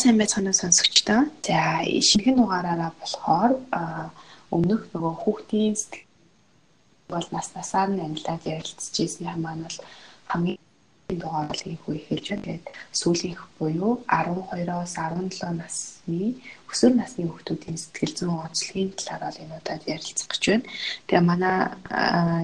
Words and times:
сайн 0.00 0.16
байцгаана 0.16 0.52
сонсогчдоо. 0.56 1.20
За 1.44 1.84
шинэхэн 2.08 2.36
дугаараараа 2.40 2.92
болохоор 3.00 3.52
өмнөх 4.56 4.82
нөгөө 4.92 5.14
хүүхдийн 5.22 5.76
сэтгэл 5.76 6.08
бол 7.12 7.26
нас 7.36 7.48
насаар 7.52 7.88
нь 7.92 8.00
англиар 8.08 8.40
ярилцж 8.56 8.94
ирсэн 8.96 9.28
юм 9.28 9.40
маань 9.44 9.64
бол 9.66 9.78
хамгийн 10.32 10.58
дугаарлыг 11.22 11.80
хүү 11.84 11.94
эхэлж 12.00 12.26
байна. 12.32 12.44
Тэгээд 12.44 12.66
сүүлийнх 13.00 13.42
буюу 13.58 13.92
12-оос 14.08 14.92
17 14.96 15.60
насны 15.60 16.24
өсвөр 16.70 16.94
насны 16.94 17.26
хүүхдүүдийн 17.26 17.78
сэтгэл 17.82 18.14
зүйн 18.16 18.42
онцлогийн 18.46 18.90
талаар 18.94 19.22
бол 19.26 19.42
энэ 19.42 19.58
удаад 19.58 19.82
ярилцах 19.90 20.28
гэж 20.30 20.42
байна. 20.46 20.66
Тэгээ 21.10 21.28
манай 21.30 21.56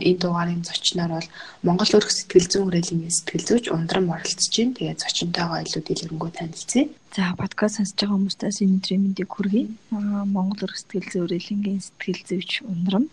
энэ 0.02 0.20
дугаарын 0.23 0.66
зочноор 0.66 1.12
бол 1.16 1.28
Монгол 1.66 1.96
өрх 1.98 2.10
сэтгэл 2.10 2.50
зүйн 2.50 2.64
хүрээлэнгийн 2.66 3.16
сэтгэл 3.16 3.48
зүйч 3.48 3.64
ундран 3.70 4.10
оролцож 4.10 4.55
байна. 4.59 4.77
Тэгээ 4.77 5.00
зочинтойгоо 5.02 5.59
илүү 5.62 5.83
дэлгэрэнгүй 5.86 6.30
танилцъя. 6.34 6.84
За 7.16 7.33
подкаст 7.38 7.78
сонсож 7.78 7.97
байгаа 7.97 8.16
хүмүүстээс 8.19 8.59
энэ 8.62 8.77
өдрийн 8.83 9.02
мэндийг 9.06 9.30
хүргэе. 9.33 9.64
Монгол 10.34 10.64
өрх 10.66 10.77
сэтгэл 10.78 11.11
зүйн 11.11 11.22
хүрээлэнгийн 11.24 11.80
сэтгэл 11.86 12.22
зүйч 12.28 12.50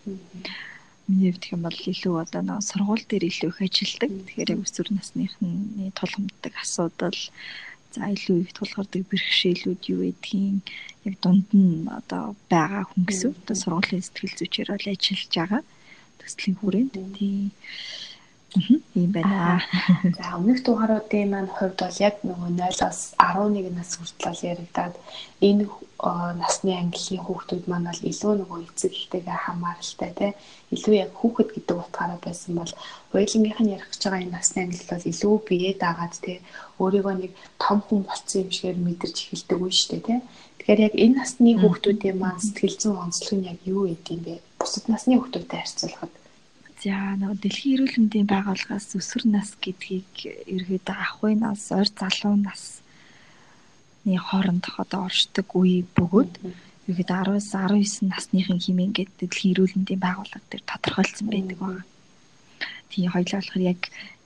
-hmm 0.01 0.73
миний 1.07 1.31
хувьд 1.31 1.51
юм 1.51 1.61
бол 1.67 1.79
илүү 1.91 2.15
одоо 2.23 2.41
нэг 2.41 2.63
сургууль 2.63 3.03
дээр 3.03 3.27
илүү 3.27 3.49
их 3.51 3.59
ажилладаг. 3.61 4.11
Тэгэхээр 4.23 4.51
өсвөр 4.63 4.87
насныхны 4.95 5.91
тулгамддаг 5.99 6.53
асуудал 6.63 7.19
за 7.93 8.09
илүү 8.15 8.37
их 8.43 8.51
тулгардаг 8.57 9.03
бэрхшээлүүд 9.09 9.81
юу 9.93 10.01
гэдгийг 10.09 10.65
яг 11.05 11.15
дунд 11.21 11.47
нь 11.53 11.85
одоо 11.99 12.35
байгаа 12.49 12.83
хүн 12.89 13.03
гэсэн. 13.05 13.31
Одоо 13.41 13.55
сургуулийн 13.59 14.03
сэтгэл 14.03 14.37
зүйчээр 14.37 14.69
бол 14.73 14.87
ажиллаж 14.91 15.31
байгаа. 15.37 15.61
Төслийн 16.19 16.55
хүрээнд 16.57 16.93
тийм 17.17 17.51
юм 18.95 19.11
байна. 19.11 19.61
За 20.17 20.37
өмнөх 20.37 20.59
дугааруудын 20.65 21.29
маань 21.29 21.53
хувьд 21.55 21.77
бол 21.81 21.97
яг 22.07 22.15
нөгөө 22.21 22.49
0-аас 22.59 22.99
11 23.17 23.73
нас 23.77 23.91
хүртэл 23.97 24.41
яригадаад 24.51 24.95
энэ 25.41 25.65
насны 26.41 26.71
ангиллын 26.75 27.23
хүүхдүүд 27.23 27.65
маань 27.67 27.87
бол 27.89 28.01
илүү 28.11 28.33
нөгөө 28.39 28.59
эцэг 28.67 28.91
эхтэйгээ 28.91 29.39
хамааралтай 29.45 30.11
те 30.19 30.27
илүү 30.75 30.95
яг 30.99 31.11
хүүхэд 31.15 31.49
гэдэг 31.55 31.77
утгаараа 31.79 32.19
байсан 32.21 32.53
бол 32.59 32.73
хоёулынгийнх 33.11 33.61
нь 33.63 33.73
ярих 33.75 33.87
гэж 33.89 34.01
байгаа 34.03 34.23
энэ 34.23 34.35
насны 34.35 34.59
ангил 34.61 34.87
бол 34.91 35.09
илүү 35.11 35.33
бие 35.47 35.71
даагаад 35.79 36.15
те 36.19 36.33
өөрийгөө 36.83 37.15
нэг 37.19 37.31
том 37.63 37.77
хүн 37.85 38.01
болцсон 38.07 38.43
юм 38.43 38.51
шигээр 38.55 38.79
мэдэрч 38.83 39.17
эхэлдэг 39.23 39.57
үе 39.63 39.73
шүү 39.73 39.89
дээ 39.91 40.03
те 40.07 40.15
Тэгэхээр 40.63 40.79
яг 40.79 40.95
энэ 40.95 41.19
насны 41.19 41.51
хүүхдүүдийн 41.59 42.17
маань 42.23 42.39
сэтгэл 42.39 42.79
зүйн 42.79 43.03
онцлог 43.03 43.35
нь 43.35 43.51
яг 43.51 43.59
юу 43.67 43.83
гэдэг 43.83 44.15
юм 44.15 44.21
бэ? 44.23 44.39
Бусад 44.55 44.87
насны 44.87 45.19
хүүхдүүдтэй 45.19 45.59
харьцуулахад. 45.59 46.13
За 46.79 47.19
нөгөө 47.19 47.37
дэлхийн 47.43 47.75
эрүүл 47.75 47.95
мэндийн 47.99 48.27
байгууллагаас 48.31 48.95
өсвөр 48.95 49.23
нас 49.27 49.59
гэдгийг 49.59 50.11
ерөөд 50.23 50.87
ахуй 50.87 51.35
нас, 51.35 51.67
ойр 51.67 51.89
залуу 51.91 52.39
насны 52.39 54.15
хооронд 54.15 54.63
одоо 54.79 55.11
оршдог 55.11 55.51
үе 55.51 55.83
бөгөөд 55.99 56.31
ерөөд 56.87 57.11
10-аас 57.11 57.51
19 57.51 58.07
насныхын 58.07 58.63
хэмээн 58.63 58.95
гэдэг 58.95 59.19
дэлхийн 59.19 59.51
эрүүл 59.59 59.75
мэндийн 59.75 59.99
байгууллага 59.99 60.47
дээр 60.47 60.63
тодорхойлсон 60.63 61.27
байдаг 61.27 61.59
байна. 61.59 61.83
Тийм 62.87 63.11
хоёлаа 63.11 63.43
болохоор 63.43 63.63
яг 63.67 63.81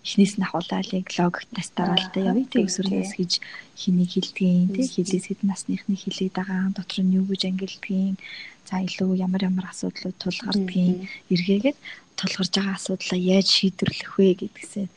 эхнээс 0.08 0.33
нь 0.39 0.45
ахуулаад 0.47 0.88
яг 0.95 1.08
логикт 1.19 1.52
настараа 1.52 2.00
л 2.00 2.08
та 2.16 2.19
явъя 2.31 2.47
тэг 2.47 2.72
өсвөр 2.72 2.88
нас 2.95 3.11
гэж 3.19 3.31
хэнийг 3.75 4.09
хилдгийг 4.16 4.72
тэг 4.72 4.88
хилээс 4.88 5.25
хэд 5.27 5.41
насныхны 5.44 5.95
хилээд 6.00 6.33
байгаа 6.39 6.72
дотор 6.72 7.03
нь 7.03 7.16
юу 7.19 7.27
гэж 7.27 7.41
ангилдгийг 7.52 8.16
за 8.67 8.75
илүү 8.88 9.19
ямар 9.19 9.41
ямар 9.44 9.67
асуудлууд 9.67 10.16
тулгардгийг 10.23 10.95
эргээгээд 11.33 11.78
тулгарч 12.16 12.52
байгаа 12.55 12.75
асуудлаа 12.80 13.19
яаж 13.19 13.47
шийдвэрлэх 13.52 14.11
вэ 14.16 14.28
гэдгсээ 14.39 14.88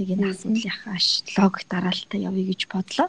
яг 0.00 0.08
энэ 0.12 0.28
асуудлынхаа 0.32 0.98
логик 1.36 1.64
дараалтаа 1.68 2.20
явъя 2.28 2.44
гэж 2.50 2.60
бодлоо. 2.72 3.08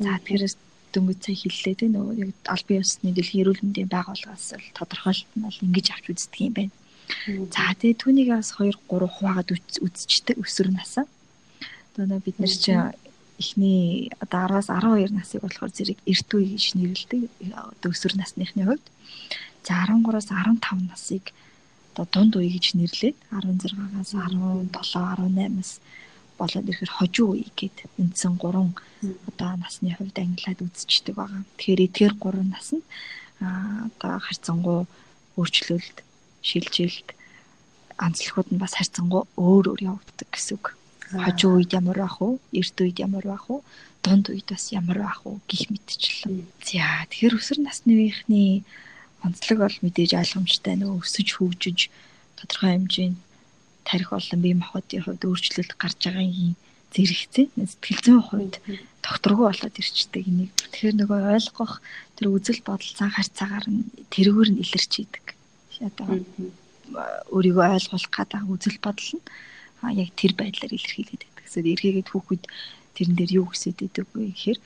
За 0.00 0.12
тэрээс 0.28 0.54
дөнгөж 0.92 1.18
цай 1.24 1.36
хэллээ 1.36 1.74
те 1.76 1.86
нөгөө 1.92 2.14
яг 2.24 2.30
аль 2.52 2.64
бие 2.68 2.80
усны 2.80 3.12
дэлхийн 3.12 3.42
эрүүл 3.44 3.62
мэндийн 3.64 3.92
байгууллагаас 3.92 4.46
л 4.56 4.68
тодорхойлт 4.76 5.28
нь 5.36 5.44
бол 5.44 5.64
ингэж 5.64 5.86
авч 5.92 6.04
үздэг 6.12 6.40
юм 6.40 6.54
байна. 6.56 6.74
За 7.26 7.74
тэгээ 7.78 8.00
түүнийг 8.02 8.28
бас 8.34 8.54
2 8.58 8.74
3 8.90 9.06
хуваагаад 9.06 9.50
үзчихдэг 9.54 10.36
өсвөр 10.42 10.68
насаа. 10.74 11.06
Одоо 11.96 12.20
бид 12.20 12.38
нар 12.38 12.50
чинь 12.50 12.92
эхний 13.38 14.10
одоо 14.20 14.46
10-аас 14.48 14.68
12 14.72 15.12
насыг 15.12 15.40
болохоор 15.42 15.72
зэрэг 15.72 15.98
эрт 16.06 16.30
үе 16.34 16.56
гэж 16.56 16.64
нэрлэдэг 16.74 17.22
өсвөр 17.84 18.14
насныхны 18.16 18.64
хувьд. 18.64 18.86
За 19.66 19.86
13-аас 19.86 20.28
15 20.32 20.90
насыг 20.90 21.24
одоо 21.94 22.06
дунд 22.12 22.36
үе 22.36 22.50
гэж 22.52 22.76
нэрлээд 22.76 23.16
16-аас 23.32 24.12
17 24.12 24.72
18-аас 24.72 25.80
болоод 26.38 26.68
ирэхээр 26.68 26.92
хожуу 26.96 27.28
үе 27.36 27.48
гэд 27.56 27.76
үндсэн 28.00 28.36
3 28.40 28.72
одоо 29.28 29.50
насны 29.56 29.92
хувьд 29.96 30.16
ангилаад 30.16 30.60
үзчихдэг 30.64 31.14
байгаа. 31.16 31.42
Тэгэхээр 31.56 31.84
эдгээр 31.86 32.14
3 32.20 32.52
нас 32.52 32.68
нь 32.76 32.84
одоо 33.40 34.16
харьцангуй 34.20 34.84
өөрчлөлт 35.36 36.05
шилжилт 36.46 37.08
анцлахуд 37.98 38.48
нь 38.52 38.62
бас 38.62 38.76
харьцангуй 38.76 39.24
өөр 39.34 39.64
өөр 39.72 39.80
явагддаг 39.90 40.28
гэсэн 40.30 40.54
үг. 40.56 40.66
Хожуу 41.10 41.58
үед 41.58 41.72
ямар 41.72 41.98
байх 42.02 42.18
вэ? 42.20 42.38
Эрт 42.52 42.76
үед 42.82 42.98
ямар 43.00 43.24
байх 43.24 43.46
вэ? 43.48 43.64
Дунд 44.04 44.26
үед 44.28 44.48
бас 44.52 44.70
ямар 44.70 44.98
байх 45.00 45.20
вэ 45.24 45.40
гих 45.48 45.70
мэдчихлээ. 45.72 46.44
За 46.66 47.06
тэгэхээр 47.08 47.38
өсвөр 47.38 47.60
насны 47.64 47.92
үеийнхний 47.96 48.62
онцлог 49.24 49.58
бол 49.64 49.76
мэдээж 49.82 50.12
ойлгомжтой 50.20 50.74
нөө 50.76 51.00
өсөж 51.00 51.28
хөгжиж 51.34 51.78
тодорхой 52.36 52.70
хэмжээнд 52.76 53.18
тарих 53.88 54.10
болон 54.12 54.40
бие 54.42 54.54
махбодын 54.60 55.02
хувьд 55.02 55.22
өөрчлөлт 55.24 55.72
гарч 55.80 56.00
байгаагийн 56.04 56.54
зэрэгцээ 56.92 57.46
сэтгэл 57.54 58.02
зүйн 58.04 58.22
хувьд 58.26 58.54
докторгүй 59.02 59.46
болоод 59.46 59.80
ирчдэг 59.80 60.24
энийг. 60.26 60.50
Тэгэхээр 60.58 60.94
нөгөө 61.00 61.20
ойлгох 61.38 61.74
тэр 62.18 62.26
үзэл 62.34 62.60
бодол 62.66 62.92
цан 62.98 63.10
харьцаагаар 63.14 63.66
нь 63.70 63.86
тэрүүгээр 64.12 64.50
нь 64.52 64.62
илэрч 64.62 64.92
идэг 65.06 65.35
одоо 65.82 66.06
өөрийгөө 67.34 67.66
ойлгуулах 67.76 68.12
гэдэг 68.14 68.42
үзэл 68.54 68.78
бодол 68.84 69.10
нь 69.16 70.00
яг 70.02 70.10
тэр 70.16 70.32
байдлаар 70.38 70.72
илэрхийлээд 70.76 71.22
байдаг. 71.22 71.44
Эсвэл 71.46 71.72
эргээгээд 71.74 72.08
хүүхэд 72.10 72.42
тэрэн 72.96 73.16
дээр 73.16 73.32
юу 73.38 73.46
хүсэж 73.50 73.76
идэг 73.84 74.06
вэ 74.14 74.32
гэхээр 74.32 74.58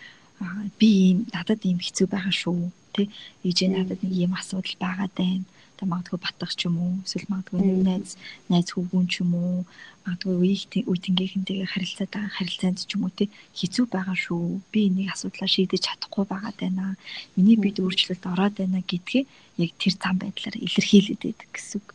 би 0.78 0.88
ийм 1.10 1.18
надад 1.34 1.60
ийм 1.66 1.78
хэцүү 1.82 2.06
байгаа 2.08 2.34
шүү 2.34 2.70
тий 2.94 3.06
ээжээ 3.46 3.68
надад 3.74 4.00
нэг 4.02 4.12
ийм 4.14 4.32
асуудал 4.38 4.76
байгаад 4.80 5.12
байна 5.16 5.44
тэг 5.80 5.88
магадгүй 5.88 6.20
батгах 6.20 6.52
ч 6.52 6.68
юм 6.68 6.76
уу 6.76 6.92
эсвэл 7.08 7.32
магадгүй 7.32 7.60
найз 7.88 8.20
найз 8.52 8.68
хүүгүүн 8.76 9.06
ч 9.08 9.24
юм 9.24 9.32
уу 9.32 9.64
магадгүй 10.04 10.34
үеийн 10.36 10.84
үеийнхэнтэйгээ 10.92 11.72
харилцаад 11.72 12.10
байгаа 12.12 12.36
харилцаанд 12.36 12.78
ч 12.84 12.92
юм 12.96 13.08
уу 13.08 13.12
тий 13.16 13.28
хэцүү 13.56 13.84
байгаа 13.88 14.16
шүү. 14.16 14.60
Би 14.72 14.80
энийг 14.88 15.08
асуудлаа 15.12 15.48
шийдэж 15.48 15.80
чадахгүй 15.88 16.24
байгаад 16.28 16.56
байна. 16.60 17.00
Миний 17.36 17.56
бид 17.56 17.80
өөрчлөлт 17.80 18.24
ороод 18.32 18.54
байна 18.60 18.80
гэдгийг 18.84 19.26
яг 19.60 19.70
тэр 19.80 19.94
зам 19.96 20.16
байдлаар 20.20 20.56
илэрхийлээд 20.56 21.20
байдаг 21.24 21.48
гэсэн 21.52 21.80
үг. 21.80 21.88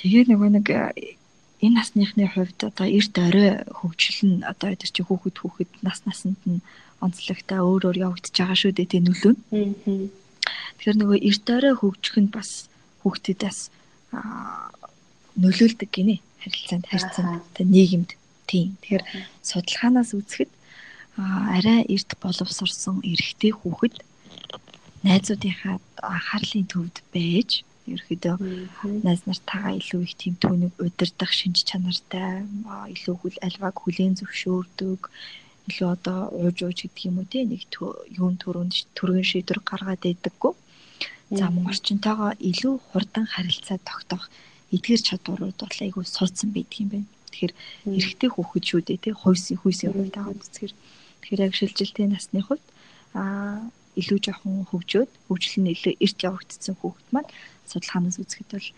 Тэгээ 0.00 0.24
нөгөө 0.32 0.50
нэг 0.56 0.66
энэ 1.64 1.76
насныхны 1.78 2.26
хувьд 2.28 2.58
одоо 2.68 2.86
эрт 2.88 3.14
орой 3.16 3.50
хөгжил 3.78 4.20
нь 4.28 4.42
одоо 4.42 4.68
эдгээр 4.74 4.92
чи 4.92 5.02
хүүхэд 5.04 5.36
хүүхэд 5.38 5.70
нас 5.86 6.02
насанд 6.08 6.40
нь 6.48 6.64
онцлогтой 7.04 7.60
өөр 7.62 7.82
өөр 7.88 7.98
явагдаж 8.06 8.34
байгаа 8.34 8.58
шүү 8.58 8.72
дээ 8.74 8.90
тий 8.90 9.02
нөлөө 9.02 9.32
нь 9.34 10.21
Тэгэхээр 10.76 10.98
нөгөө 10.98 11.18
эрт 11.28 11.46
орой 11.56 11.74
хөгжих 11.78 12.16
нь 12.22 12.34
бас 12.34 12.50
хүүхдүүдээс 13.02 13.60
нөлөөлдөг 15.42 15.90
гинэ. 15.94 16.16
Харилцаанд 16.42 16.86
харьцаанд 16.90 17.42
тэ 17.54 17.62
нийгэмд. 17.64 18.10
Тийм. 18.50 18.76
Тэгэхээр 18.82 19.04
судалгаанаас 19.46 20.10
үзэхэд 20.18 20.50
арай 21.56 21.80
эрт 21.94 22.10
боловсрсон 22.22 23.00
эрэгтэй 23.06 23.52
хүүхэд 23.54 23.94
найзуудынхаа 25.06 25.76
анхаарлын 26.02 26.66
төвд 26.72 26.96
байж 27.14 27.62
ерөөдөө 27.90 28.36
найз 29.02 29.22
нартайгаа 29.26 29.74
илүү 29.80 30.00
их 30.06 30.14
тийм 30.22 30.34
түүнийг 30.38 30.74
удирдах 30.78 31.32
шинж 31.34 31.66
чанартай 31.66 32.46
илүү 32.94 33.14
хүл 33.18 33.36
альваг 33.46 33.74
хүлээн 33.82 34.14
зөвшөөрдөг 34.22 35.00
илүү 35.68 35.88
одоо 35.96 36.18
ууж 36.42 36.58
ууж 36.66 36.78
гэдэг 36.82 37.06
юм 37.08 37.16
уу 37.20 37.28
те 37.32 37.44
нэг 37.46 37.62
юун 38.18 38.36
төрөнд 38.42 38.74
төргөн 38.96 39.26
шийдвэр 39.30 39.60
гаргаад 39.62 40.02
байдаггүй. 40.02 40.52
За 41.38 41.46
мөн 41.54 41.70
орчинтойгоо 41.72 42.32
илүү 42.50 42.74
хурдан 42.90 43.26
харилцаа 43.30 43.78
тогтоох 43.90 44.24
эдгээр 44.74 45.02
чадварууд 45.08 45.58
бол 45.60 45.78
айгүй 45.86 46.04
суудсан 46.04 46.50
байдаг 46.52 46.78
юм 46.82 46.88
байна. 46.92 47.08
Тэгэхээр 47.30 47.52
эрэгтэй 47.96 48.30
хүүхэд 48.32 48.64
шүү 48.68 48.80
дээ 48.84 48.98
тий 49.04 49.14
хойсын 49.16 49.56
хүйсийн 49.60 49.92
хувьд 49.94 50.16
аваад 50.18 50.42
үзэхээр 50.44 50.74
тэгэхээр 51.20 51.44
яг 51.46 51.54
шилжилтийн 51.56 52.12
насны 52.12 52.40
хувьд 52.44 52.66
аа 53.16 53.70
илүү 54.00 54.18
жоохон 54.24 54.64
хөгжөөд 54.70 55.10
хөгжил 55.28 55.56
нь 55.60 55.72
илүү 55.74 55.94
эрт 56.04 56.18
явагдсан 56.28 56.76
хүүхэд 56.80 57.08
маань 57.12 57.30
судалгаанаас 57.70 58.16
үзэхэд 58.20 58.50
бол 58.52 58.68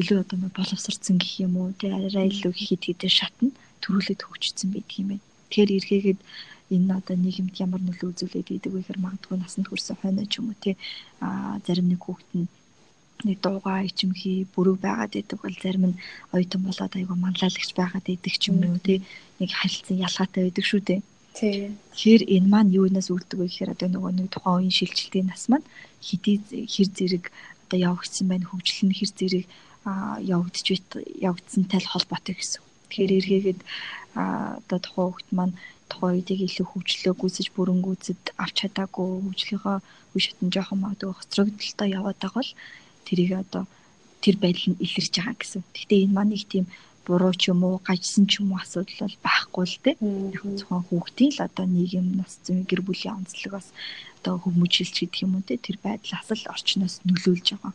илүү 0.00 0.18
одоо 0.24 0.36
боловсрцсан 0.56 1.16
гэх 1.20 1.34
юм 1.44 1.54
уу 1.60 1.76
тий 1.76 1.92
арай 1.92 2.28
илүү 2.32 2.52
хит 2.56 2.82
хитээ 2.88 3.12
шатна 3.12 3.52
төрүүлээд 3.84 4.24
хөгжсөн 4.24 4.68
байдаг 4.72 4.96
юм 5.00 5.08
байна. 5.12 5.24
Тэгэхээр 5.52 5.76
эргээгээд 5.76 6.20
энэ 6.72 6.96
одоо 6.96 7.16
нийгэмд 7.20 7.54
ямар 7.60 7.80
нөлөө 7.84 8.08
үзүүлээд 8.16 8.48
идэг 8.56 8.72
вэ 8.72 8.80
гэхээр 8.80 9.04
магадгүй 9.04 9.36
насанд 9.36 9.68
хүрсэн 9.68 10.00
хойно 10.00 10.24
ч 10.24 10.40
юм 10.40 10.48
уу 10.48 10.56
тий 10.56 10.74
а 11.20 11.60
зарим 11.66 11.92
нэг 11.92 12.00
хүүхэд 12.00 12.30
нь 12.40 12.48
нэг 13.28 13.38
дуугаа 13.44 13.84
ичимхий 13.84 14.48
бүрэг 14.54 14.80
байгаад 14.80 15.12
идэг 15.20 15.38
бол 15.44 15.56
зарим 15.62 15.84
нь 15.92 16.00
оюутан 16.34 16.62
болоод 16.64 16.92
айгу 16.96 17.14
манлайлагч 17.20 17.70
байгаад 17.76 18.06
идэг 18.08 18.34
ч 18.40 18.48
юм 18.48 18.64
уу 18.64 18.80
тий 18.80 18.98
нэг 19.38 19.50
харилцан 19.52 20.00
ялгаатай 20.06 20.42
байдаг 20.48 20.64
шүү 20.64 20.80
дээ. 20.88 21.00
Тэгэхээр 21.36 22.22
энэ 22.34 22.48
маань 22.52 22.74
юунаас 22.80 23.08
үүддэг 23.12 23.38
вэ 23.38 23.46
гэхээр 23.48 23.74
одоо 23.74 23.88
нөгөө 23.92 24.12
нэг 24.16 24.28
тухайн 24.32 24.56
үеийн 24.56 24.76
шилжилтийн 24.78 25.26
нас 25.28 25.44
маань 25.52 25.66
хэдий 26.00 26.36
хэр 26.72 26.88
зэрэг 26.96 27.24
одоо 27.68 27.78
явагдсан 27.88 28.26
байна 28.28 28.48
хөгжил 28.48 28.88
нь 28.88 28.96
хэр 28.96 29.10
зэрэг 29.16 29.44
явагдж 30.34 30.66
явагдсантай 31.28 31.80
л 31.80 31.92
холбоотой 31.92 32.34
гэсэн. 32.36 32.62
Тэгэхээр 32.92 33.16
эргээгээд 33.18 33.60
одоо 34.60 34.78
тухайн 34.84 35.08
хүүхд 35.08 35.28
маань 35.32 35.54
тухайн 35.88 36.20
үеийг 36.20 36.40
илүү 36.44 36.66
хөгжлөө 36.68 37.14
гүйцэж 37.16 37.46
бүрэнгүүцэд 37.56 38.22
авч 38.36 38.54
чадаагүй 38.60 39.06
хөгжлийнхөө 39.24 39.76
үе 40.12 40.20
шатн 40.20 40.52
жоохон 40.52 40.78
магадгүй 40.84 41.16
хоцрогдолтой 41.16 41.88
яваад 41.98 42.18
байгаа 42.20 42.36
бол 42.44 42.52
тэрийг 43.08 43.32
одоо 43.42 43.64
тэр 44.22 44.36
байдал 44.36 44.66
нь 44.70 44.82
илэрч 44.84 45.14
байгаа 45.16 45.36
гэсэн. 45.40 45.62
Гэхдээ 45.72 46.04
энэ 46.04 46.16
маань 46.16 46.36
их 46.36 46.44
тийм 46.52 46.66
буруу 47.06 47.34
ч 47.40 47.50
юм 47.52 47.60
уу 47.66 47.80
гажсан 47.88 48.24
ч 48.30 48.38
юм 48.40 48.52
уу 48.52 48.60
асуудал 48.62 49.00
бол 49.02 49.18
байхгүй 49.26 49.64
л 49.66 49.78
дээ. 49.84 49.96
Яг 50.36 50.44
зөвхөн 50.58 50.86
хүүхдийн 50.86 51.32
л 51.34 51.40
одоо 51.48 51.66
нийгэм 51.66 52.06
нас 52.20 52.32
зүйн 52.44 52.62
гэр 52.68 52.80
бүлийн 52.86 53.18
онцлог 53.18 53.52
бас 53.58 53.68
одоо 54.20 54.38
хүмүүжилч 54.44 54.96
гэдэг 55.00 55.22
юм 55.26 55.32
уу 55.34 55.42
те 55.48 55.56
тэр 55.58 55.76
байдлаас 55.82 56.28
л 56.30 56.50
орчноос 56.54 56.94
нөлөөлж 57.08 57.46
байгаа. 57.56 57.72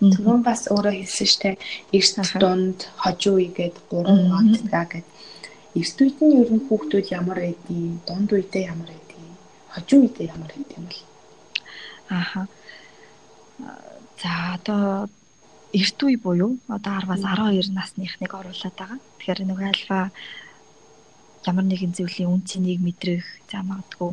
Түрүүн 0.00 0.42
бас 0.44 0.68
өөрөө 0.68 0.94
хэлсэн 1.00 1.28
штэ 1.32 1.50
эрт 1.96 2.16
дунд 2.36 2.78
хожуу 3.00 3.40
үегээд 3.40 3.76
гурван 3.88 4.52
удаа 4.52 4.84
гэд. 4.84 5.06
Эрт 5.72 5.96
үед 6.04 6.18
нь 6.20 6.36
ер 6.36 6.50
нь 6.52 6.64
хүүхдүүд 6.68 7.06
ямар 7.16 7.40
байдгийг, 7.40 8.04
дунд 8.04 8.28
үедээ 8.28 8.64
ямар 8.68 8.92
байдгийг, 8.92 9.36
хожуу 9.72 9.98
үедээ 10.04 10.26
ямар 10.36 10.52
байдгийг 10.52 10.76
юм 10.76 10.84
бол. 10.84 11.02
Ааха. 12.12 12.42
За 14.20 14.32
одоо 14.56 15.08
эрт 15.72 15.98
үе 16.04 16.16
буюу 16.20 16.60
одоо 16.68 16.92
10-аас 17.00 17.24
12 17.24 17.72
насныхныг 17.72 18.32
оруулаад 18.36 18.76
байгаа. 18.76 19.00
Тэгэхээр 19.00 19.40
нэг 19.48 19.60
альфа 19.64 20.12
ямар 21.48 21.64
нэгэн 21.64 21.96
зүйлийн 21.96 22.28
үн 22.28 22.42
цэнийг 22.44 22.80
мэдрэх, 22.84 23.24
за 23.48 23.64
магадгүй 23.64 24.12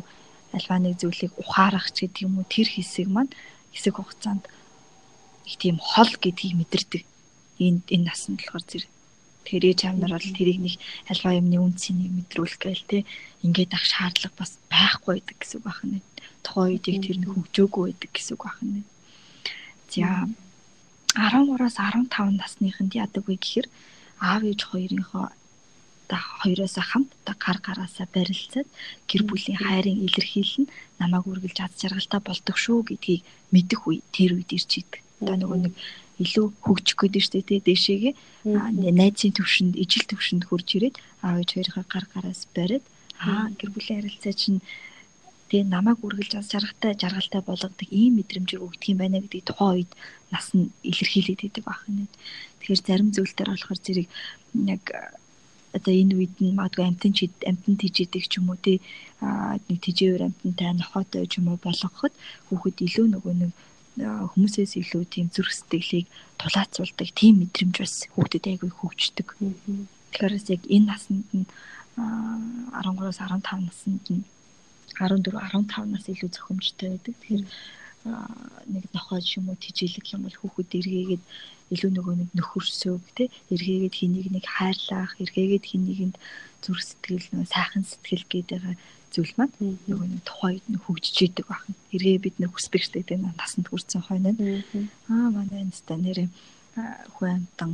альфа 0.56 0.78
нэг 0.78 0.96
зүйлийг 0.96 1.32
ухаарах 1.36 1.90
ч 1.92 2.06
гэдэг 2.06 2.24
юм 2.24 2.38
уу 2.38 2.46
тэр 2.46 2.68
хэсэг 2.70 3.08
маань 3.10 3.32
хэсэг 3.74 3.94
хугацаанд 3.98 4.46
их 5.48 5.56
тийм 5.62 5.76
хол 5.78 6.10
гэдгийг 6.22 6.54
мэдэрдэг. 6.58 7.02
Энэ 7.60 7.80
энэ 7.94 8.06
наснд 8.08 8.40
болохоор 8.40 8.64
зэрэг 8.66 8.92
Тэгэхээр 9.44 9.68
ээж 9.68 9.80
аав 9.84 9.96
нар 10.00 10.16
бол 10.16 10.32
тэрийг 10.32 10.58
нэг 10.64 10.74
альва 11.12 11.36
юмны 11.36 11.60
үн 11.60 11.76
цэнийг 11.76 12.12
мэдрүүлэх 12.16 12.64
гээл 12.64 12.88
те 12.88 12.98
ингээд 13.44 13.76
ах 13.76 13.84
шаардлага 13.84 14.40
бас 14.40 14.56
байхгүй 14.72 15.20
байдаг 15.20 15.36
гэсэн 15.36 15.60
үг 15.60 15.68
байна. 15.68 16.00
Тухайн 16.40 16.80
үеийг 16.80 17.04
тэр 17.04 17.18
нэг 17.20 17.30
хөгжөөгүй 17.36 17.84
байдаг 17.92 18.10
гэсэн 18.16 18.34
үг 18.40 18.44
байна. 18.48 18.80
За 19.92 20.08
13-аас 21.12 21.76
15 21.76 22.40
насныханд 22.40 22.92
яадаг 22.96 23.24
вэ 23.28 23.36
гэхээр 23.36 23.68
аав 24.24 24.42
ээж 24.48 24.60
хоёрынхоо 24.64 25.28
та 26.08 26.16
хоёроос 26.40 26.80
хамт 26.80 27.12
та 27.28 27.36
гар 27.36 27.60
гараасаа 27.60 28.08
барилцаад 28.16 28.68
гэр 29.04 29.22
бүлийн 29.28 29.60
хайрын 29.60 30.08
илэрхийлэл 30.08 30.64
нь 30.64 30.72
намайг 30.96 31.28
үргэлж 31.28 31.58
аз 31.60 31.76
жаргалтай 31.76 32.20
болдог 32.24 32.56
шүү 32.56 32.80
гэдгийг 32.88 33.22
мэдэх 33.52 33.80
үе 33.84 34.00
тэр 34.08 34.40
үед 34.40 34.56
ирж 34.56 34.72
идэг. 34.80 35.03
Одоо 35.20 35.36
нөгөө 35.38 35.58
нэг 35.64 35.74
илүү 36.24 36.46
хөгжих 36.64 36.96
гээд 36.98 37.16
штэ 37.26 37.40
тий 37.42 37.60
дэшегээ 37.66 38.14
найзын 39.00 39.34
төвшөнд 39.34 39.74
ижил 39.82 40.06
төвшөнд 40.06 40.46
хурж 40.46 40.68
ирээд 40.78 40.96
аав 41.26 41.42
ээж 41.42 41.50
хоёрын 41.54 41.86
гар 41.90 42.06
гараас 42.14 42.42
бариад 42.54 42.84
аа 43.18 43.50
гэр 43.58 43.70
бүлийн 43.74 43.98
харилцаа 43.98 44.34
чинь 44.34 44.60
тэгээ 45.48 45.70
намайг 45.74 45.98
үргэлж 46.06 46.32
аз 46.38 46.50
жаргалтай 46.54 46.92
жаргалтай 47.02 47.42
болгодог 47.46 47.88
ийм 47.90 48.12
мэдрэмжийг 48.18 48.62
өгдөг 48.66 48.90
юм 48.90 48.98
байна 49.02 49.22
гэдгийг 49.22 49.46
тухайн 49.46 49.74
үед 49.74 49.92
нас 50.32 50.46
нь 50.54 50.70
илэрхийлээд 50.90 51.40
байдаг 51.42 51.64
байх 51.66 51.82
нь. 51.90 52.10
Тэгэхээр 52.58 52.86
зарим 52.86 53.08
зүйлтер 53.14 53.48
болохоор 53.50 53.80
зэрэг 53.82 54.08
яг 54.74 54.84
одоо 55.76 55.94
энэ 55.94 56.14
үед 56.18 56.34
нь 56.42 56.56
магадгүй 56.58 56.84
амтэн 56.86 57.12
чи 57.18 57.24
амтэн 57.50 57.74
тийжээдэг 57.78 58.24
ч 58.30 58.32
юм 58.38 58.50
уу 58.50 58.58
тий 58.58 58.78
нэг 59.68 59.78
тижээвэр 59.84 60.26
амтантай 60.30 60.70
нохоотой 60.74 61.26
ч 61.30 61.38
юм 61.38 61.50
уу 61.50 61.58
болгоход 61.58 62.14
хүүхэд 62.46 62.76
илүү 62.86 63.06
нөгөө 63.10 63.34
нэг 63.42 63.50
хүмүүсээс 63.98 64.74
илүү 64.80 65.02
тийм 65.06 65.26
зүрх 65.30 65.54
сэтгэлийг 65.54 66.06
тулаацуулдаг 66.40 67.08
тийм 67.14 67.46
мэдрэмж 67.46 67.76
бас 67.78 67.94
хүүхдэд 68.14 68.44
айгүй 68.50 68.70
хөгждөг. 68.74 69.28
Тэгэхээр 69.38 70.34
яг 70.50 70.62
энэ 70.66 70.88
наснд 70.90 71.28
нь 71.30 71.46
13-аас 71.94 73.18
15 73.22 73.70
наснд 73.70 74.04
нь 74.10 74.26
14 74.98 75.30
15 75.30 75.94
нас 75.94 76.04
илүү 76.10 76.30
зохимжтой 76.34 76.98
байдаг. 76.98 77.14
Тэгэхээр 77.22 77.44
нэг 78.04 78.84
нохой 78.92 79.22
юм 79.38 79.48
уу 79.48 79.56
тижилэг 79.56 80.04
юм 80.12 80.26
бол 80.26 80.36
хүүхэд 80.36 80.76
эргээгээд 80.78 81.22
илүү 81.72 81.90
нөгөө 81.96 82.14
нэг 82.20 82.30
нөхөрсөг 82.36 83.00
тий 83.16 83.28
эргээгээд 83.54 83.94
хэнийг 83.96 84.28
нэг 84.28 84.44
хайрлах 84.44 85.16
эргээгээд 85.22 85.64
хэнийг 85.64 86.12
зүрх 86.60 86.84
сэтгэл 86.84 87.24
нөгөө 87.32 87.48
сайхан 87.48 87.84
сэтгэл 87.88 88.24
гэдэг 88.28 88.60
зүйл 89.14 89.34
маань 89.38 89.54
нөгөө 89.86 90.08
нэг 90.10 90.22
тухайд 90.26 90.64
нь 90.66 90.82
хөгжиж 90.82 91.16
идэг 91.22 91.46
байна. 91.46 91.78
Эргээ 91.94 92.18
бид 92.18 92.36
нэг 92.42 92.50
хүсдэг 92.50 92.82
штэ 92.82 93.06
тий 93.06 93.18
насанд 93.22 93.70
хүрсэн 93.70 94.02
хойно. 94.02 94.34
Аа 95.06 95.28
манай 95.30 95.62
энэстэ 95.62 95.94
нэрээ 95.94 96.28
хүн 97.14 97.30
амтан 97.38 97.70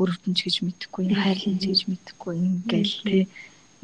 өрөвдөнч 0.00 0.38
гэж 0.48 0.56
мэдэхгүй 0.64 1.12
хайрланч 1.12 1.62
гэж 1.68 1.80
мэдэхгүй 1.92 2.34
ингээл 2.40 2.96
тий 3.04 3.22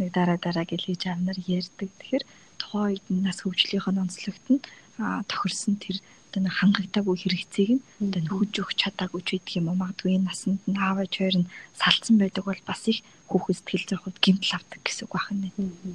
нэг 0.00 0.08
дараа 0.17 0.38
дараа 0.40 0.64
гэлээж 0.64 1.02
авнаар 1.12 1.38
ярьдаг. 1.44 1.88
Тэгэхээр 2.00 2.25
тухайн 2.56 2.96
үед 2.96 3.06
нь 3.12 3.25
нас 3.25 3.38
хөгжлийнх 3.44 3.88
нь 3.93 4.02
онцлогт 4.02 4.46
нь 4.49 4.64
тохирсон 5.29 5.76
тэр 5.76 5.96
одоо 6.29 6.41
нэг 6.45 6.55
хангагдаагүй 6.61 7.17
хэрэгцээг 7.17 7.71
нь 7.81 7.85
одоо 8.05 8.21
нөхөж 8.21 8.53
өгч 8.61 8.77
чадаагүй 8.85 9.23
ч 9.25 9.29
гэдэг 9.41 9.57
юм 9.65 9.73
уу? 9.73 9.81
Магадгүй 9.81 10.13
энэ 10.21 10.29
насанд 10.29 10.61
нь 10.69 10.77
аав 10.77 11.01
ээж 11.01 11.15
хоёр 11.17 11.37
нь 11.41 11.51
салцсан 11.81 12.17
байдаг 12.21 12.45
бол 12.45 12.63
бас 12.69 12.83
их 12.93 13.01
хүүхэд 13.33 13.57
сэтгэл 13.57 13.89
зүйн 13.89 14.01
хувьд 14.05 14.19
гэмтэл 14.21 14.57
авдаг 14.61 14.81
гэсэн 14.85 15.05
үг 15.09 15.15
байна. 15.17 15.49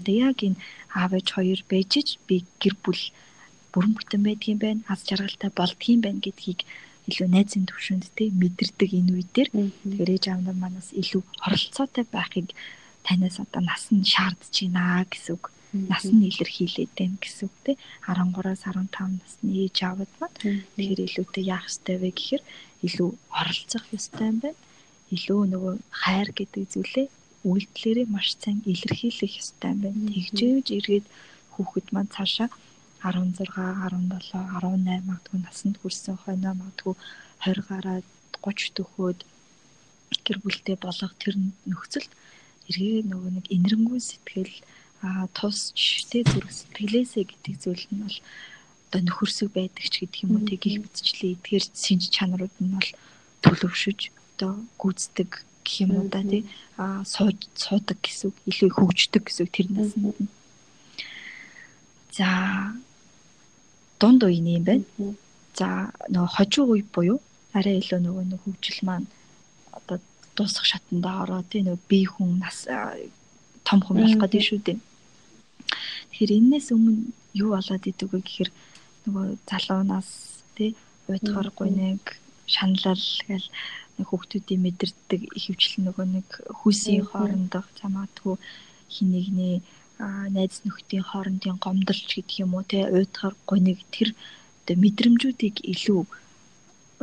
Тэгээ 0.05 0.25
яг 0.25 0.39
энэ 0.41 0.61
аав 0.97 1.11
ээж 1.13 1.27
хоёр 1.37 1.59
бэжж 1.69 2.07
би 2.25 2.35
гэр 2.57 2.75
бүл 2.81 3.03
бүрэн 3.71 3.93
бүтэн 3.93 4.21
байдгийн 4.25 4.59
байна 4.61 4.81
аз 4.89 5.05
жаргалтай 5.05 5.51
болдгийн 5.53 6.01
байна 6.01 6.19
гэдгийг 6.25 6.65
илүү 7.09 7.27
найзын 7.29 7.69
төвшөнд 7.69 8.05
те 8.17 8.33
мэдэрдэг 8.33 8.89
энэ 8.89 9.11
үе 9.13 9.25
дээр. 9.35 9.49
Тэгэхээр 9.53 10.13
ээж 10.17 10.25
аав 10.33 10.41
нар 10.43 10.57
манаас 10.57 10.89
илүү 10.97 11.21
оролцоотой 11.45 12.05
байхыг 12.09 12.47
танаас 13.05 13.37
одоо 13.43 13.61
нас 13.61 13.83
нь 13.93 14.01
шаардж 14.01 14.55
байна 14.65 15.05
гэсэн 15.11 15.35
үг 15.37 15.53
нас 15.73 16.05
нь 16.05 16.27
илэрхийлээд 16.29 16.91
байна 16.97 17.17
гэсэн 17.23 17.49
үг 17.49 17.55
тий 17.65 17.75
13-аас 18.05 18.61
15 18.69 19.21
насны 19.21 19.49
ээж 19.65 19.77
аавд 19.89 20.11
маань 20.21 20.37
тэгэхээр 20.77 20.99
илүүтэй 21.07 21.45
яах 21.55 21.65
ёстой 21.71 21.97
вэ 21.99 22.09
гэхээр 22.13 22.43
илүү 22.85 23.09
оролцох 23.39 23.85
ёстой 23.97 24.27
юм 24.31 24.37
байна. 24.43 24.61
Илүү 25.15 25.41
нөгөө 25.53 25.73
хайр 26.01 26.29
гэдэг 26.37 26.63
зүйлээ 26.73 27.07
үйлдэлээрээ 27.49 28.07
маш 28.15 28.27
сайн 28.41 28.59
илэрхийлэх 28.71 29.33
ёстой 29.41 29.69
юм 29.73 29.79
байна. 29.83 29.99
Тэгжээж 30.13 30.67
эргээд 30.77 31.05
хүүхэд 31.53 31.87
маань 31.93 32.13
цаашаа 32.15 32.49
16 33.03 33.43
17 33.43 34.31
18 34.31 35.09
магадгүй 35.09 35.39
насанд 35.41 35.75
хүрсэн 35.81 36.15
хойноо 36.23 36.53
магадгүй 36.61 36.95
20 37.43 37.69
гараад 37.69 38.05
30 38.45 38.77
төхөөд 38.77 39.19
гэр 40.25 40.37
бүлтэй 40.43 40.77
болох 40.85 41.11
тэр 41.21 41.35
нөхцөлд 41.67 42.11
эргээ 42.69 43.03
нөгөө 43.11 43.31
нэг 43.35 43.45
инэрэнгүй 43.55 43.99
сэтгэл 43.99 44.53
тусч 45.35 46.07
тэ 46.07 46.23
зүрх 46.23 46.47
сэтгэлээсээ 46.47 47.23
гэдэг 47.27 47.55
зүйл 47.59 47.85
нь 47.91 48.01
бол 48.07 48.17
одоо 48.87 49.01
нөхөрсөг 49.03 49.49
байдаг 49.51 49.83
ч 49.91 50.07
гэдэг 50.07 50.23
юм 50.23 50.39
уу 50.39 50.47
тэг 50.47 50.63
их 50.63 50.79
мэдчлээ 50.79 51.35
эдгээр 51.35 51.65
сэнж 51.75 52.03
чанарууд 52.07 52.55
нь 52.63 52.71
бол 52.71 52.89
төлөвшөж 53.43 53.99
одоо 54.15 54.63
гүйцэтгэг 54.79 55.31
гэх 55.67 55.75
юм 55.83 55.91
уу 55.99 56.07
да 56.07 56.23
тий. 56.23 56.47
А 56.79 57.03
сууж 57.03 57.35
суудаг 57.59 57.99
гэсэн 57.99 58.31
илүү 58.47 58.69
хөгждөг 58.71 59.23
гэсэн 59.27 59.47
тэр 59.51 59.67
наснд 59.75 60.15
нь 60.23 60.31
за 62.15 62.27
дунд 63.99 64.23
үеийн 64.23 64.61
юм 64.61 64.63
байна 64.63 64.87
за 65.51 65.91
нөгөө 66.07 66.31
хожуу 66.31 66.65
үе 66.79 66.87
буюу 66.87 67.19
арай 67.51 67.83
илүү 67.83 67.99
нөгөө 67.99 68.23
нэг 68.31 68.39
хөгжил 68.47 68.79
маань 68.87 69.07
одоо 69.75 69.99
дуусах 70.37 70.63
шатанда 70.63 71.27
ороо 71.27 71.43
тий. 71.43 71.59
Нөгөө 71.59 71.81
бие 71.91 72.07
хүн 72.07 72.39
нас 72.39 72.63
том 73.67 73.79
хүн 73.83 73.99
болох 73.99 74.21
гэдэг 74.23 74.43
шүү 74.47 74.61
дээ 74.63 74.79
Тэгэхээр 76.13 76.37
энээс 76.37 76.67
өмнө 76.69 77.09
юу 77.33 77.57
болоод 77.57 77.83
идэг 77.89 78.09
вэ 78.13 78.21
гэхээр 78.21 78.49
нөгөө 79.09 79.25
залуунаас 79.49 80.09
тий 80.53 80.77
уйдгар 81.09 81.49
гуниг 81.57 82.21
шаналл 82.45 83.07
гэл 83.25 83.47
нэг 83.97 84.05
хүүхдүүдийн 84.07 84.61
мэдэрдэг 84.61 85.21
ихэвчлэн 85.37 85.89
нөгөө 85.89 86.05
нэг 86.13 86.27
хүүсийн 86.61 87.03
хоорондох 87.09 87.65
замаатгүй 87.81 88.37
хинэгний 88.93 89.65
найз 89.97 90.61
нөхдийн 90.65 91.05
хоорондын 91.09 91.57
гомдолч 91.57 92.09
гэдэг 92.13 92.45
юм 92.45 92.53
уу 92.53 92.63
тий 92.69 92.85
уйдгар 92.85 93.33
гуниг 93.49 93.81
тэр 93.89 94.13
одоо 94.63 94.75
мэдрэмжүүдийг 94.79 95.65
илүү 95.73 96.01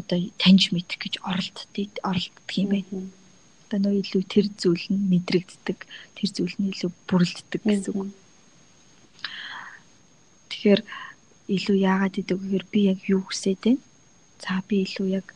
одоо 0.00 0.18
таньж 0.40 0.72
мэдэх 0.72 0.98
гэж 1.02 1.14
оролддог 1.20 1.90
оролддог 2.08 2.48
юм 2.56 2.68
байна. 2.72 3.10
Одоо 3.68 3.78
нөө 3.84 3.94
илүү 4.02 4.22
тэр 4.32 4.46
зүйл 4.56 4.86
нь 4.90 5.08
мэдрэгддэг, 5.12 5.78
тэр 6.16 6.28
зүйл 6.32 6.56
нь 6.58 6.70
илүү 6.72 6.90
бүрлддэг 7.08 7.60
гэсэн 7.66 7.94
үг. 8.00 8.08
Тэгэхээр 10.60 10.82
илүү 11.56 11.76
яагаад 11.80 12.20
идэв 12.20 12.36
гэхээр 12.36 12.66
би 12.68 12.80
яг 12.92 13.00
юу 13.08 13.24
хүсээд 13.24 13.60
байна. 13.64 13.80
За 14.44 14.60
би 14.68 14.84
илүү 14.84 15.08
яг 15.08 15.32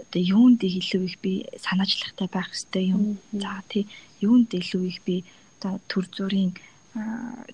одоо 0.00 0.22
юунд 0.24 0.64
илүү 0.64 1.02
их 1.04 1.16
би 1.20 1.44
санаачлагтай 1.60 2.28
байх 2.32 2.48
хэрэгтэй 2.48 2.96
юм. 2.96 3.20
За 3.36 3.60
тий 3.68 3.84
юунд 4.24 4.48
илүү 4.56 4.82
их 4.88 5.04
би 5.04 5.28
одоо 5.60 5.76
төр 5.92 6.08
зүрийн 6.08 6.56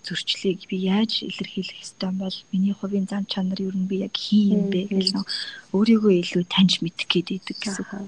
зөрчлийг 0.07 0.71
би 0.71 0.77
яаж 0.87 1.27
илэрхийлэх 1.27 1.83
ёстой 1.83 2.15
бол 2.15 2.37
миний 2.55 2.77
хувийн 2.79 3.11
зам 3.11 3.27
чанар 3.27 3.59
юу 3.59 3.75
нь 3.75 3.91
би 3.91 4.07
яг 4.07 4.15
хин 4.15 4.55
юм 4.55 4.65
бэ 4.71 4.95
гэж 4.95 5.19
нөө 5.19 5.27
өөрийгөө 5.75 6.15
илүү 6.23 6.45
таньж 6.47 6.87
мэдэх 6.87 7.11
гээд 7.11 7.29
идэг 7.35 7.59
гэсэн. 7.59 8.07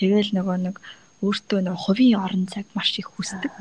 Тэгэл 0.00 0.32
нөгөө 0.32 0.56
нэг 0.64 0.76
өөртөө 1.20 1.60
нөгөө 1.60 1.82
хувийн 1.84 2.24
орон 2.24 2.48
цаг 2.48 2.64
маш 2.72 2.96
их 2.96 3.12
хүсдэг. 3.12 3.52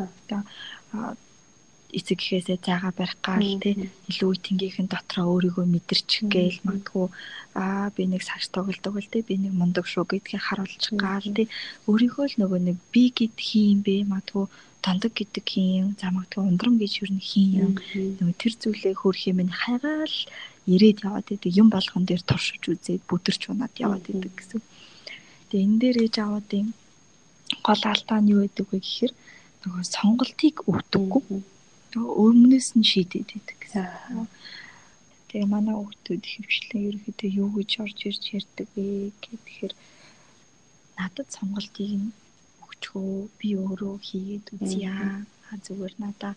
Эцэг 1.98 2.18
гэхээсээ 2.20 2.60
зайгаа 2.66 2.94
барих 2.96 3.18
гал 3.22 3.52
тий. 3.64 3.92
Илүү 4.10 4.30
үтингийнхэн 4.34 4.88
дотроо 4.92 5.28
өөрийгөө 5.36 5.66
мэдэрч 5.68 6.10
гээл 6.34 6.60
магадгүй 6.68 7.08
аа 7.56 7.92
би 7.96 8.04
нэг 8.08 8.24
сагс 8.24 8.48
тоглодог 8.50 8.96
л 8.98 9.12
тий 9.12 9.24
би 9.28 9.36
нэг 9.38 9.54
мундаг 9.54 9.86
шүү 9.88 10.08
гэдгийг 10.08 10.42
харуулчих 10.42 10.96
гал 10.96 11.28
тий. 11.38 11.48
Өөрийгөө 11.90 12.26
л 12.32 12.40
нөгөө 12.42 12.60
нэг 12.68 12.78
би 12.94 13.04
гэд 13.12 13.36
хин 13.36 13.84
бэ 13.86 14.08
магадгүй 14.12 14.46
тандаг 14.82 15.14
гэдэг 15.14 15.46
хин 15.46 15.94
замагдгүй 16.02 16.42
ундрам 16.42 16.76
гэж 16.82 16.94
юу 17.06 17.10
н 17.14 17.22
хин 17.22 17.78
нөгөө 18.18 18.36
тэр 18.42 18.54
зүйлээ 18.58 18.96
хөрх 18.98 19.22
юм 19.30 19.40
нь 19.46 19.54
хайгаал 19.54 20.18
ирээд 20.66 21.06
яваад 21.06 21.28
идэг 21.30 21.54
юм 21.62 21.70
болгон 21.70 22.04
дээр 22.06 22.22
туршиж 22.26 22.64
үзээд 22.66 23.06
бүдэрч 23.10 23.42
унаад 23.50 23.74
яваад 23.78 24.06
идэг 24.10 24.34
гэсэн. 24.34 24.62
Тэгээ 25.50 25.66
энэ 25.66 25.80
дээр 25.82 25.98
ээж 26.06 26.16
аваадын 26.22 26.68
гол 27.66 27.82
алдаа 27.86 28.20
нь 28.22 28.32
юу 28.34 28.42
гэдэг 28.46 28.68
вэ 28.70 28.80
гэхээр 28.82 29.14
нөгөө 29.62 29.84
сонголтыг 29.86 30.56
өгдөггүй. 30.70 31.42
Өмнөөс 31.96 32.80
нь 32.80 32.88
шийдээд 32.88 33.30
гэсэн. 33.60 34.28
Тэгээ 35.28 35.48
манай 35.52 35.76
хүүхдүүд 35.76 36.24
хөвчлэн 36.24 36.88
ерөөхдөө 36.88 37.30
юу 37.42 37.50
гэж 37.56 37.72
орж 37.84 38.00
ирж 38.08 38.24
ярьдаг 38.40 38.68
вэ 38.76 39.12
гэхээр 39.24 39.74
надад 40.96 41.28
сонголтыг 41.36 41.92
нь 42.00 42.16
өгчгөө 42.64 43.16
би 43.40 43.50
өөрөө 43.60 43.96
хийгээд 44.08 44.46
үзье 44.56 44.88
аа. 44.88 45.24
Зүгээр 45.66 45.96
надаа 46.04 46.34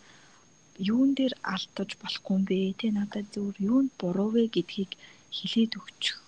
юун 0.79 1.15
дээр 1.15 1.35
алдаж 1.55 1.91
болохгүй 2.03 2.35
юм 2.35 2.43
бэ? 2.51 2.59
Тэ 2.79 2.87
надад 2.99 3.27
зүгээр 3.35 3.59
юунд 3.71 3.91
буруу 4.01 4.31
вэ 4.35 4.43
гэдгийг 4.55 4.93
хэлээд 5.37 5.73
өгчих 5.79 6.19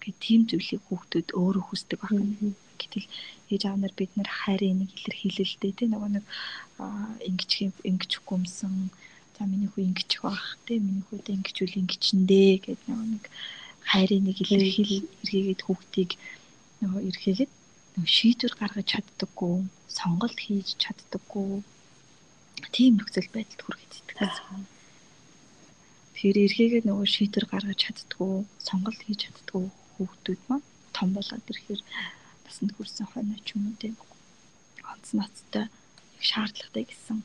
гэх 0.00 0.16
тийм 0.24 0.40
зүйлийг 0.48 0.82
хүүхдүүд 0.84 1.28
өөрөө 1.40 1.64
хүсдэг 1.68 2.00
байна. 2.04 2.52
Гэтэл 2.80 3.06
ээж 3.52 3.62
аав 3.66 3.78
нар 3.80 3.94
бид 3.98 4.12
нар 4.16 4.30
хайрын 4.40 4.78
нэг 4.80 4.90
илэрхийлэлтэй 4.96 5.72
тэ 5.74 5.84
нөгөө 5.90 6.10
нэг 6.16 6.24
ингэж 7.28 7.50
ингэж 7.90 8.12
хүмсэн 8.26 8.74
за 9.34 9.42
миний 9.50 9.70
хүү 9.70 9.82
ингэж 9.88 10.10
байх 10.22 10.44
тэ 10.66 10.78
миний 10.78 11.04
хүүд 11.08 11.26
ингэж 11.34 11.56
үл 11.64 11.78
ингэчэндээ 11.80 12.52
гэдэг 12.64 12.86
нөгөө 12.88 13.08
нэг 13.14 13.24
хайрын 13.90 14.24
нэг 14.26 14.36
илэрхийл 14.42 14.94
эргээгээд 15.22 15.60
хүүхдийг 15.64 16.10
нөгөө 16.80 17.02
эргээгээд 17.10 17.52
шийдвэр 18.02 18.54
гаргаж 18.58 18.86
чаддаггүй, 18.90 19.56
сонголт 19.86 20.38
хийж 20.44 20.74
чаддаггүй 20.82 21.62
тийм 22.74 22.98
нөхцөл 22.98 23.28
байдалд 23.30 23.62
хүрэхэд 23.62 23.92
итгэдэг. 23.98 24.34
Тэгэхээр 26.14 26.38
эргээгээ 26.44 26.82
нөгөө 26.90 27.06
шийдвэр 27.14 27.46
гаргаж 27.46 27.78
чаддаггүй, 27.86 28.34
сонголт 28.66 29.00
хийж 29.06 29.18
чаддаггүй 29.30 29.64
хүүхдүүд 29.94 30.40
маань 30.48 30.66
том 30.96 31.08
болоод 31.14 31.50
ирэхээр 31.50 31.82
насанд 32.44 32.70
хүрсэн 32.74 33.06
хойно 33.10 33.36
ч 33.46 33.48
юм 33.56 33.62
уу 33.68 33.76
тийм 33.82 33.96
онц 34.92 35.06
ноцтой 35.18 35.66
шаардлагатай 36.28 36.84
гэсэн 36.88 37.18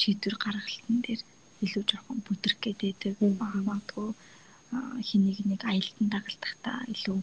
шийдвэр 0.00 0.36
гаргалтын 0.44 0.98
дээр 1.04 1.22
илүү 1.64 1.84
жоохон 1.90 2.18
бүдрэх 2.26 2.58
гэдэг 2.62 3.16
магадгүй 3.66 4.10
хэнийг 5.08 5.38
нэг 5.50 5.60
аялдан 5.70 6.08
дагалдахдаа 6.14 6.78
илүү 6.94 7.18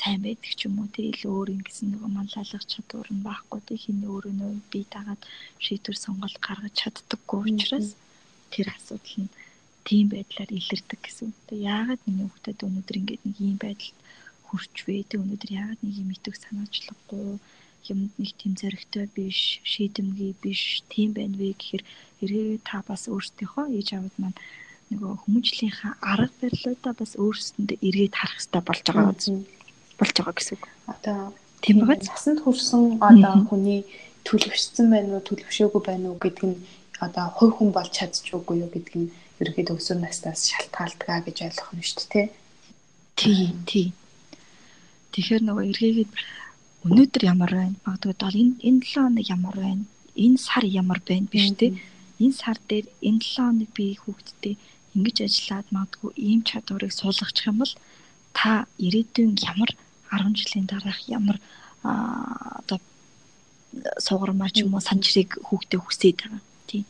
сайн 0.00 0.20
байдаг 0.26 0.52
ч 0.58 0.60
юм 0.68 0.74
уу 0.80 0.88
тий 0.94 1.06
илүү 1.12 1.32
өөр 1.38 1.48
ингэсэн 1.56 1.88
нөгөө 1.92 2.10
манлайлах 2.16 2.64
чадвар 2.72 3.08
нь 3.12 3.24
байхгүй 3.28 3.60
тий 3.66 3.78
хин 3.84 3.98
өөрөө 4.12 4.34
нөө 4.40 4.52
бие 4.72 4.86
дагаад 4.94 5.22
шийдвэр 5.64 5.96
сонголт 6.04 6.36
гаргаж 6.46 6.74
чаддаггүй 6.80 7.40
учраас 7.50 7.88
тэр 8.52 8.66
асуудал 8.76 9.16
нь 9.22 9.34
тийм 9.88 10.06
байдлаар 10.12 10.50
илэрдэг 10.58 11.00
гэсэн. 11.02 11.32
Тэгээ 11.48 11.68
яагаад 11.72 12.02
миний 12.04 12.28
хүүхдэд 12.28 12.64
өнөөдөр 12.66 12.96
ингэж 13.00 13.20
нэг 13.24 13.36
ийм 13.40 13.56
байдалд 13.64 13.96
хүрч 14.48 14.76
вэ? 14.88 15.04
Тэг 15.08 15.22
өнөөдөр 15.22 15.50
яагаад 15.52 15.80
нэг 15.84 15.94
юм 16.02 16.10
итэг 16.16 16.34
санаачлахгүй 16.36 17.38
юмд 17.92 18.12
нэг 18.18 18.30
тийм 18.40 18.52
зоригтой 18.58 19.06
биш, 19.16 19.60
шийдэмгий 19.64 20.34
биш, 20.42 20.82
тийм 20.92 21.12
байна 21.16 21.36
вэ 21.38 21.54
гэхээр 21.56 21.84
эргээ 22.24 22.60
та 22.64 22.82
бас 22.88 23.08
өөрсдийнхөө 23.08 23.64
ээж 23.78 23.88
аваад 23.96 24.16
маань 24.18 24.38
нөгөө 24.90 25.12
хүмүүжлийнхаа 25.22 25.92
арга 26.00 26.32
барилуудаа 26.40 26.94
бас 26.96 27.12
өөрсдөндөө 27.20 27.78
эргээд 27.86 28.14
харах 28.16 28.36
хэрэгтэй 28.40 28.62
болж 28.64 28.82
байгаа 28.88 29.12
үгүй 29.12 29.36
болж 30.00 30.14
байгаа 30.16 30.36
гэсэн 30.36 30.54
үг. 30.56 30.64
Одоо 30.92 31.18
тийм 31.62 31.76
байгаа. 31.84 32.08
Насанд 32.08 32.40
хүрсэн 32.42 32.82
одоо 33.04 33.34
хүний 33.48 33.80
төлөвшсөн 34.24 34.86
байна 34.92 35.08
уу, 35.16 35.26
төлөвшөөгүй 35.28 35.82
байна 35.84 36.06
уу 36.08 36.18
гэдг 36.20 36.42
нь 36.48 36.56
одоо 37.04 37.26
хувь 37.36 37.54
хүн 37.56 37.70
болж 37.76 37.92
чадчихгүй 37.94 38.64
юу 38.64 38.70
гэдг 38.72 38.94
нь 38.96 39.12
ерөөхдөө 39.40 39.76
өсвөр 39.78 39.98
настаас 40.02 40.40
шалтгаалдаг 40.50 41.24
гэж 41.26 41.36
ойлгох 41.46 41.72
нь 41.76 41.86
шүү 41.86 42.06
дээ. 42.12 42.26
Тий, 43.18 43.42
тий. 43.70 43.86
Тэгэхээр 45.12 45.42
нөгөө 45.44 45.64
эргээгээд 45.72 46.12
өнөөдөр 46.86 47.22
ямар 47.32 47.52
байна? 47.58 47.76
Магадгүй 47.84 48.14
бол 48.22 48.36
энэ 48.42 48.54
энэ 48.68 48.80
7 48.86 48.94
хоног 48.94 49.26
ямар 49.28 49.56
байна? 49.56 49.84
Энэ 50.14 50.38
сар 50.38 50.64
ямар 50.64 51.00
байна 51.08 51.26
биш 51.32 51.46
үү? 51.52 51.76
Энэ 52.22 52.38
сар 52.40 52.58
дээр 52.68 52.86
энэ 53.08 53.22
7 53.22 53.34
хоног 53.34 53.70
би 53.76 53.86
хүүхдтэй 54.02 54.54
ингэж 54.94 55.16
ажиллаад 55.26 55.66
магадгүй 55.74 56.10
ийм 56.16 56.40
чадварыг 56.48 56.92
суулгачих 56.92 57.48
юм 57.50 57.58
бол 57.62 57.74
та 58.38 58.66
ирээдүйн 58.86 59.32
ямар 59.52 59.70
10 60.10 60.38
жилийн 60.38 60.66
дараах 60.70 61.00
ямар 61.08 61.38
одоо 62.60 62.78
суугармаар 64.06 64.52
ч 64.52 64.64
юм 64.64 64.74
уу 64.74 64.82
санчрыг 64.82 65.30
хүүхдээ 65.46 65.80
хүсээд 65.82 66.18
байгаа. 66.22 66.42
Тийм. 66.68 66.84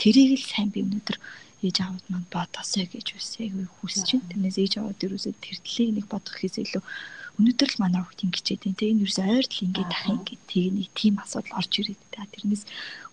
Тэрийг 0.00 0.30
л 0.40 0.50
сайн 0.50 0.68
би 0.74 0.82
өнөөдөр 0.82 1.16
ээж 1.62 1.76
аавд 1.80 2.04
манд 2.10 2.28
бодосоо 2.34 2.84
гэж 2.90 3.06
үсээ 3.16 3.48
хүсэж 3.78 4.08
байна. 4.18 4.28
Тэрнээс 4.30 4.58
ээж 4.58 4.72
аавд 4.82 5.00
ерөөсөө 5.06 5.34
тэр 5.38 5.58
талыг 5.62 5.90
нэг 5.94 6.06
бодох 6.10 6.34
гэхээс 6.34 6.56
илүү 6.66 6.82
өнөөдөр 7.42 7.70
л 7.74 7.82
манай 7.82 8.00
хүүхд 8.06 8.22
ингэчээд 8.22 8.62
байна. 8.62 8.78
Тэгээ 8.78 8.92
энэ 8.94 9.02
ерөөсөө 9.02 9.26
ойр 9.34 9.46
тал 9.50 9.66
ингээд 9.66 9.90
ах 9.90 10.06
ингээд 10.14 10.42
тэг 10.46 10.66
нэг 10.78 10.88
тийм 10.94 11.14
асуудал 11.18 11.58
орж 11.58 11.72
ирээд 11.82 12.02
та 12.14 12.22
тэрнээс 12.30 12.62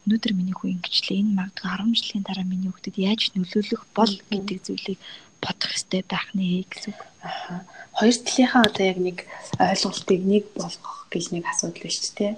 өнөөдөр 0.06 0.34
миний 0.38 0.54
хүү 0.54 0.70
ингэчлээ 0.78 1.18
энэ 1.26 1.34
магадгүй 1.34 1.70
10 1.74 1.98
жилийн 1.98 2.24
дараа 2.30 2.46
миний 2.46 2.70
хүүхдэд 2.70 2.98
яаж 3.02 3.22
нөлөөлөх 3.34 3.84
бол 3.98 4.14
гэдэг 4.30 4.58
зүйлийг 4.62 5.00
бодох 5.42 5.70
хэрэгтэй 5.74 6.04
байх 6.06 6.28
нэ 6.38 6.46
гэсэн 6.70 6.94
үг. 6.94 7.02
Аа. 7.26 7.66
Хоёр 7.98 8.16
талынхаа 8.22 8.64
одоо 8.70 8.86
яг 8.86 9.00
нэг 9.02 9.18
ойлголтыг 9.58 10.22
нэг 10.30 10.44
болгох 10.56 10.98
гэж 11.10 11.26
нэг 11.34 11.44
асуудал 11.50 11.84
биш 11.84 11.98
ч 12.00 12.06
тийм. 12.14 12.36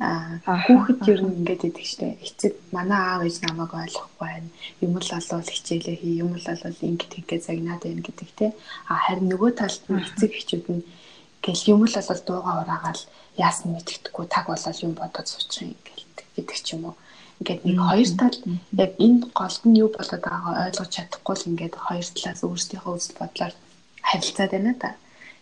Аа 0.00 0.40
хүүхэд 0.64 1.00
ер 1.12 1.20
нь 1.20 1.44
ингээд 1.44 1.68
идэг 1.68 1.86
штэ. 1.86 2.16
Эцэг 2.24 2.52
манай 2.72 3.00
аав 3.00 3.22
ээж 3.28 3.44
намайг 3.44 3.72
ойлгохгүй 3.76 4.16
байна. 4.16 4.48
Юм 4.80 4.96
л 4.96 5.12
олвол 5.12 5.44
хичээлээ 5.44 5.96
хий, 6.00 6.24
юм 6.24 6.32
л 6.40 6.46
олвол 6.52 6.80
ингээд 6.88 7.12
ингээд 7.20 7.44
загнаад 7.44 7.84
байна 7.84 8.02
гэдэг 8.08 8.28
тийм. 8.32 8.52
Аа 8.88 8.98
харин 9.04 9.28
нөгөө 9.28 9.50
талд 9.60 9.82
нь 9.92 10.00
эцэг 10.00 10.32
эхчүүд 10.32 10.66
нь 10.72 10.82
гэл 11.44 11.62
юм 11.72 11.80
л 11.88 11.98
олвол 12.00 12.22
дууга 12.26 12.52
ураагаал 12.62 13.02
яасан 13.46 13.68
мэддэхгүй 13.72 14.26
таг 14.28 14.44
болол 14.48 14.84
юм 14.86 14.92
бодоод 15.00 15.26
суучих 15.28 15.62
юм 15.68 15.74
гэдэг 16.36 16.58
ч 16.64 16.68
юм 16.74 16.82
уу 16.88 16.94
ингээд 17.40 17.64
нэг 17.64 17.78
хоёр 17.80 18.10
тал 18.20 18.36
яг 18.84 18.92
энэ 19.00 19.20
голд 19.32 19.62
нь 19.64 19.80
юу 19.82 19.88
болоод 19.96 20.22
байгаагаа 20.24 20.66
ойлгож 20.68 20.90
чадахгүй 20.92 21.36
л 21.36 21.48
ингээд 21.50 21.74
хоёр 21.86 22.06
талаас 22.12 22.40
өөрсдийнхөө 22.44 22.92
үзэл 22.96 23.18
бодлоор 23.20 23.54
харилцаад 24.08 24.50
байна 24.52 24.74
та. 24.76 24.88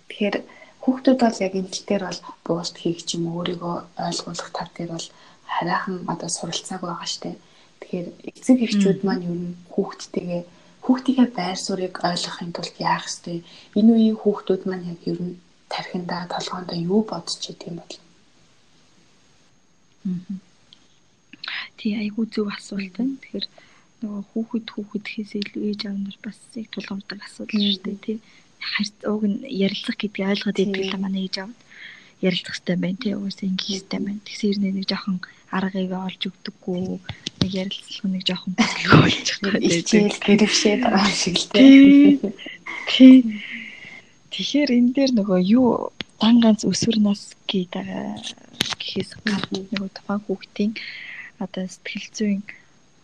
Тэгэхээр 0.06 0.36
хүүхдүүд 0.82 1.18
бол 1.18 1.38
яг 1.46 1.52
энэ 1.58 1.72
тал 1.74 1.86
дээр 1.90 2.02
бол 2.06 2.20
буулт 2.46 2.76
хийх 2.78 3.00
ч 3.02 3.18
юм 3.18 3.24
өөрийгөө 3.34 3.76
ойлгуулах 4.06 4.50
тал 4.54 4.70
дээр 4.78 4.90
бол 4.94 5.08
хараахан 5.54 5.96
одоо 6.12 6.30
суралцааг 6.30 6.82
байгаа 6.86 7.08
штэ. 7.10 7.34
Тэгэхээр 7.82 8.06
эцэг 8.30 8.58
эхчүүд 8.62 9.00
маань 9.02 9.26
юу 9.26 9.36
н 9.42 9.46
хүүхдтэйгээ 9.74 10.42
хүүхдийнхээ 10.86 11.28
байр 11.34 11.58
суурийг 11.58 11.94
ойлгохын 11.98 12.54
тулд 12.54 12.76
яах 12.78 13.10
ёстой. 13.10 13.42
Энэ 13.78 13.90
үеийн 13.90 14.18
хүүхдүүд 14.22 14.62
маань 14.70 14.86
яг 14.94 15.00
ер 15.10 15.18
нь 15.18 15.34
тархиндаа 15.72 16.22
толгоондоо 16.32 16.78
юу 16.78 17.02
бодож 17.10 17.42
идэм 17.52 17.74
бол. 17.80 17.94
Аа 20.06 20.48
Тий 21.78 21.94
айгүй 21.94 22.26
зөв 22.34 22.50
асуулт 22.50 22.94
байна. 22.98 23.16
Тэгэхээр 23.22 23.46
нөгөө 24.02 24.22
хүүхэд 24.30 24.66
хүүхэд 24.74 25.06
хийсээ 25.12 25.40
илүү 25.46 25.64
ээж 25.70 25.80
аав 25.86 25.98
нар 26.02 26.18
бас 26.26 26.38
яг 26.58 26.68
тулгамддаг 26.74 27.20
асуудал 27.22 27.62
шүү 27.62 27.82
дээ 27.86 27.98
тий. 28.04 28.18
Уг 29.06 29.22
нь 29.30 29.38
ярилцах 29.46 29.96
гэдгийг 29.98 30.30
ойлгоод 30.32 30.58
идэг 30.58 30.84
л 30.90 31.02
манай 31.02 31.22
ээж 31.26 31.36
аав 31.46 31.52
ярилцах 32.18 32.56
хэрэгтэй 32.58 32.76
байна 32.82 32.98
тий. 33.02 33.14
Угсаа 33.14 33.46
ингэх 33.46 33.68
хэрэгтэй 33.70 34.00
байна. 34.02 34.24
Тэгсэр 34.26 34.58
нэг 34.58 34.86
жоохон 34.90 35.18
аргыг 35.54 35.92
олж 35.94 36.22
өгдөггүй 36.28 36.80
нэг 37.40 37.52
ярилцлах 37.62 38.10
нэг 38.10 38.22
жоохон 38.26 38.52
бүтлгүй 38.58 38.98
болчих 38.98 39.38
гэдэг. 39.38 39.70
Хичээл 39.70 40.18
гэрвшээд 40.26 40.80
байгаа 40.82 41.14
шиг 41.14 41.36
л 41.38 41.46
тий. 41.54 42.18
Тий. 42.90 43.16
Тэгэхээр 44.38 44.70
энэ 44.70 44.94
дээр 44.94 45.12
нөгөө 45.18 45.40
юу 45.58 45.90
дан 46.22 46.38
ганц 46.38 46.62
өсвөр 46.62 47.02
нас 47.02 47.34
гэдэг 47.50 47.90
гэхээс 48.78 49.10
гадна 49.26 49.66
нөгөө 49.66 49.90
тухайн 49.98 50.22
хүүхдийн 50.22 50.72
одоо 51.42 51.66
сэтгэл 51.66 52.06
зүйн 52.14 52.40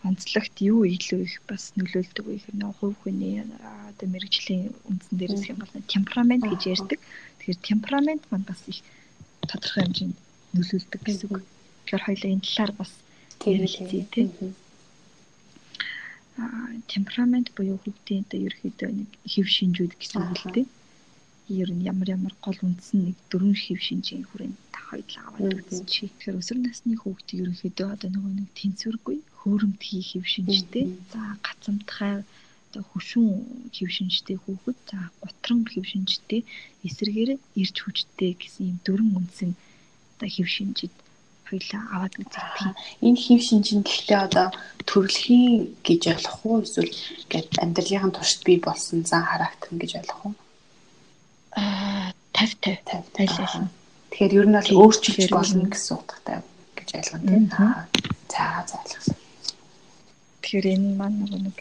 онцлогт 0.07 0.55
юу 0.63 0.87
илүү 0.87 1.19
их 1.27 1.35
бас 1.43 1.75
нөлөөлдөг 1.75 2.23
вэ 2.23 2.39
гэхээр 2.39 2.55
нэг 2.55 2.71
хувь 2.79 2.95
хүний 3.03 3.43
одоо 3.43 4.07
мэрэгжлийн 4.15 4.71
үндсэн 4.87 5.15
дээрээс 5.19 5.45
юм 5.51 5.59
бол 5.59 5.75
темперамент 5.91 6.43
гэж 6.47 6.61
ярьдаг. 6.71 6.99
Тэгэхээр 7.03 7.67
темперамент 7.67 8.23
маань 8.31 8.47
бас 8.47 8.61
их 8.71 8.79
тодорхой 9.43 9.83
хэмжээнд 9.83 10.17
нөлөөлдөг 10.55 11.01
гэсэн 11.03 11.27
үг. 11.35 11.43
Тэгэхээр 11.43 12.05
хоёлаа 12.07 12.31
энэ 12.31 12.47
талаар 12.47 12.71
бас 12.79 12.91
ярилцъя 13.43 14.07
тий. 14.07 14.31
Аа 16.39 16.79
темперамент 16.87 17.51
буюу 17.59 17.75
хүүхдийн 17.83 18.23
одоо 18.23 18.39
ерөөхдөө 18.47 18.89
нэг 19.03 19.09
хэв 19.27 19.47
шинжүүд 19.51 19.93
гэсэн 19.99 20.23
үг 20.23 20.39
л 20.39 20.55
тий. 20.55 20.67
Ер 21.49 21.69
нь 21.69 21.85
ямар 21.85 22.09
ямар 22.17 22.33
гол 22.41 22.57
үндсэн 22.65 22.99
нэг 23.05 23.17
дөрвөн 23.29 23.53
хэв 23.53 23.77
шинжийн 23.77 24.25
хүрээнд 24.25 24.57
хоёул 24.89 25.15
аваад 25.25 25.69
үзчихье. 25.69 26.09
Тэгэхээр 26.09 26.39
өсвөр 26.41 26.59
насны 26.61 26.93
хүүхдийг 26.97 27.41
ерөөхдөө 27.43 27.87
одоо 27.93 28.09
нөгөө 28.13 28.33
нэг 28.37 28.49
тэнцвэргүй 28.57 29.17
хөөрөмтгий 29.39 30.03
хэв 30.09 30.25
шинжтэй. 30.25 30.85
За 31.13 31.21
гацамтхай 31.45 32.25
одоо 32.69 32.83
хөшүүн 32.91 33.71
хэв 33.75 33.89
шинжтэй 33.97 34.37
хүүхэд 34.41 34.77
за 34.89 34.99
гутран 35.21 35.61
хэв 35.69 35.85
шинжтэй 35.85 36.41
эсрэгээр 36.87 37.31
ирж 37.61 37.75
хүчтэй 37.81 38.31
гэсэн 38.41 38.63
ийм 38.65 38.77
дөрвөн 38.85 39.17
үндсэн 39.19 39.51
одоо 40.17 40.29
хэв 40.33 40.49
шинжид 40.49 40.93
хоёлаа 41.47 41.81
аваад 41.93 42.15
үзэх. 42.21 42.73
Энэ 43.05 43.21
хэв 43.21 43.41
шинжин 43.47 43.81
гэхдээ 43.85 44.19
одоо 44.27 44.47
төрөлхийн 44.89 45.77
гэж 45.85 46.01
ойлгох 46.13 46.39
уу 46.45 46.63
эсвэл 46.65 46.93
ингээд 47.21 47.49
амьдралын 47.63 48.13
туршид 48.17 48.41
бий 48.47 48.59
болсон 48.59 49.05
зан 49.05 49.23
характер 49.29 49.71
гэж 49.77 49.91
ойлгох 50.01 50.21
уу? 50.25 50.33
Аа 52.35 52.47
50 52.47 52.83
50 52.83 53.15
50 53.15 53.85
Тэгэхээр 54.11 54.37
ер 54.39 54.47
нь 54.47 54.55
бол 54.55 54.71
өөрчилж 54.83 55.31
болно 55.31 55.67
гэсэн 55.71 55.95
утгатай 55.99 56.39
гэж 56.77 56.89
ойлгоно 56.99 57.27
тийм. 57.31 57.45
За 58.31 58.45
за 58.67 58.75
ойлгосон. 58.83 59.17
Тэгэхээр 60.39 60.67
энэ 60.75 60.89
маань 60.99 61.19
нэг 61.47 61.57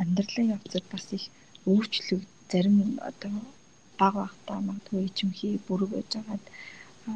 амьдралын 0.00 0.52
явцад 0.56 0.84
бас 0.92 1.06
их 1.16 1.24
өөрчлөлт 1.68 2.28
зарим 2.52 3.00
одоо 3.00 3.32
баг 4.00 4.14
багтаа 4.20 4.58
магадгүй 4.60 5.08
ичимхий 5.08 5.60
бүрэг 5.68 5.90
байж 5.92 6.10
байгаад 6.12 6.44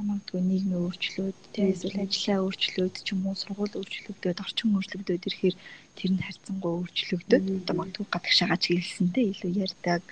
магадгүй 0.09 0.40
нийгмийн 0.45 0.85
өөрчлөлт 0.85 1.40
тийм 1.52 1.73
эсвэл 1.73 2.04
ажлаа 2.04 2.38
өөрчлөлт 2.45 2.97
ч 3.04 3.09
юм 3.12 3.28
уу 3.28 3.37
сургууль 3.37 3.76
өөрчлөгдөд 3.76 4.40
орчин 4.45 4.76
өөрчлөгдөд 4.76 5.26
ирэхээр 5.28 5.56
тэр 5.97 6.11
нь 6.12 6.25
харьцангуй 6.26 6.73
өөрчлөгдөд 6.80 7.45
одоо 7.61 7.75
магадгүй 7.76 8.06
гадагшаагаа 8.09 8.59
чиглэлсэнтэй 8.64 9.25
илүү 9.33 9.52
ярьдаг 9.64 10.02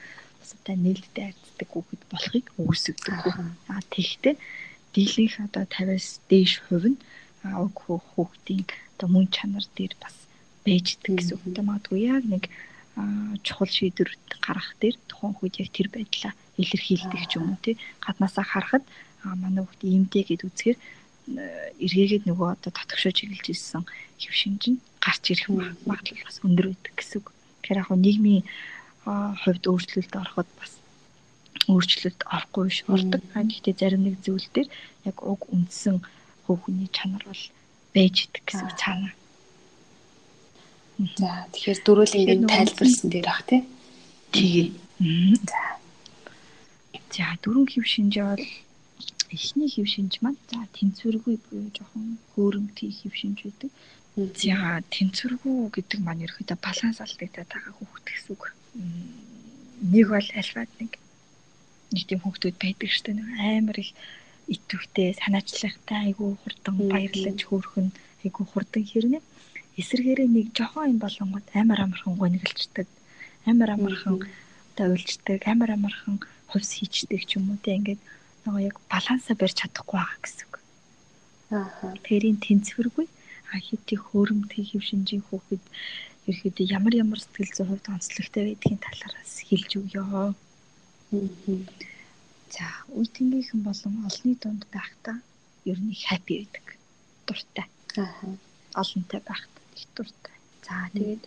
бусадтай 0.45 0.77
нээлттэй 0.77 1.25
харьцдаг 1.33 1.69
хүүхэд 1.73 2.03
болохыг 2.13 2.47
үүсгдэг. 2.61 3.17
Аа 3.73 3.81
тэгтээ 3.89 4.37
дийлэнх 4.93 5.37
одоо 5.49 5.65
50-аас 5.65 6.21
дээш 6.29 6.53
хувь 6.69 6.93
нь 6.93 7.01
уг 7.49 7.77
хүүхдийн 7.89 8.69
одоо 8.95 9.09
мөн 9.09 9.27
чанар 9.33 9.65
дээр 9.73 9.97
бас 9.97 10.17
байждаг 10.69 11.13
гэсэн 11.17 11.41
үг. 11.41 11.57
Магадгүй 11.65 12.01
яг 12.13 12.25
нэг 12.29 12.45
чухал 13.43 13.73
шийдвэр 13.73 14.11
гаргах 14.45 14.77
дээр 14.81 14.97
тухайн 15.09 15.35
үед 15.41 15.57
яг 15.65 15.71
тэр 15.73 15.89
байдлаа 15.89 16.33
илэрхийлдэг 16.61 17.25
ч 17.27 17.33
юм 17.41 17.57
уу 17.57 17.59
тий. 17.65 17.81
Гаднаасаа 18.05 18.45
харахад 18.45 18.85
манай 19.25 19.65
хүүхд 19.65 19.81
иймдээ 19.83 20.25
гэд 20.29 20.47
үзэхээр 20.47 20.79
эргээгээд 21.81 22.29
нөгөө 22.29 22.49
одоо 22.55 22.71
татгшоо 22.71 23.13
чиглэж 23.17 23.47
ирсэн 23.51 23.83
хэв 24.21 24.35
шинж 24.37 24.63
нь 24.71 24.79
гарч 25.01 25.25
ирэх 25.33 25.49
магадлал 25.89 26.23
бас 26.29 26.39
өндөр 26.45 26.71
байдаг 26.71 26.95
гэсэн 26.95 27.19
үг. 27.19 27.33
Тэгэхээр 27.65 27.81
яг 27.83 27.91
нийгмийн 27.97 28.45
хувьд 29.05 29.65
өөрчлөлт 29.69 30.15
ороход 30.17 30.49
бас 30.59 30.73
өөрчлөлт 31.69 32.21
орохгүй 32.29 32.65
биш 32.69 32.81
болдог. 32.89 33.21
Гэхдээ 33.33 33.75
зарим 33.81 34.03
нэг 34.05 34.21
зүйл 34.25 34.49
дээр 34.53 34.69
яг 35.09 35.17
уг 35.25 35.49
үндсэн 35.49 36.01
хүүхний 36.45 36.89
чанар 36.93 37.25
бол 37.25 37.45
байж 37.95 38.29
идэг 38.29 38.45
гэсэн 38.45 38.73
цаана. 38.77 39.11
За 41.21 41.49
тэгэхээр 41.53 41.81
дөрөөлингийн 41.87 42.47
тайлбарлсан 42.47 43.09
дээр 43.11 43.29
ах 43.29 43.43
тий. 43.49 43.63
Тэгээ. 44.33 44.69
За. 45.49 45.63
За 47.15 47.27
дөрөв 47.43 47.67
хэв 47.73 47.87
шинжээ 47.87 48.25
бол 48.29 48.47
эхний 49.35 49.69
хэв 49.73 49.87
шинж 49.89 50.23
маань 50.23 50.39
за 50.51 50.61
тэнцвэргүй 50.77 51.37
буюу 51.49 51.71
жоохон 51.75 52.19
хөөрөмтгий 52.35 52.93
хэв 52.93 53.15
шинж 53.15 53.39
байдаг. 53.43 53.71
За 54.15 54.83
тэнцвэргүй 54.95 55.57
гэдэг 55.75 55.99
маань 56.05 56.25
ерөөдөө 56.27 56.59
баланс 56.63 56.99
алдагдаад 57.03 57.51
байгаа 57.51 57.73
хүүхэд 57.75 58.07
гэсэн 58.07 58.31
үг. 58.35 58.45
Нэг 58.75 60.07
бол 60.11 60.29
альфад 60.35 60.71
нэг 60.81 60.99
нэг 61.95 62.05
тийм 62.09 62.21
хүүхдүүд 62.23 62.57
байдаг 62.59 62.89
шүү 62.91 63.05
дээ. 63.07 63.19
Нэг 63.19 63.29
амар 63.63 63.79
их 63.79 63.91
итвэхтэй, 64.51 65.15
санаачлахтай, 65.21 66.11
айгүй 66.11 66.37
хурдан 66.43 66.75
баярлаж 66.91 67.39
хөөрхөн, 67.47 67.89
айгүй 68.25 68.45
хурдан 68.51 68.85
хэрнээ 68.85 69.23
эсэргээрээ 69.81 70.29
нэг 70.31 70.47
жоохон 70.55 70.95
юм 70.95 70.99
болонгод 71.03 71.47
амар 71.55 71.81
амархан 71.83 72.15
гонигэлцдэг. 72.19 72.87
Амар 73.47 73.71
амархан 73.75 74.23
одоо 74.75 74.87
уйлждаг, 74.95 75.41
амар 75.47 75.71
амархан 75.75 76.23
хувьс 76.51 76.71
хийчдэг 76.79 77.27
ч 77.27 77.39
юм 77.39 77.51
уу 77.51 77.59
те 77.63 77.75
ингээд 77.79 78.03
нөгөө 78.47 78.63
яг 78.71 78.77
балансаа 78.91 79.35
барьж 79.35 79.57
чадахгүй 79.59 79.99
байгаа 79.99 80.19
гэсэн 80.23 80.47
үг. 80.47 80.55
Аа. 81.51 81.95
Тэрийн 82.07 82.39
тэнцвэргүй 82.39 83.07
а 83.51 83.59
хитий 83.59 83.99
хөөрөмтгий 83.99 84.65
хэв 84.67 84.83
шинжийн 84.83 85.23
хүүхэд 85.27 85.63
ерөөдөө 86.31 86.67
ямар 86.77 86.95
ямар 87.05 87.21
сэтгэл 87.21 87.53
зүйн 87.55 87.69
хувьд 87.69 87.87
онцлогтой 87.93 88.43
байдгийн 88.49 88.81
талаараас 88.81 89.35
хэлж. 89.49 89.71
Аа. 90.01 90.33
За, 92.55 92.65
үе 92.97 93.07
тэнгийнхэн 93.15 93.61
болон 93.67 93.95
олны 94.09 94.33
дунд 94.41 94.65
байхдаа 94.73 95.19
ер 95.69 95.79
нь 95.85 95.93
хаппи 95.93 96.35
байдаг. 96.41 96.67
Дуртай. 97.27 97.67
Аа. 98.01 98.37
Олонтой 98.81 99.21
байхдаа 99.29 99.65
их 99.77 99.87
дуртай. 99.97 100.37
За 100.65 100.89
тэгээд 100.97 101.25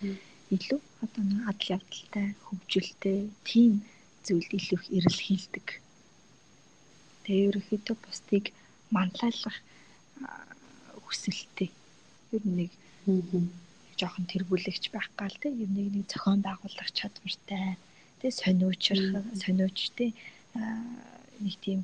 илүү 0.55 0.79
одоо 1.05 1.23
нэг 1.29 1.41
адал 1.51 1.77
явдалтай, 1.77 2.27
хөгжилтэй 2.47 3.19
тийм 3.45 3.85
зүйлд 4.25 4.51
илүү 4.57 4.79
их 4.81 4.85
эрэл 4.97 5.19
хийлдэг. 5.27 5.67
Тэгээ 7.23 7.47
ерөөхдөө 7.49 7.95
бусдыг 8.01 8.45
манлайлах 8.95 9.57
хүсэлтэй. 11.05 11.69
Ер 12.33 12.43
нь 12.47 12.55
нэг 12.65 12.71
жоохон 13.99 14.25
тэргүүлэгч 14.31 14.93
байх 14.93 15.09
гал 15.19 15.35
те 15.41 15.49
ер 15.49 15.69
нэг 15.73 15.87
нэг 15.95 16.05
зохион 16.07 16.41
байгуулах 16.45 16.89
чадвартай. 16.93 17.77
Тэгээ 18.21 18.39
сониучрах, 18.41 19.25
сониучтэй 19.41 20.09
нэг 21.43 21.55
тийм 21.65 21.79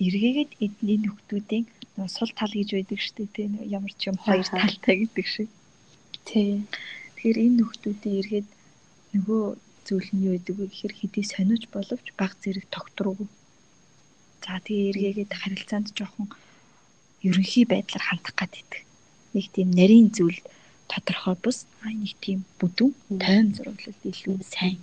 эргээгээд 0.00 0.52
эдний 0.60 0.98
нөхдүүдийн 1.00 1.64
сул 2.12 2.32
тал 2.36 2.52
гэж 2.52 2.70
байдаг 2.76 3.00
дээ 3.00 3.28
тийм 3.36 3.52
ямар 3.64 3.92
ч 3.96 4.12
юм 4.12 4.16
хоёр 4.20 4.44
талтай 4.44 4.94
гэдэг 5.00 5.26
шиг. 5.26 5.48
Тий. 6.28 6.64
Тэгэхээр 7.16 7.38
энэ 7.44 7.58
нөхдүүдийн 7.60 8.18
эргээд 8.20 8.48
нөгөө 9.16 9.44
зүйл 9.88 10.08
нь 10.12 10.24
юу 10.28 10.34
гэдэг 10.36 10.56
вэ 10.58 10.66
гэхээр 10.68 10.94
хэдий 11.00 11.24
сониуч 11.24 11.64
боловч 11.72 12.06
баг 12.20 12.36
зэрэг 12.42 12.66
тогтроогүй. 12.68 13.28
За 14.44 14.60
тэгээ 14.60 14.90
эргээгээд 14.92 15.32
харилцаанд 15.32 15.88
жоохон 15.96 16.28
ерөнхий 17.24 17.64
байдлаар 17.64 18.04
хандах 18.04 18.34
гад 18.36 18.52
идэг. 18.52 18.84
Нэг 19.32 19.46
тийм 19.54 19.68
нарийн 19.72 20.12
зүйл 20.12 20.38
тодорхой 20.90 21.36
бус 21.42 21.58
а 21.84 21.90
нэг 21.90 22.12
тийм 22.24 22.38
бүдүүн 22.58 23.18
тойм 23.22 23.46
зурглал 23.56 24.00
илүү 24.10 24.36
сайн. 24.42 24.78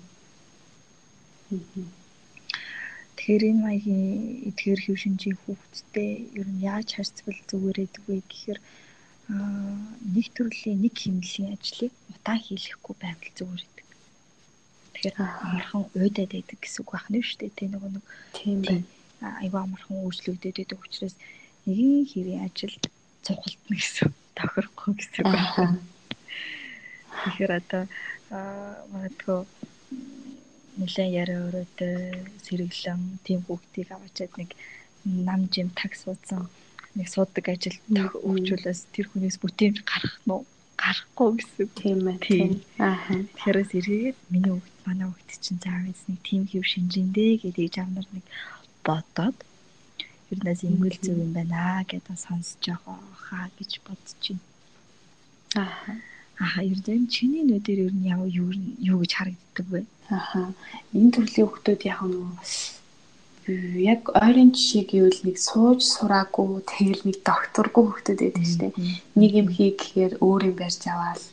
Тэгэхээр 3.15 3.43
энэ 3.49 3.63
маягийн 3.63 4.11
эдгээр 4.49 4.79
хэв 4.83 4.97
шинжийн 4.99 5.37
хүүхдтэй 5.39 6.11
ер 6.39 6.47
нь 6.49 6.63
яаж 6.65 6.87
харьцвал 6.97 7.39
зүгээр 7.49 7.77
гэдэг 7.79 8.03
вэ 8.07 8.17
гэхээр 8.27 8.59
нэг 10.15 10.27
төрлийн 10.35 10.79
нэг 10.83 10.93
хэмнэлийн 10.99 11.55
ажлыг 11.55 11.93
удаан 12.11 12.41
хийлэхгүй 12.43 12.95
байвал 12.99 13.31
зүгээр 13.37 13.63
гэдэг. 13.63 13.87
Тэгэхээр 14.93 15.15
амархан 15.19 15.83
уйдаад 15.95 16.31
байдаг 16.35 16.59
гэсэн 16.59 16.81
үг 16.83 16.91
байна 16.91 17.19
шүү 17.23 17.39
дээ. 17.39 17.57
Тэ 17.57 17.71
нөгөө 17.71 17.91
нэг 17.95 18.05
тийм 18.35 18.59
бай. 18.67 18.79
Айгаа 19.23 19.61
амархан 19.63 19.95
өөрчлөгдөд 20.03 20.57
байдаг 20.59 20.79
учраас 20.83 21.15
нэгэн 21.63 22.03
хэвийн 22.11 22.43
ажил 22.43 22.75
цугалтна 23.23 23.73
гэсэн 23.79 24.11
тохирохгүй 24.35 24.91
гэсэн 24.99 25.23
үг 25.23 25.31
байна. 25.31 25.79
Тэгэхээр 27.21 27.51
одоо 27.61 27.83
магадгүй 28.93 29.39
нэлээд 30.79 31.15
яриа 31.21 31.45
өрөөдөө 31.47 31.95
сэргэлэн 32.45 33.01
тийм 33.25 33.39
хүүхдийг 33.45 33.89
аваачаад 33.93 34.33
нэг 34.41 34.49
нам 35.05 35.41
жим 35.53 35.69
такс 35.77 36.01
уусан 36.09 36.49
нэг 36.97 37.07
суудаг 37.13 37.45
ажил 37.53 37.77
өгчүүлээс 38.29 38.81
тэр 38.93 39.05
хүнээс 39.09 39.37
бүтээмж 39.41 39.77
гарах 39.85 40.17
нь 40.25 40.45
гарахгүй 40.81 41.29
гэсэн. 41.37 41.67
Тийм 41.79 41.99
ээ 42.09 42.17
тийм. 42.25 42.51
аа 42.81 42.97
тэрээс 43.39 43.71
эргээд 43.77 44.17
миний 44.33 44.53
хүүхд 44.53 44.75
манай 44.85 45.07
хүүхд 45.09 45.29
чинь 45.43 45.61
заавал 45.63 46.03
нэг 46.09 46.19
тийм 46.27 46.43
хэв 46.49 46.63
шинжиндээ 46.65 47.31
гэдэг 47.45 47.73
жамнар 47.75 48.07
нэг 48.09 48.25
бодоод 48.85 49.37
ернээс 50.33 50.61
ингэл 50.67 50.97
зөв 51.03 51.17
юм 51.23 51.31
байна 51.37 51.85
гэдээ 51.89 52.17
сонсож 52.25 52.61
байгаа 52.65 52.99
хаа 53.25 53.47
гэж 53.57 53.71
бодчихно 53.85 54.41
аа 55.61 56.12
Аа 56.41 56.61
ердөө 56.65 57.05
чиний 57.13 57.43
нүдээр 57.45 57.79
ер 57.87 57.93
нь 57.93 58.09
яв 58.09 58.21
юу 58.25 58.49
юу 58.81 58.97
гэж 59.01 59.11
харагддаг 59.13 59.67
вэ? 59.69 59.81
Аа 60.09 60.49
энэ 60.97 61.13
төрлийн 61.13 61.49
хүмүүс 61.49 61.83
яг 61.85 61.99
нөгөө 62.01 62.31
яг 63.91 64.01
ойрын 64.15 64.55
жишээ 64.55 64.83
гэвэл 64.87 65.19
нэг 65.27 65.37
сууж 65.37 65.83
сураагүй 65.83 66.63
тэгэл 66.63 67.03
нэг 67.03 67.17
докторгүй 67.27 67.83
хөлтөд 67.91 68.19
байдаг 68.23 68.45
шүү 68.47 68.59
дээ. 68.63 68.73
Нэг 69.19 69.31
юм 69.35 69.47
хий 69.51 69.71
гэхээр 69.75 70.13
өөр 70.23 70.41
юм 70.47 70.55
барьж 70.55 70.83
аваад 70.87 71.23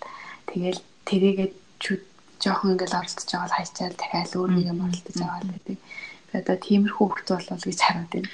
тэгэл 0.51 0.81
тэрийгээ 1.07 1.49
жоохон 2.43 2.75
ингээл 2.75 2.99
оролцож 2.99 3.31
аваад 3.31 3.55
хайчаал 3.55 3.95
дахиад 3.95 4.33
өөр 4.35 4.51
нэг 4.59 4.67
юм 4.75 4.81
оролцож 4.83 5.19
аваад 5.23 5.47
байдаг. 5.55 5.79
Би 5.79 6.35
одоо 6.35 6.57
тиймэрхүү 6.67 7.07
хөлт 7.07 7.29
болвол 7.31 7.63
гэж 7.63 7.81
хараад 7.85 8.11
байна. 8.11 8.31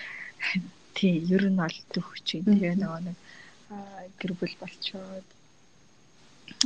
Тий, 0.96 1.14
ер 1.28 1.44
нь 1.44 1.60
бол 1.60 1.78
төгч 1.92 2.26
юм. 2.40 2.44
Тэгээ 2.48 2.74
нөгөө 2.80 3.00
нэг 3.04 3.16
гэр 4.16 4.32
бүл 4.40 4.54
болчоод 4.56 5.26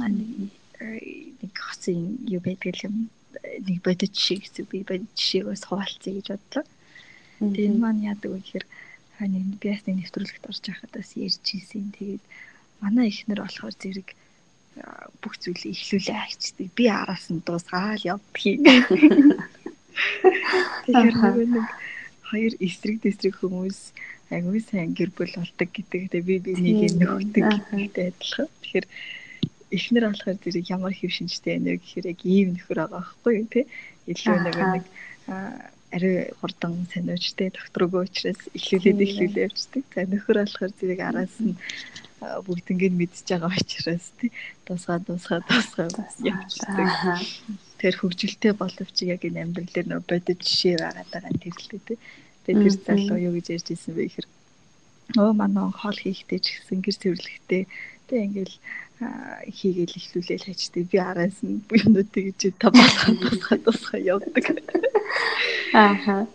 нэг 0.01 1.55
хосын 1.55 2.19
юу 2.29 2.41
байдаг 2.41 2.77
юм 2.85 3.11
нэг 3.67 3.79
бодит 3.83 4.15
шиг 4.17 4.45
би 4.71 4.83
бодит 4.83 5.15
шигээс 5.15 5.65
хуваалцъя 5.67 6.15
гэж 6.15 6.27
бодлоо. 6.35 6.65
Тэгээ 7.41 7.69
энэ 7.69 7.81
маань 7.81 8.05
яадаг 8.05 8.31
вэ 8.33 8.39
гэхээр 8.41 8.67
нэг 9.29 9.45
би 9.61 9.67
бас 9.71 9.83
нэг 9.87 9.97
нэвтрүүлэгт 10.01 10.49
орж 10.49 10.65
байхад 10.67 10.93
бас 10.93 11.11
ярьж 11.17 11.45
ийсэн. 11.45 11.93
Тэгээд 11.97 12.25
манай 12.81 13.09
ихнэр 13.09 13.41
болохоор 13.45 13.75
зэрэг 13.77 14.09
бүх 15.21 15.35
зүйлийг 15.41 15.77
ихлүүлээ 15.77 16.17
хайчдаг. 16.17 16.69
Би 16.77 16.85
араас 16.89 17.27
нь 17.29 17.45
дуусгаал 17.45 18.01
явдгийг. 18.01 18.65
Тэгэхээр 20.87 21.49
нэг 21.55 21.69
хоёр 22.31 22.53
эсрэг 22.63 22.97
дэсрэг 23.03 23.35
хүмүүс 23.43 23.81
агүй 24.31 24.61
сайн 24.63 24.95
гэр 24.95 25.11
бүл 25.11 25.35
болдог 25.35 25.69
гэдэг. 25.69 26.03
Тэгээ 26.15 26.29
би 26.29 26.37
би 26.39 26.53
нэг 26.55 26.95
нөхдөг 26.97 27.45
гэдэгтэй 27.51 28.15
адилхан. 28.15 28.49
Тэгэхээр 28.63 28.87
эхнэр 29.71 30.05
болохоор 30.11 30.39
зэрэг 30.43 30.67
ямар 30.71 30.95
хэв 30.95 31.11
шинжтэй 31.15 31.59
байна 31.59 31.71
вэ 31.71 31.81
гэхээр 31.81 32.07
яг 32.13 32.21
ийм 32.27 32.49
нөхөр 32.55 32.79
байгаа 32.79 33.01
байхгүй 33.01 33.33
юу 33.41 33.49
тий. 33.51 33.65
Илүү 34.11 34.37
нөгөө 34.43 34.67
нэг 34.75 34.85
ари 35.91 36.11
хурдан 36.39 36.87
сониучтэй 36.93 37.49
докторгоо 37.51 38.07
учраас 38.07 38.41
эхлүүлээд 38.55 39.05
эхлүүлээ 39.07 39.47
явчихдаг. 39.47 39.85
За 39.95 40.03
нөхөр 40.07 40.37
болохоор 40.43 40.73
зэрэг 40.79 41.01
араас 41.03 41.35
нь 41.43 41.59
бүгднийг 42.21 42.95
мэдчихэж 42.95 43.29
байгаа 43.33 43.51
учраас 43.57 44.07
тий 44.21 44.31
дуусгаа 44.67 44.99
дуусгаа 45.01 45.41
дуусгаа 45.47 45.89
явчихдаг. 46.21 46.89
Тэр 47.81 47.95
хөгжилтэй 47.97 48.53
боловч 48.55 48.97
яг 49.09 49.25
энэ 49.25 49.41
амьдрал 49.43 49.73
дээр 49.73 49.89
нөө 49.89 50.03
бодит 50.05 50.41
жишээ 50.45 50.77
байгаа 50.79 51.07
даа 51.11 51.33
тэр 51.43 51.57
л 51.57 51.71
тий. 51.87 51.99
Тэгээ 52.45 52.63
тэр 52.63 52.77
залуу 52.87 53.19
юу 53.19 53.33
гэж 53.41 53.47
ярьж 53.57 53.69
ирсэн 53.73 53.95
бэ 53.97 54.05
гэхээр 54.05 54.29
оо 55.19 55.33
манай 55.35 55.67
хоол 55.75 55.99
хийхдээ 55.99 56.39
ч 56.39 56.47
гэсэн 56.55 56.79
гэр 56.85 56.97
цэвэрлэхдээ 57.03 57.63
тэг 58.07 58.19
ингээл 58.27 58.55
хийгээл 59.01 59.97
ихлүүлээл 59.97 60.45
хайчдаг 60.45 60.85
би 60.93 60.99
араас 61.01 61.41
нь 61.41 61.65
юмнуудыг 61.73 62.37
гэж 62.37 62.41
та 62.61 62.69
басхаа 62.69 63.17
тусгай 63.25 63.59
тусгай 63.65 64.03
явдаг. 64.05 64.45
Ааха. 65.73 66.29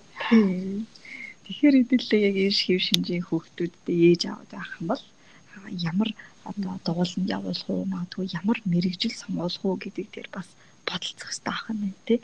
Тэгэхээр 1.45 1.75
хэдүүлээ 1.77 2.21
яг 2.25 2.35
ийш 2.41 2.65
хэв 2.65 2.81
шинжийн 2.81 3.21
хүүхдүүдтэй 3.29 3.97
ээж 4.17 4.21
аваад 4.33 4.49
байх 4.49 4.71
юм 4.81 4.87
бол 4.89 5.03
ямар 5.77 6.09
одоо 6.49 6.73
дугууланд 6.85 7.29
явуулах 7.29 7.69
уу 7.69 7.85
магадгүй 7.85 8.25
ямар 8.33 8.57
мэрэгжил 8.65 9.13
сонгуулах 9.13 9.61
уу 9.65 9.77
гэдэг 9.77 10.07
дээр 10.09 10.29
бас 10.33 10.49
бодолцох 10.89 11.29
хэрэгтэй 11.29 11.45
байх 11.45 11.65
нь 11.69 11.93
тий. 12.09 12.19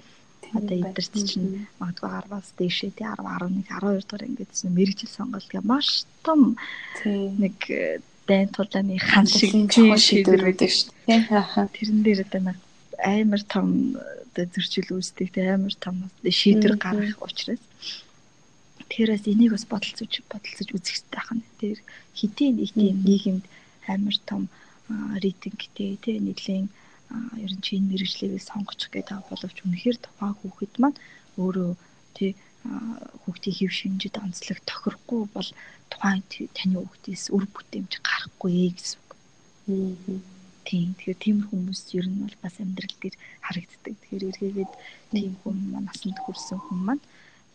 Одоо 0.57 0.75
эдгэрт 0.81 1.13
чинь 1.29 1.69
магадгүй 1.77 2.09
10-аас 2.09 2.49
дээшээ 2.57 2.91
тий 2.97 3.05
10 3.05 3.21
11 3.21 3.69
12 3.69 4.09
дугаар 4.09 4.25
ингээд 4.25 4.53
мэрэгжил 4.77 5.11
сонголт 5.13 5.51
маш 5.69 6.09
том 6.25 6.57
нэг 7.41 7.57
дайн 8.31 8.49
тулааны 8.55 8.95
хан 9.09 9.27
шиг 9.27 9.51
чухал 9.73 9.99
шийдвэр 10.07 10.41
байдаг 10.47 10.71
шүү 10.71 10.89
дээ. 11.07 11.67
Тэрэн 11.75 11.99
дээр 12.05 12.19
одоо 12.25 12.41
нэг 12.47 12.57
амар 13.15 13.41
том 13.53 13.67
одоо 14.31 14.45
зөрчил 14.53 14.89
үүсдэг 14.95 15.27
те 15.35 15.41
амар 15.51 15.75
том 15.83 15.95
шийдвэр 16.23 16.75
гаргах 16.79 17.19
учраас 17.27 17.63
тэрээс 18.91 19.27
энийг 19.31 19.51
бас 19.55 19.65
бодолцож 19.67 20.13
бодолцож 20.31 20.69
үзэх 20.71 20.95
хэрэгтэй 20.95 21.11
байх 21.11 21.29
нь. 21.35 21.43
Тэр 21.59 21.77
хэдийн 22.19 22.55
нэг 22.59 22.71
тийм 22.71 22.97
нийгэмд 23.07 23.45
амар 23.91 24.17
том 24.29 24.41
рейтингтэй 25.23 25.99
те 26.03 26.11
нэгэн 26.19 26.71
ер 27.43 27.51
нь 27.51 27.63
чинь 27.65 27.87
мэрэгжлийг 27.91 28.39
сонгочих 28.39 28.91
гэдэг 28.91 29.27
боловч 29.27 29.57
үнэхээр 29.63 29.97
тухайн 29.99 30.35
хүүхэд 30.39 30.73
маань 30.79 30.97
өөрөө 31.41 31.71
тий 32.15 32.31
хүүхдийн 33.21 33.55
хэв 33.57 33.71
шинжид 33.79 34.15
онцлог 34.23 34.59
тохирохгүй 34.69 35.21
бол 35.35 35.49
тухайн 35.91 36.23
таны 36.57 36.75
хүүхдээс 36.79 37.23
үр 37.35 37.45
бүтээмж 37.51 37.91
гарахгүй 38.07 38.71
гэсэн 38.73 38.99
үг. 39.03 39.11
Тийм. 40.67 40.89
Тэгэхээр 40.95 41.19
тийм 41.19 41.37
хүмүүс 41.49 41.81
ер 41.99 42.07
нь 42.07 42.21
бол 42.23 42.37
бас 42.43 42.55
амьдрал 42.63 42.95
дээр 43.01 43.15
харагддаг. 43.45 43.95
Тэгэхээр 43.99 44.27
эргээгээд 44.29 44.73
тийм 45.11 45.33
хүн 45.41 45.57
маань 45.71 45.87
насанд 45.89 46.17
хүрсэн 46.21 46.59
хүн 46.63 46.79
маань 46.87 47.03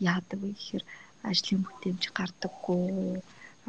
яадаг 0.03 0.39
вэ 0.43 0.53
гэхээр 0.53 0.85
ажлын 1.31 1.63
бүтээмж 1.65 2.03
гардаггүй 2.13 2.87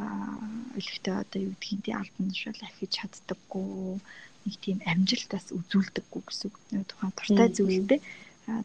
аа 0.03 0.37
өлегтэй 0.77 1.15
одоо 1.23 1.39
юу 1.47 1.55
гэдгийг 1.57 1.81
тий 1.85 1.95
албан 1.97 2.27
тушаал 2.29 2.61
ахиж 2.67 2.91
чаддаггүй 2.97 3.97
нэг 4.45 4.55
тийм 4.61 4.77
амжилт 4.91 5.29
бас 5.33 5.47
үзүүлдэггүй 5.57 6.21
гэсэн 6.27 6.47
үг. 6.49 6.55
Тухайн 6.89 7.13
туртай 7.17 7.49
зүйлдээ 7.55 7.99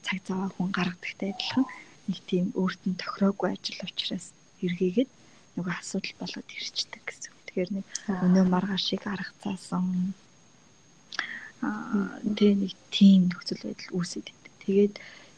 цаг 0.06 0.18
цаваа 0.26 0.48
хүн 0.54 0.70
гаргадагтай 0.76 1.30
адилхан 1.32 1.66
нэг 2.08 2.18
тийм 2.28 2.46
өөрт 2.60 2.82
нь 2.86 3.00
тохироогүй 3.00 3.48
ажил 3.50 3.80
учраас 3.86 4.26
эргээгээд 4.64 5.10
нөгөө 5.56 5.74
асуудал 5.78 6.14
болоод 6.20 6.48
ирчдэг 6.56 7.02
гэсэн. 7.04 7.32
Тэгэхээр 7.46 7.70
нэг 7.76 7.86
өнөө 8.24 8.44
маргаашийг 8.48 9.04
аргацаасан 9.04 10.14
аа 11.62 12.18
тэгээ 12.36 12.56
нэг 12.62 12.72
тийм 12.90 13.28
нөхцөл 13.28 13.62
байдал 13.62 13.94
үүсээд 13.96 14.26
байдаг. 14.28 14.52
Тэгээд 14.64 14.94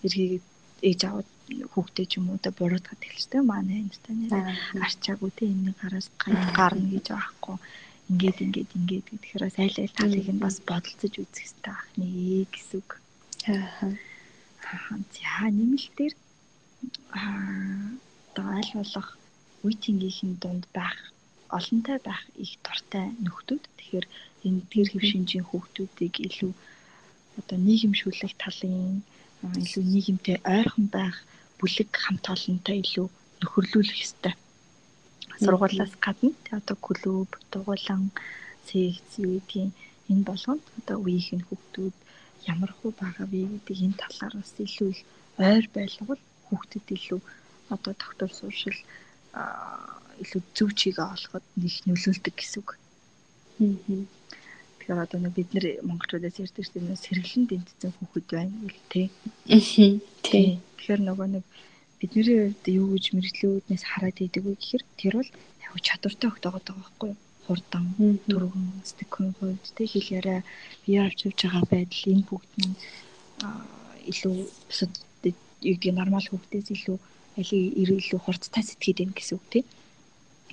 эргээгээд 0.07 0.45
ээж 0.89 1.01
аваад 1.09 1.29
хүүхдээ 1.73 2.07
ч 2.09 2.13
юм 2.19 2.27
уу 2.31 2.39
да 2.41 2.51
буруутгаад 2.55 3.03
эхэлжтэй. 3.05 3.43
Манай 3.43 3.85
энэ 3.85 4.31
нэр 4.31 4.33
гарчаагүй 4.81 5.31
те 5.37 5.45
энэний 5.51 5.77
гараас 5.77 6.09
гарна 6.21 6.89
гэж 6.95 7.07
байхгүй 7.13 7.57
ингээд 8.11 8.39
ингээд 8.45 8.71
ингээд 8.77 9.07
тэгэхээр 9.09 9.45
бас 9.49 9.57
аль 9.57 9.81
аль 9.81 9.97
талыг 9.97 10.29
нь 10.29 10.45
бас 10.45 10.57
бодолцож 10.69 11.15
үзэх 11.17 11.41
хэрэгтэй 11.41 11.65
байх 11.65 11.85
нэ 11.97 12.45
гэсэн 12.53 12.77
үг. 12.81 12.91
Аа. 13.49 13.89
За 15.17 15.49
нэмэлтээр 15.49 16.15
аа 17.17 17.97
одоо 18.29 18.47
аль 18.61 18.73
болох 18.77 19.09
үеийнгийн 19.65 20.33
дунд 20.43 20.65
байх 20.77 20.99
олонтой 21.59 21.99
байх 22.09 22.23
их 22.45 22.53
дуртай 22.65 23.07
нөхдүүд 23.25 23.65
тэгэхээр 23.79 24.07
энэ 24.47 24.61
тэр 24.71 24.89
хэв 24.91 25.05
шинжийн 25.11 25.45
хүүхдүүдийг 25.49 26.15
илүү 26.29 26.53
одоо 27.39 27.59
нийгэмшүүлэх 27.67 28.35
талын 28.43 29.03
илүү 29.63 29.85
нийгэмтэй 29.93 30.37
ойрхон 30.57 30.87
байх 30.97 31.17
бүлэг 31.59 31.91
хамт 32.05 32.25
олонтой 32.35 32.77
илүү 32.85 33.07
нөхөрлүүлэх 33.41 33.99
ёстой. 34.07 34.35
Сургуулиас 35.43 35.95
гадна 36.05 36.31
одоо 36.59 36.77
клуб, 36.87 37.31
дугуйлан, 37.53 38.03
секц 38.67 39.11
гэдгийг 39.19 39.73
энэ 40.11 40.27
болгонд 40.29 40.65
одоо 40.79 40.97
үеийнх 41.05 41.47
хүүхдүүд 41.49 41.97
ямар 42.53 42.71
хөө 42.77 42.91
байгаа 43.01 43.27
вэ 43.33 43.41
гэдэг 43.53 43.79
энэ 43.87 44.01
талаар 44.03 44.35
бас 44.41 44.53
илүү 44.65 44.89
их 44.95 45.01
ойр 45.49 45.65
байлгавал 45.77 46.23
хүүхдэд 46.47 46.87
илүү 46.97 47.21
одоо 47.75 47.93
доктор 48.03 48.31
сууршил 48.33 48.79
илүү 50.23 50.43
зөв 50.57 50.71
чигээ 50.79 51.07
олоход 51.15 51.45
нэг 51.59 51.75
нөлөөлдөг 51.89 52.35
гэсэн 52.37 52.61
үг. 52.63 52.71
Тэгэхээр 53.59 55.05
одоо 55.05 55.19
нэг 55.21 55.33
бид 55.35 55.51
нэр 55.55 55.67
монголчуудаас 55.89 56.39
ярьдаг 56.39 56.67
дээ 56.71 56.97
сэргэлэн 57.05 57.45
дэмтсэн 57.51 57.93
хүүхэд 57.95 58.27
байна 58.31 58.55
гэл 58.69 58.83
тээ. 58.93 59.07
Тий. 60.27 60.61
Тэгэхээр 60.79 61.01
нөгөө 61.09 61.29
нэг 61.35 61.45
бидний 61.99 62.25
хувьд 62.25 62.65
юу 62.69 62.87
гэж 62.95 63.05
мэрэгчлүүднээс 63.17 63.85
хараад 63.91 64.19
идэг 64.21 64.45
вэ 64.45 64.55
гэхээр 64.61 64.85
тэр 65.01 65.15
бол 65.19 65.31
яг 65.65 65.73
чадвартай 65.87 66.29
өгдөг 66.31 66.53
байгаа 66.53 66.75
байхгүй 66.79 67.09
юу? 67.11 67.19
хурдан 67.47 67.87
дөрвөн 68.29 68.67
стекийн 68.91 69.33
хувьд 69.39 69.65
тэг 69.77 69.89
хэл 69.93 70.09
яриа 70.19 70.41
бие 70.85 71.01
авч 71.05 71.19
явж 71.29 71.39
байгаа 71.45 71.65
байдал 71.73 72.05
энэ 72.13 72.29
бүгд 72.29 72.53
нь 72.61 72.77
илүү 74.11 74.35
бусад 74.69 74.93
юу 75.69 75.77
гэдэг 75.77 75.93
нормал 75.97 76.29
хүүхдээс 76.29 76.69
илүү 76.77 76.97
алийг 77.39 77.75
илүү 77.83 78.21
хурдтай 78.23 78.63
сэтгэхэд 78.63 78.99
байна 78.99 79.15
гэсэн 79.19 79.37
үг 79.39 79.47
тийм. 79.51 79.67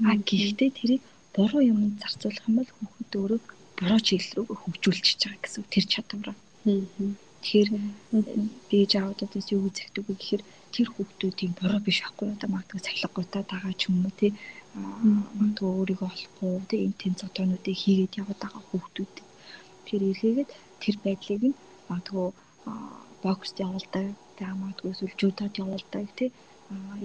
А 0.09 0.17
гэхдээ 0.17 0.69
тэрийг 0.79 1.03
буруу 1.35 1.61
юмд 1.61 2.01
зарцуулах 2.01 2.45
юм 2.49 2.55
бол 2.57 2.71
хүүхэд 2.73 3.13
өөрөө 3.21 3.39
буруу 3.77 4.01
чиглэл 4.07 4.35
рүү 4.37 4.57
хөгжүүлчихэж 4.61 5.21
байгаа 5.21 5.41
гэсэн 5.45 5.63
тэр 5.73 5.85
чадвараа. 5.93 6.35
Тэгэхээр 7.41 7.69
бийж 8.69 8.91
аудадаас 8.97 9.47
юу 9.53 9.61
үзэгдэг 9.69 10.03
вэ 10.05 10.13
гэхээр 10.17 10.43
тэр 10.73 10.87
хүүхдүүдийн 10.93 11.53
буруу 11.59 11.81
биш 11.85 11.97
байхгүй 12.01 12.27
одоо 12.33 12.49
магадгүй 12.49 12.81
цахилгагүйтай 12.85 13.43
байгаа 13.45 13.73
ч 13.77 13.81
юм 13.89 14.05
уу 14.05 14.13
тий. 14.19 14.31
Магадгүй 15.37 15.69
өөрийгөө 15.77 16.09
олохгүй 16.13 16.53
тий. 16.69 16.79
Энэ 16.85 16.99
тэн 17.01 17.13
цотоонуудыг 17.21 17.77
хийгээд 17.81 18.17
яваад 18.21 18.39
байгаа 18.41 18.63
хүүхдүүд. 18.69 19.15
Тэгэхээр 19.85 20.09
эргээгээд 20.11 20.49
тэр 20.81 20.95
байдлыг 21.03 21.41
нь 21.49 21.59
магадгүй 21.89 22.27
бокст 23.25 23.55
явуулдаг, 23.65 24.05
магадгүй 24.61 24.91
жудод 25.19 25.53
явуулдаг 25.63 26.07
тий 26.17 26.29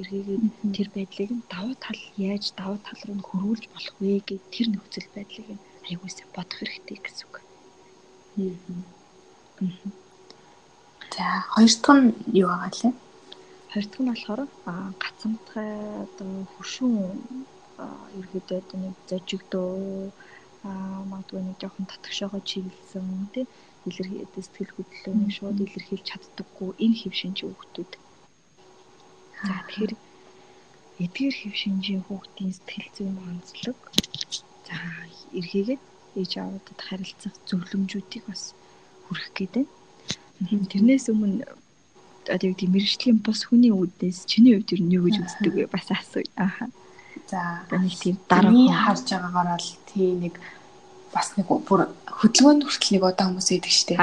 эргээгээд 0.00 0.44
тэр 0.76 0.88
байдлыг 0.94 1.30
нь 1.34 1.48
давуу 1.52 1.74
тал 1.84 2.00
яаж 2.30 2.44
давуу 2.60 2.78
тал 2.86 3.00
руу 3.06 3.20
хөрвүүлж 3.28 3.64
болох 3.74 3.96
вэ 4.00 4.20
гэх 4.28 4.42
тэр 4.54 4.66
нөхцөл 4.70 5.08
байдлыг 5.16 5.48
нь 5.54 5.64
аягуулсаа 5.86 6.28
бодох 6.36 6.58
хэрэгтэй 6.58 6.98
гэсэн 7.02 7.24
үг. 7.26 7.36
За 11.16 11.26
хоёр 11.52 11.72
дахь 11.82 12.00
нь 12.02 12.10
юу 12.40 12.48
байгаа 12.50 12.72
лээ? 12.78 12.94
Хоёр 13.70 13.86
дахь 13.88 14.02
нь 14.02 14.10
болохоор 14.10 14.42
гацамтгай 15.02 15.72
одоо 16.04 16.32
хөшүүн 16.54 16.96
ерөөдөө 18.20 18.58
одоо 18.62 18.78
нэг 18.84 18.94
зожигдөө 19.08 19.70
магадгүй 21.10 21.40
нэг 21.44 21.56
жоохон 21.60 21.86
татгшоогоо 21.90 22.40
чиглэлсэн 22.50 23.06
тий 23.34 23.46
илэрхийлээ 23.88 24.44
сэтгэл 24.44 24.74
хөдлөлөө 24.74 25.30
шууд 25.36 25.58
илэрхийлж 25.64 26.04
чаддаггүй 26.10 26.70
энэ 26.84 26.98
хэв 27.00 27.14
шинж 27.20 27.38
хүүхдүүд 27.44 27.92
За 29.44 29.54
тэгэхээр 29.68 29.92
эдгээр 31.04 31.34
хэв 31.40 31.54
шинжийн 31.60 32.02
хүүхдийн 32.06 32.52
сэтгэл 32.56 32.88
зүйн 32.96 33.16
онцлог 33.30 33.78
За 34.66 34.74
эргээгээд 35.38 35.82
ээж 36.18 36.32
аваадад 36.42 36.80
харилцах 36.82 37.34
зөвлөмжүүдийг 37.46 38.24
бас 38.26 38.50
хүргэх 39.06 39.30
гэдэг. 39.38 39.66
Тэрнээс 40.72 41.06
өмнө 41.14 41.46
одоо 42.26 42.46
яг 42.50 42.58
тийм 42.58 42.74
мэрэгжлийн 42.74 43.22
бус 43.22 43.46
хүний 43.46 43.70
үүднээс 43.70 44.26
чиний 44.26 44.58
хувьд 44.58 44.74
юу 44.74 44.90
юу 44.98 45.02
гэж 45.06 45.16
үздэг 45.22 45.52
вэ? 45.54 45.64
Бас 45.70 45.86
асууя. 45.94 46.26
Ааха. 46.34 46.66
За 47.30 47.62
нэг 47.70 47.94
тийм 47.94 48.16
дараа 48.26 48.50
харж 48.90 49.06
байгаагаар 49.14 49.62
л 49.62 49.72
тийм 49.86 50.14
нэг 50.26 50.34
бас 51.16 51.32
нэг 51.40 51.48
бүр 51.48 51.88
хөдөлгөөнд 52.04 52.62
хүртэл 52.68 52.92
нэг 52.92 53.04
удаа 53.08 53.26
хүмүүс 53.32 53.48
идэг 53.56 53.72
штэ. 53.72 53.96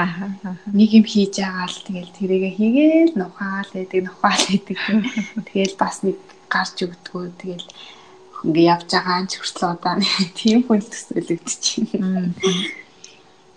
Нэг 0.74 0.90
юм 0.98 1.06
хийж 1.06 1.38
байгаа 1.38 1.66
л 1.70 1.78
тэгэл 1.86 2.16
тэрийгэ 2.18 2.50
хийгээл 2.58 3.14
нухаал 3.14 3.70
байдаг, 3.70 4.00
нухаал 4.02 4.42
байдаг. 4.50 4.78
Тэгэл 5.46 5.74
бас 5.78 6.02
нэг 6.02 6.18
гарч 6.50 6.76
өгдгөө 6.82 7.24
тэгэл 7.38 7.66
ингээ 8.44 8.70
явж 8.74 8.88
байгаа 8.90 9.14
анч 9.22 9.32
хүртэл 9.38 9.78
удаа 9.78 9.94
тийм 10.38 10.58
хүн 10.66 10.82
төсөөлөгдөж 10.82 11.64
байна. 11.94 12.34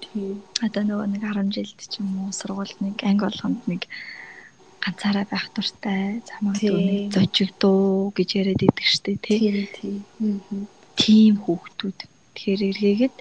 Тийм. 0.06 0.42
Одоо 0.64 0.84
нөгөө 0.86 1.08
нэг 1.14 1.24
10 1.26 1.54
жилд 1.54 1.80
ч 1.82 1.94
юм 2.02 2.10
уу 2.26 2.32
сургуульд 2.34 2.80
нэг 2.82 2.98
анги 3.06 3.26
болгонд 3.26 3.62
нэг 3.70 3.82
ганцаараа 4.82 5.26
байх 5.30 5.46
дуртай 5.54 6.24
замагдуу 6.26 6.78
нэг 6.80 7.14
зочигдуу 7.14 8.14
гэж 8.16 8.30
яриад 8.40 8.62
идэг 8.64 8.88
штэ 8.88 9.18
тий. 9.22 9.68
Тийм. 9.76 10.66
Тийм 10.98 11.34
хүүхдүүд 11.44 12.00
Тэгэхээр 12.38 12.62
эргээгээд 12.70 13.16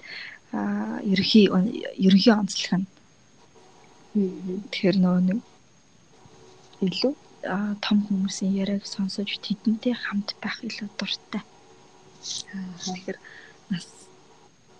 ерхий 1.13 1.45
ерхий 2.07 2.33
онцлог 2.37 2.73
нь. 2.79 2.87
Тэгэхээр 4.71 4.97
нөгөө 5.01 5.21
нэг 5.27 5.39
илүү 6.85 7.13
том 7.81 7.97
хүмүүсийн 8.05 8.53
яриаг 8.61 8.85
сонсож 8.85 9.29
тэдэнтэй 9.41 9.95
хамт 9.97 10.37
байх 10.41 10.57
илүү 10.61 10.89
дуртай. 10.97 11.43
Тэгэхээр 12.21 13.17
нас 13.73 13.87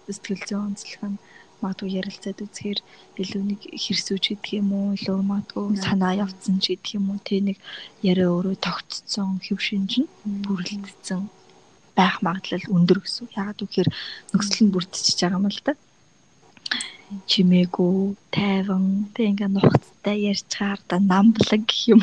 сэтгэл 0.05 0.45
зүйн 0.47 0.65
онцлог 0.69 1.03
нь 1.11 1.21
магадгүй 1.61 1.97
ярилцаад 1.99 2.39
үзэхээр 2.45 2.79
илүү 3.21 3.43
нэг 3.49 3.61
хэрсүүч 3.83 4.25
гэдэг 4.29 4.53
юм 4.61 4.69
уу 4.77 4.93
илүү 4.97 5.19
магадгүй 5.25 5.81
санаа 5.81 6.13
явцсан 6.23 6.61
ч 6.61 6.77
гэдэг 6.77 6.95
юм 7.01 7.05
уу 7.09 7.19
тэ 7.25 7.41
нэг 7.41 7.57
яриа 8.05 8.29
өөрөө 8.29 8.55
тогтцсон 8.61 9.41
хэв 9.41 9.57
шинж 9.67 9.91
нь 10.05 10.09
бүрэлдсэн 10.45 11.21
байх 11.97 12.21
магадлал 12.21 12.65
өндөр 12.69 12.99
гэсэн. 13.01 13.25
Ягаад 13.33 13.59
гэвэл 13.65 13.97
нөхцөл 14.31 14.61
нь 14.69 14.73
бүрдчихэж 14.73 15.17
байгаа 15.25 15.39
юм 15.41 15.49
л 15.49 15.61
да. 15.65 15.73
Чимээгүй, 17.31 17.97
тайван, 18.35 18.85
тэг 19.15 19.25
ингээ 19.33 19.49
нухацтай 19.49 20.17
ярьчаар 20.31 20.79
да 20.85 21.01
намблаг 21.01 21.63
гэх 21.65 21.81
юм. 21.95 22.01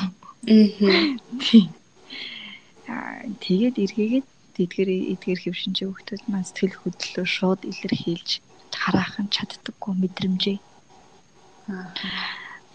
Аа. 2.88 3.24
Тэгээд 3.40 3.76
эргээгээд 3.85 4.26
эдгээр 4.64 4.90
эдгээр 5.12 5.40
хөвшинчээ 5.42 5.88
хөвгтөл 5.88 6.24
маань 6.28 6.46
сэтгэл 6.48 6.80
хөдлөлөө 6.80 7.26
шууд 7.26 7.61
илэрхийлж 7.70 8.30
хараахан 8.74 9.26
чаддаггүй 9.35 9.92
мэдрэмжээ. 9.98 10.59
Аа. 11.72 11.88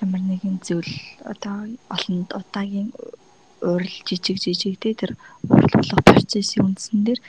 Ямар 0.02 0.22
нэгэн 0.24 0.58
зүйл 0.66 0.94
одоо 1.32 1.70
олонд 1.94 2.30
удаагийн 2.40 2.90
урал 3.62 3.96
жижиг 4.08 4.38
жижиг 4.40 4.80
те 4.80 4.94
тэр 4.94 5.12
урал 5.48 5.74
болох 5.74 6.04
процессын 6.06 6.66
үндсэн 6.66 7.04
дээр 7.04 7.20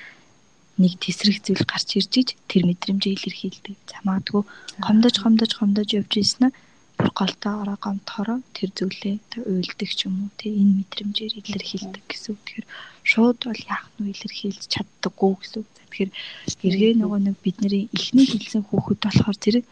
нэг 0.81 0.97
тесрэг 0.97 1.45
зүйл 1.45 1.65
гарч 1.69 2.01
ирж 2.01 2.13
иж 2.21 2.29
тэр 2.49 2.65
мэдрэмжээ 2.65 3.13
илэрхийлдэг. 3.13 3.77
За 3.85 4.01
магадгүй 4.07 4.43
гомдож 4.81 5.17
гомдож 5.21 5.53
гомдож 5.61 5.89
явж 5.93 6.13
ийсэн 6.17 6.49
нь 6.49 6.57
бүр 6.97 7.11
голтой 7.17 7.55
ороо 7.61 7.79
гомдохороо 7.81 8.39
тэр 8.57 8.71
зүйлээ 8.77 9.17
уйлдаг 9.45 9.91
ч 9.93 10.09
юм 10.09 10.29
уу 10.29 10.31
те 10.41 10.49
энэ 10.49 10.85
мэдрэмжээр 10.85 11.33
илэрхийлдэг 11.41 12.05
гэсэн. 12.09 12.37
Тэгэхээр 12.37 12.67
шууд 13.05 13.39
бол 13.45 13.63
яах 13.69 13.89
нь 14.01 14.13
илэрхийлж 14.13 14.63
чаддаггүй 14.73 15.33
гэсэн. 15.41 15.65
Тэгэхээр 15.65 16.11
эргээ 16.65 16.93
нөгөө 17.01 17.21
нэг 17.29 17.37
бидний 17.45 17.89
эхний 17.93 18.27
хэлсэн 18.29 18.65
хүүхэд 18.69 19.01
болохоор 19.05 19.37
зэрэг 19.37 19.65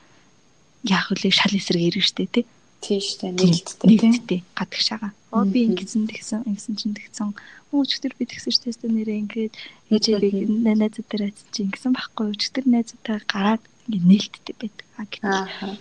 яах 0.88 1.08
вэ 1.12 1.30
шал 1.32 1.52
эсрэг 1.52 1.82
ирнэ 1.88 2.04
штэ 2.04 2.24
те. 2.32 2.40
Тийм 2.84 3.00
штэ 3.00 3.32
нээлттэй 3.32 3.88
нээлттэй 3.92 4.40
гадагшаага. 4.56 5.12
Оо 5.30 5.44
би 5.44 5.68
ингэсэн 5.68 6.08
тэгсэн 6.08 6.48
ингэсэн 6.48 6.74
чинь 6.80 6.96
тэгсэн. 6.96 7.36
Өчтөр 7.68 8.12
би 8.16 8.24
тэгсэн 8.24 8.52
штэ 8.52 8.72
тест 8.72 8.82
нэрээ 8.88 9.22
ингээд 9.28 9.54
ээжээ 9.92 10.16
би 10.24 10.30
найзууд 10.48 11.08
дээр 11.08 11.28
айцсан 11.28 11.48
чинь 11.52 11.68
ингэсэн 11.68 11.92
байхгүй. 11.92 12.26
Өчтөр 12.32 12.64
найзуудаа 12.64 13.18
гараад 13.28 13.62
ингээд 13.92 14.08
нээлттэй 14.08 14.56
байдаг. 14.56 14.86
Аа 15.20 15.76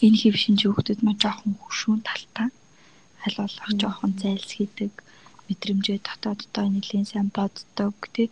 энэ 0.00 0.18
хэв 0.18 0.34
шинж 0.40 0.60
хүүхдүүд 0.64 1.00
маань 1.04 1.20
жоохон 1.22 1.54
хөшүүн 1.60 2.00
талтай 2.08 2.48
аль 3.24 3.38
болох 3.38 3.70
жоохон 3.76 4.12
зайлс 4.18 4.50
хийдэг 4.56 4.92
мэдрэмжээ 5.46 5.98
дотооддоо 6.02 6.66
нэлийн 6.72 7.06
сайн 7.06 7.28
боддог 7.28 7.94
тий. 8.16 8.28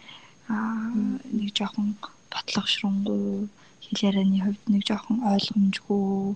Аа 0.48 0.88
нэг 1.36 1.52
жоохон 1.52 2.00
бодлогошронгуй 2.32 3.52
хэл 3.84 4.04
ярианы 4.08 4.40
хувьд 4.42 4.64
нэг 4.72 4.82
жоохон 4.88 5.18
ойлгомжгүй 5.32 6.34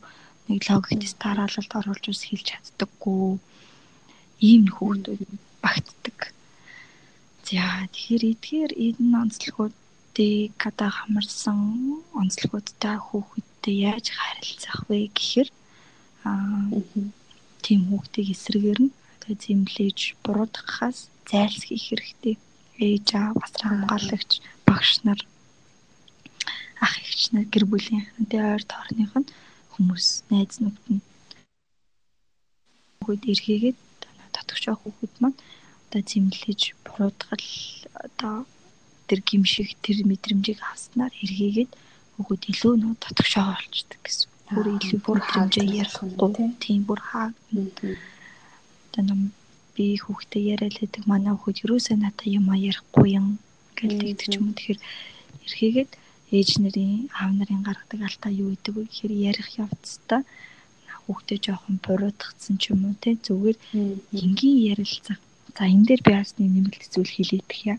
нэг 0.48 0.60
логиктэс 0.68 1.14
дараалалд 1.22 1.72
оруулж 1.78 2.04
ус 2.12 2.22
хэлж 2.28 2.46
чаддаггүй 2.52 3.40
ийм 4.40 4.64
хүүхдүүд 4.74 5.22
багтдаг. 5.62 6.18
За 7.44 7.86
тэгэхээр 7.92 8.22
эдгээр 8.32 8.72
энэ 8.86 9.16
онцлогуудыг 9.22 10.58
одоо 10.70 10.90
хамарсан 10.90 11.58
онцлогуудтай 12.20 12.96
хүүхэдтэй 12.98 13.76
яаж 13.90 14.06
харилцах 14.16 14.78
вэ 14.88 15.12
гэхээр 15.16 15.48
аа 16.24 16.72
тийм 17.64 17.80
хүүхдийг 17.88 18.28
эсрэгээр 18.34 18.80
нь 18.84 18.94
одоо 19.14 19.34
зэмлэж 19.42 19.98
буруудахаас 20.24 20.98
зайлсхийх 21.30 21.84
хэрэгтэй. 21.88 22.36
Ээж 22.74 23.06
аав, 23.14 23.36
асар 23.44 23.62
хамгаалагч, 23.70 24.30
багш 24.66 24.92
нар 25.06 25.20
ах 26.84 26.94
эгч 27.00 27.22
нар 27.32 27.46
гэр 27.52 27.64
бүлийн 27.70 28.04
хэнтэй 28.04 28.42
ойр 28.52 28.64
тоорных 28.66 29.12
нь 29.20 29.32
хүмүүс 29.72 30.06
найз 30.30 30.58
нөхд 30.60 30.86
нь 30.92 31.02
хүүхэд 33.04 33.78
эргээгээд 34.44 34.50
татгчаа 34.50 34.76
хүүхэд 34.76 35.14
маань 35.20 35.38
одоо 35.88 36.02
зэмлэж 36.10 36.60
буруудгал 36.84 37.46
одоо 38.06 38.36
тэр 39.08 39.20
гимшиг 39.28 39.68
тэр 39.84 40.04
мэдрэмжийг 40.04 40.60
авснаар 40.60 41.12
эргээгээд 41.24 41.72
хүүхэд 42.16 42.42
илүү 42.52 42.74
нөө 42.80 42.94
татгчаа 43.00 43.56
болчдөг 43.56 44.00
гэсэн. 44.04 44.28
Бүр 44.54 44.66
илүү 44.76 45.00
бүр 45.06 45.18
хэмжээ 45.24 45.66
ярихгүй 45.82 46.48
тийм 46.60 46.80
бүр 46.88 47.00
хаа. 47.00 47.32
Одоо 47.54 49.02
нам 49.08 49.20
би 49.74 49.96
хүүхдээ 50.04 50.42
яриад 50.52 50.76
байдаг 50.80 51.04
манай 51.08 51.34
хүүхэд 51.34 51.64
юусаа 51.64 51.96
надаа 51.96 52.28
юм 52.28 52.46
а 52.52 52.56
ярихгүй 52.56 53.08
юм 53.18 53.26
гэдэг 53.76 54.28
ч 54.28 54.34
юм. 54.38 54.52
Тэгэхээр 54.54 54.80
эргээгээд 55.46 55.92
ээж 56.36 56.50
нарын 56.62 57.08
аав 57.18 57.32
нарын 57.38 57.62
гаргадаг 57.64 58.00
алдаа 58.04 58.32
юу 58.32 58.48
гэдэг 58.52 58.72
вэ 58.74 58.82
гэхээр 58.86 59.12
ярих 59.30 59.48
явцдаа 59.58 60.22
хүүхдээ 61.04 61.38
жоохон 61.44 61.76
буруутгацсан 61.84 62.56
ч 62.60 62.72
юм 62.72 62.80
уу 62.88 62.96
те 63.02 63.10
зүгээр 63.26 63.56
энгийн 64.20 64.58
ярилцах. 64.72 65.20
За 65.56 65.62
энэ 65.68 65.86
дээр 65.88 66.02
би 66.04 66.12
бас 66.16 66.30
нэг 66.38 66.48
нэмэлт 66.52 66.84
зүйл 66.92 67.12
хэлээдэх 67.14 67.60
яа. 67.72 67.78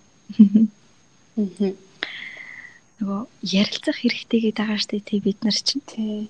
Нөгөө 2.98 3.22
ярилцах 3.42 3.98
хэрэгтэй 4.00 4.40
гэдэг 4.46 4.58
байгаа 4.62 4.80
штэ 4.80 5.02
тий 5.04 5.20
бид 5.26 5.40
нар 5.44 5.58
чинь. 5.68 5.84
Тий. 5.90 6.30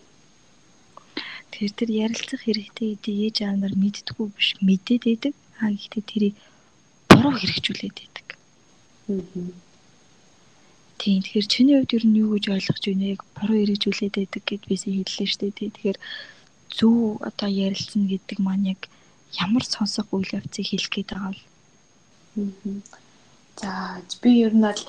Тэгэхээр 1.52 1.74
тэр 1.80 1.90
ярилцах 2.06 2.42
хэрэгтэй 2.44 2.88
гэдэг 2.96 3.16
ээж 3.26 3.38
аав 3.44 3.58
нар 3.60 3.74
мэддэггүй 3.76 4.28
биш 4.34 4.50
мэдээд 4.64 5.04
байдаг. 5.06 5.34
А 5.62 5.70
гэхдээ 5.70 6.04
тэрийг 6.10 6.36
буруу 7.12 7.34
хэрэгжүүлээд 7.38 7.96
байдаг. 8.00 8.28
Аа 9.12 9.66
Тийм 10.98 11.22
тэгэхээр 11.22 11.48
чиний 11.54 11.76
хувьд 11.78 11.96
ер 11.98 12.06
нь 12.08 12.20
юу 12.24 12.34
гэж 12.34 12.46
ойлгож 12.56 12.84
байна 12.88 13.06
яг 13.14 13.22
буруу 13.36 13.60
хэрэгжүүлээд 13.62 14.16
байдаг 14.16 14.44
гэд 14.48 14.64
бисээ 14.66 14.94
хэллээ 14.96 15.28
шүү 15.28 15.52
дээ. 15.54 15.76
Тэгэхээр 15.76 15.98
зөв 16.72 17.22
одоо 17.22 17.50
ярилцсан 17.50 18.08
гэдэг 18.08 18.40
маань 18.40 18.74
яг 18.74 18.82
ямар 19.40 19.64
сонсох 19.64 20.08
үйл 20.12 20.30
явцыг 20.40 20.66
хэлэх 20.68 20.92
гээд 20.92 21.10
байгаа 21.12 21.34
вэ? 21.34 21.42
За 23.62 23.72
би 24.22 24.32
ер 24.46 24.54
нь 24.56 24.66
бол 24.66 24.84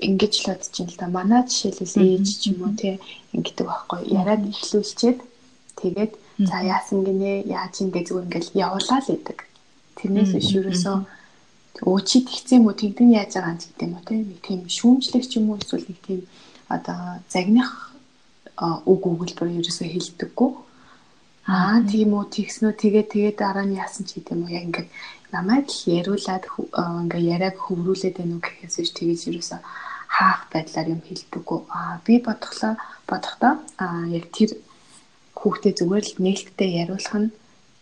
ингэж 0.00 0.34
л 0.42 0.46
бодож 0.50 0.74
байна 0.76 0.92
л 0.92 0.98
да. 0.98 1.06
Манай 1.08 1.42
жишээлбэл 1.46 1.96
ээж 2.04 2.26
ч 2.40 2.42
юм 2.50 2.58
уу 2.62 2.74
тий 2.74 2.94
ингэдэг 3.34 3.66
байхгүй. 3.66 4.00
Яриад 4.10 4.42
эхлүүлчихэд 4.50 5.18
тэгээд 5.80 6.12
за 6.48 6.56
яасан 6.62 7.00
гинэ? 7.06 7.46
Яаж 7.46 7.74
ингэ 7.82 8.06
зүгээр 8.06 8.26
ингээл 8.26 8.60
явуулаа 8.66 9.00
л 9.02 9.10
гэдэг. 9.10 9.38
Тэрнээс 9.98 10.32
биш 10.34 10.50
ерөөсөө 10.58 10.96
өө 11.86 12.00
чи 12.08 12.18
тэгсэн 12.24 12.58
юм 12.60 12.66
уу? 12.68 12.76
Тэгдэн 12.76 13.10
яаж 13.16 13.32
байгаа? 13.34 13.54
юм 13.54 13.58
гэдэг 13.60 13.82
юм 13.86 13.94
уу 13.96 14.44
тийм 14.46 14.60
шүүмжлэх 14.68 15.24
ч 15.28 15.32
юм 15.38 15.50
уу 15.50 15.60
эсвэл 15.60 15.86
нэг 15.88 15.98
тийм 16.06 16.20
одоо 16.68 17.20
загних 17.28 17.70
үг 18.58 19.02
өгүүлбэр 19.06 19.60
ерөөсөө 19.60 19.88
хэлдэггүй 19.92 20.50
аа 21.46 21.78
тийм 21.86 22.10
үү 22.18 22.26
тэгснөө 22.36 22.72
тэгээ 22.82 23.04
тэгээ 23.12 23.34
дараа 23.38 23.66
нь 23.66 23.78
яасан 23.78 24.04
ч 24.08 24.18
гэдэг 24.18 24.34
юм 24.34 24.42
уу 24.44 24.54
яг 24.58 24.64
ингээд 24.66 24.88
намайг 25.30 25.66
л 25.70 25.80
яриулаад 25.98 26.44
ингээ 27.06 27.22
яриаг 27.34 27.56
хөврүүлээд 27.62 28.18
байна 28.18 28.34
уу 28.34 28.42
гэхээс 28.42 28.76
биш 28.82 28.90
тэгэж 28.98 29.20
ерөөсөө 29.30 29.60
хаах 30.16 30.42
байдлаар 30.52 30.88
юм 30.94 31.02
хэлдэггүй. 31.06 31.60
Аа 31.78 31.94
би 32.06 32.14
бодглоо 32.26 32.74
бодохдоо 33.10 33.54
аа 33.84 34.04
яг 34.18 34.26
тэр 34.36 34.50
хүүхдээ 35.38 35.72
зүгээр 35.78 36.04
л 36.10 36.14
нээлттэй 36.24 36.70
яриулах 36.82 37.14
нь 37.20 37.30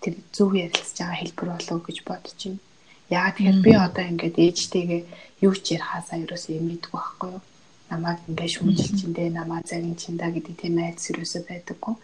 тэр 0.03 0.15
зөв 0.37 0.51
ярилцж 0.65 0.97
байгаа 1.01 1.21
хэлбэр 1.21 1.49
болов 1.53 1.81
гэж 1.87 1.99
бодож 2.09 2.39
байна. 2.45 2.61
Яагаад 3.09 3.37
тэгэхээр 3.37 3.65
би 3.65 3.73
одоо 3.87 4.05
ингээд 4.13 4.37
ээжтэйгээ 4.45 5.03
юу 5.47 5.55
ч 5.57 5.65
ярихаасаа 5.77 6.19
ерөөсөө 6.25 6.53
юм 6.59 6.67
мэдгүй 6.69 7.01
байхгүй 7.01 7.31
юу. 7.33 7.43
намайг 7.91 8.19
ингээ 8.29 8.49
шүүмжилж 8.55 8.99
индэ 9.07 9.25
намаа 9.33 9.61
загин 9.65 9.97
чинда 9.97 10.29
гэдэг 10.33 10.55
тийм 10.61 10.77
айдас 10.81 11.07
юусоо 11.13 11.43
байдаггүй. 11.49 11.95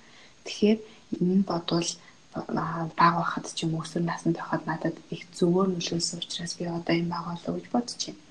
Тэгэхээр 0.47 0.79
энэ 1.19 1.43
бодвол 1.51 1.91
баг 2.35 2.91
байхад 2.95 3.47
ч 3.51 3.67
юм 3.67 3.75
өсвөр 3.83 4.05
наснд 4.07 4.39
байхад 4.39 4.63
надад 4.67 4.97
их 5.11 5.27
зөвөр 5.35 5.67
нөлөөлсөн 5.75 6.23
учраас 6.23 6.55
би 6.55 6.65
одоо 6.71 6.95
юм 6.95 7.09
байгаа 7.11 7.35
болоо 7.35 7.55
гэж 7.59 7.67
бодож 7.75 8.01
байна. 8.07 8.23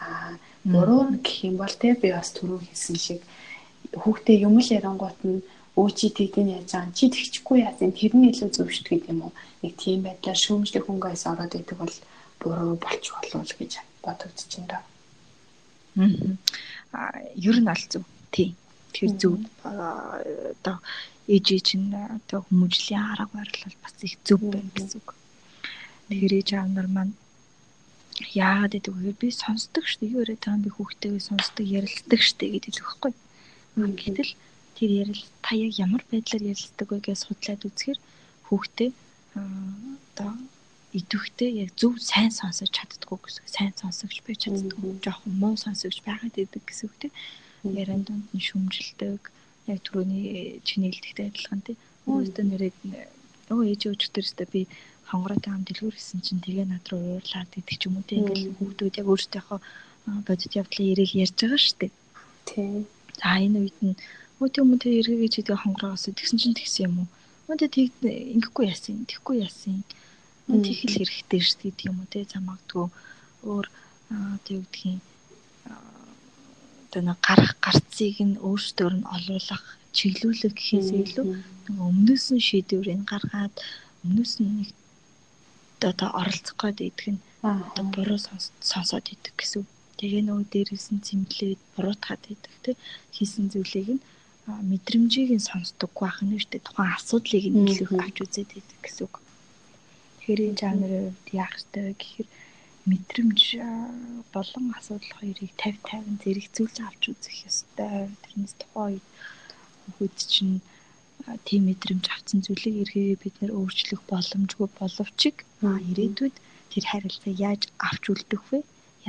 Аа 0.00 0.32
буруу 0.64 1.02
гэх 1.20 1.44
юм 1.44 1.56
бол 1.60 1.74
те 1.76 1.92
би 1.92 2.08
бас 2.12 2.32
түрүү 2.32 2.58
хэлсэн 2.64 2.96
шиг 2.96 3.20
хүүхдээ 3.92 4.48
юм 4.48 4.56
л 4.56 4.74
ярангуут 4.78 5.20
нь 5.28 5.44
өө 5.76 5.88
чи 5.92 6.08
тэгдэн 6.08 6.48
яаж 6.56 6.70
байгаа 6.72 6.96
чи 6.96 7.04
тэгчихгүй 7.12 7.58
яасан 7.68 7.92
тэр 7.92 8.12
нь 8.16 8.28
илүү 8.32 8.48
зөвшт 8.56 8.86
гэдэг 8.88 9.12
юм 9.12 9.28
уу? 9.28 9.32
Нэг 9.60 9.72
тийм 9.76 10.08
байдлаар 10.08 10.38
шүүмжлэх 10.40 10.84
хөнгөөс 10.88 11.24
ороод 11.28 11.52
идэг 11.52 11.76
бол 11.76 11.96
буруу 12.40 12.74
болчих 12.80 13.12
болов 13.20 13.52
гэж 13.58 13.72
бодогдож 14.04 14.52
байна. 14.56 14.80
Аа 16.96 17.12
ер 17.36 17.56
нь 17.60 17.68
аль 17.68 17.86
зөв 17.92 18.04
тийм 18.32 18.56
тэр 18.94 19.10
зөв 19.20 19.36
одоо 19.66 20.78
ээж 21.28 21.46
чинь 21.64 21.88
одоо 21.94 22.44
хүмүүжлийн 22.48 23.04
арга 23.12 23.32
барил 23.32 23.74
бас 23.82 23.94
их 24.04 24.18
зөв 24.24 24.40
байна 24.40 24.70
гэсэн 24.76 25.00
үг. 25.00 25.16
Тэгэхээр 26.08 26.34
ээж 26.38 26.48
аав 26.54 26.68
нар 26.68 26.88
маань 26.88 27.14
яагаад 28.36 28.72
гэдэг 28.76 28.94
вэ? 28.94 29.12
Би 29.18 29.28
сонсдог 29.32 29.84
шүү 29.88 30.00
дээ. 30.04 30.14
Юу 30.14 30.22
яриад 30.22 30.44
байгаа 30.44 30.64
би 30.64 30.70
хүүхдтэйгээ 30.76 31.22
сонсдог, 31.28 31.64
ярилцдаг 31.64 32.20
шүү 32.22 32.36
дээ 32.38 32.50
гэдэг 32.54 32.72
л 32.76 32.84
байхгүй. 32.84 33.12
Гэтэл 33.74 34.32
тэр 34.76 34.90
ярил 35.02 35.22
та 35.42 35.50
яг 35.56 35.72
ямар 35.80 36.02
байдлаар 36.12 36.44
ярилцдаг 36.52 36.88
вэ 36.92 36.98
гэж 37.02 37.18
судлаад 37.24 37.62
үзэхээр 37.66 37.98
хүүхдээ 38.46 38.90
одоо 39.34 40.32
идэвхтэй 40.94 41.50
яг 41.66 41.70
зөв 41.74 41.98
сайн 41.98 42.30
сонсож 42.30 42.70
чаддгүй 42.70 43.18
гэсэн. 43.18 43.44
Сайн 43.50 43.74
сонсогч 43.74 44.22
байж 44.22 44.46
чаддгүй. 44.46 45.02
Жохон 45.02 45.32
муу 45.42 45.56
сонсогч 45.58 45.98
байгаад 46.06 46.38
идэг 46.38 46.62
гэсэн 46.62 46.86
үг 46.86 46.94
тийм. 47.00 47.12
Яриан 47.64 48.06
донд 48.06 48.28
нь 48.30 48.46
шүмжилдэг. 48.46 49.33
Яг 49.70 49.78
түрүүний 49.84 50.60
чиний 50.68 50.90
хэлдэгтэй 50.92 51.26
адилхан 51.30 51.60
тийм. 51.64 51.78
Өө 52.08 52.16
өстө 52.24 52.42
нэрэд 52.44 52.76
өө 53.52 53.62
ээж 53.72 53.82
өчтөрөөсөө 53.92 54.46
би 54.52 54.62
хонгороо 55.08 55.40
таам 55.40 55.62
дэлгүүр 55.64 55.96
гэсэн 55.96 56.20
чинь 56.24 56.44
тэгээ 56.44 56.66
над 56.68 56.84
руу 56.88 57.20
уурлаад 57.20 57.50
идэх 57.60 57.76
ч 57.80 57.82
юм 57.88 57.96
уу 57.96 58.08
тийм 58.08 58.24
ингээл 58.24 58.56
хүүхдүүд 58.56 58.98
яг 59.00 59.08
өөрсдийнхөө 59.12 59.60
бодит 60.26 60.52
явдлыг 60.60 60.88
яриг 60.92 61.10
ярьж 61.24 61.36
байгаа 61.40 61.60
шүү 61.60 61.76
дээ. 61.80 61.92
Тийм. 62.48 62.84
За 63.20 63.30
энэ 63.40 63.58
үед 63.62 63.78
нь 63.84 63.96
өө 64.40 64.48
тийм 64.52 64.68
юм 64.72 64.80
тэр 64.80 64.94
эргээгээ 65.00 65.32
чи 65.32 65.40
тэгээ 65.44 65.62
хонгороос 65.64 66.04
тэгсэн 66.08 66.38
чинь 66.40 66.58
тэгсэн 66.58 66.84
юм 66.88 66.94
уу? 67.04 67.08
Өө 67.48 67.56
тэг 67.60 67.92
ингэхгүй 68.04 68.64
яасан, 68.72 69.04
тэгхгүй 69.08 69.36
яасан. 69.44 69.84
Тэг 70.48 70.76
хэл 70.76 70.96
хэрэгтэй 71.00 71.40
шүү 71.40 71.58
дээ 71.60 71.68
гэдэг 71.72 71.88
юм 71.88 71.96
уу 72.00 72.08
те 72.12 72.20
замагдгүй 72.28 72.86
өөр 73.48 73.66
тэг 74.44 74.54
үгдгийн 74.60 75.00
одоо 76.94 77.10
нэг 77.10 77.18
гарах 77.26 77.54
гарцыг 77.58 78.16
нь 78.22 78.38
өөртөө 78.38 78.90
нь 78.94 79.06
олуулах 79.16 79.64
чиглүүлэх 79.96 80.54
гэхээс 80.54 80.88
илүү 80.94 81.26
нэг 81.66 81.78
өмнөөс 81.90 82.26
нь 82.34 82.46
шийдвэрийг 82.48 83.02
гаргаад 83.10 83.54
өмнөөс 84.06 84.34
нь 84.38 84.54
нэг 84.62 84.70
одоо 85.90 86.10
оролцох 86.20 86.54
гээд 86.62 86.78
идэх 86.88 87.06
нь 87.18 87.20
одоо 87.42 87.84
буруу 87.94 88.18
сонсоод 88.70 89.06
идэх 89.10 89.34
гэсэн. 89.34 89.66
Тэгээ 89.98 90.22
нөгөө 90.22 90.46
дээрээс 90.54 90.86
нь 90.94 91.04
цэмлээд 91.06 91.60
буруутгаад 91.74 92.22
идэх 92.30 92.54
тий 92.62 92.76
хийсэн 93.10 93.50
зүйлийг 93.50 93.88
нь 93.98 94.04
мэдрэмжийг 94.70 95.30
нь 95.34 95.46
сонсдог 95.50 95.90
байх 95.98 96.22
нь 96.22 96.38
шүү 96.38 96.50
дээ. 96.50 96.66
Тухайн 96.66 96.94
асуудлыг 96.94 97.44
нь 97.50 97.74
илүү 97.74 97.98
авч 98.06 98.16
үзээд 98.22 98.50
идэх 98.54 98.80
гэсэн. 98.86 99.10
Тэгэхээр 99.10 100.40
жанрын 100.62 101.10
хувьд 101.10 101.28
яах 101.42 101.52
ёстой 101.58 101.82
гэхээр 101.98 102.28
мэдрэмж 102.90 103.42
болон 104.34 104.64
асуудал 104.78 105.12
хоёрыг 105.18 105.52
50 105.56 105.80
50 105.88 106.20
зэрэгцүүлж 106.22 106.76
авч 106.84 107.02
үзэх 107.12 107.36
ёстой. 107.48 108.12
Тэрнээс 108.22 108.54
тухайн 108.60 109.00
үед 109.00 109.06
хүүд 109.96 110.16
чинь 110.32 110.56
тийм 111.48 111.62
мэдрэмж 111.68 112.04
авсан 112.12 112.38
зүйлийг 112.44 112.76
эргээгээ 112.82 113.22
бид 113.22 113.36
нэр 113.40 113.52
өөрчлөх 113.58 114.02
боломжгүй 114.10 114.68
боловч 114.78 115.20
ирээдүйд 115.90 116.36
тэр 116.72 116.84
харилцаа 116.90 117.32
яаж 117.48 117.62
авч 117.88 118.04
үлдэх 118.12 118.42
вэ? 118.50 118.58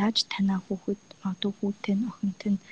Яаж 0.04 0.18
танаа 0.32 0.60
хүүхэд, 0.64 1.04
одоо 1.32 1.52
хүүтэй 1.56 1.96
нь 1.98 2.08
охинт 2.12 2.42
нь 2.52 2.64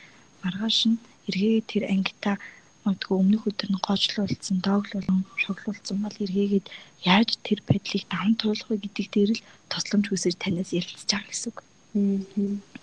маргааш 0.44 0.80
нь 0.90 1.02
эргээ 1.28 1.58
тэр 1.72 1.84
ангитаа 1.94 2.36
магадгүй 2.84 3.16
өмнөх 3.20 3.44
өдөр 3.50 3.70
нь 3.72 3.84
гоочлуулсан, 3.88 4.58
дооглуулсан, 4.60 5.24
шоглуулсан 5.44 5.98
бол 6.04 6.18
эргээгээд 6.24 6.68
яаж 7.08 7.30
тэр 7.48 7.60
байдлыг 7.68 8.04
даван 8.12 8.36
туулах 8.36 8.68
вэ 8.70 8.78
гэдэг 8.84 9.08
дээр 9.16 9.32
л 9.36 9.46
тусламж 9.72 10.06
хүсэж 10.12 10.36
танаас 10.40 10.76
ярилцж 10.76 11.08
байгаа 11.08 11.32
гэсэн 11.32 11.50
үг. 11.52 11.60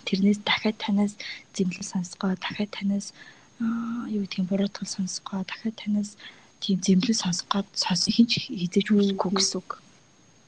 Тэрнээс 0.07 0.39
дахиад 0.41 0.77
танаас 0.81 1.13
зэмлэл 1.53 1.91
сонсгоо, 1.93 2.33
дахиад 2.41 2.71
танаас 2.73 3.13
юу 4.09 4.25
гэдгийг 4.25 4.49
буруутгал 4.49 4.89
сонсгоо, 4.89 5.45
дахиад 5.45 5.77
танаас 5.77 6.17
тийм 6.61 6.77
зэмлэл 6.81 7.21
сонсгоод 7.23 7.67
сонсох 7.77 8.13
хинч 8.15 8.31
хийж 8.49 8.73
үзэхгүй 8.89 9.31
гэсэн 9.37 9.57
үг. 9.61 9.69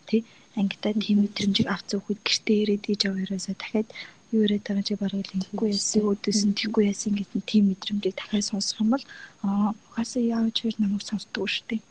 Тэ? 0.07 0.25
Ангидаа 0.57 0.93
тийм 0.93 1.25
мэдрэмжийг 1.25 1.69
авц 1.69 1.97
өгөхөд 1.97 2.21
гэртээ 2.21 2.57
ирээд 2.61 2.85
ээж 2.89 3.01
аваараасаа 3.09 3.55
дахиад 3.57 3.89
юу 4.33 4.43
яриад 4.45 4.65
байгаа 4.65 4.85
чи 4.87 4.95
бараг 4.97 5.21
л 5.21 5.35
ингэхгүй 5.37 5.69
яасан 5.77 6.03
өдөөс 6.11 6.41
нь 6.49 6.57
тэггүй 6.59 6.83
яасан 6.91 7.13
гэдэг 7.15 7.37
нь 7.37 7.49
тийм 7.49 7.63
мэдрэмжийг 7.69 8.15
дахиад 8.17 8.49
сонсох 8.49 8.81
юм 8.81 8.89
бол 8.93 9.05
аа 9.45 9.69
угаасаа 9.93 10.23
яавч 10.37 10.55
хэр 10.59 10.75
намайг 10.81 11.03
сонсдгоо 11.05 11.45
шүү 11.45 11.65
дээ. 11.69 11.81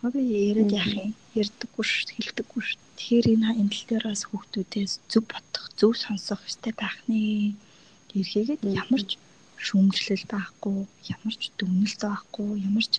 Би 0.00 0.20
яриад 0.48 0.72
яах 0.80 0.92
юм? 0.96 1.12
Ярдаггүй 1.36 1.84
шүү, 1.84 2.14
хэлдэггүй 2.16 2.62
шүү. 2.64 2.78
Тэгэхээр 2.96 3.26
энэ 3.34 3.48
тал 3.68 3.84
дээр 3.88 4.04
бас 4.08 4.22
хүүхдүүдээс 4.24 4.92
зөв 5.12 5.24
бодох, 5.28 5.66
зөв 5.78 5.92
сонсох 5.98 6.40
хэрэгтэй 6.40 6.74
байх 6.78 6.96
нэ. 7.10 7.20
Эрхээгээд 8.16 8.62
ямар 8.80 9.02
ч 9.04 9.10
шүүмжлэл 9.60 10.24
байхгүй, 10.32 10.78
ямар 11.14 11.34
ч 11.36 11.42
дүгнэлт 11.58 12.00
байхгүй, 12.00 12.48
ямар 12.64 12.86
ч 12.88 12.94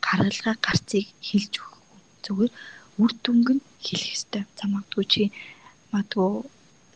гаргалгаа 0.00 0.56
гарцыг 0.64 1.06
хэлж 1.28 1.52
өгөхгүй. 1.60 2.00
Зүгээр 2.24 2.52
үр 3.02 3.12
дүнг 3.22 3.48
нь 3.56 3.62
хэлэх 3.84 4.08
хэрэгтэй. 4.08 4.44
За 4.56 4.64
магадгүй 4.72 5.04
чи 5.12 5.22
магадгүй 5.92 6.48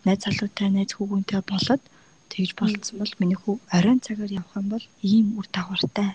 найз 0.05 0.21
залуутай 0.25 0.69
найз 0.73 0.91
хүүгүнтэй 0.95 1.43
болоод 1.51 1.83
тэгж 2.33 2.51
болцсон 2.59 2.97
бол 3.01 3.15
миний 3.21 3.38
хүү 3.38 3.55
оройн 3.77 4.01
цагаар 4.07 4.33
явах 4.41 4.55
юм 4.61 4.69
бол 4.75 4.85
ийм 5.12 5.27
үр 5.38 5.47
дагавартай. 5.55 6.11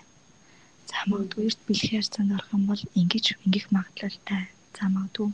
За 0.90 0.98
магадгүй 1.10 1.46
эрт 1.48 1.60
бэлхээр 1.68 2.06
цанд 2.14 2.34
орох 2.36 2.50
юм 2.56 2.64
бол 2.70 2.82
ингэж 3.00 3.24
ингэх 3.44 3.66
магадлалтай. 3.76 4.42
За 4.76 4.84
магадгүй 4.94 5.28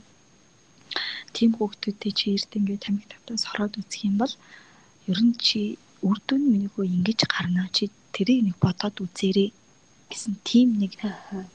тийм 1.37 1.51
хүүхдүүдтэй 1.59 2.12
чи 2.19 2.25
эрт 2.37 2.51
ингээд 2.59 2.85
тамиг 2.85 3.05
тавтаас 3.11 3.45
хороод 3.49 3.75
үзэх 3.81 4.07
юм 4.09 4.17
бол 4.23 4.35
ер 5.11 5.19
нь 5.27 5.35
чи 5.47 5.61
үр 6.09 6.19
дүн 6.27 6.43
миний 6.53 6.71
хүү 6.71 6.85
ингэж 6.97 7.21
гарна 7.35 7.64
чи 7.77 7.90
тэрийг 8.14 8.40
нэг 8.45 8.57
бодоод 8.64 8.97
үзээрэй 9.05 9.51
гэсэн 10.11 10.35
тийм 10.49 10.69
нэг 10.83 10.93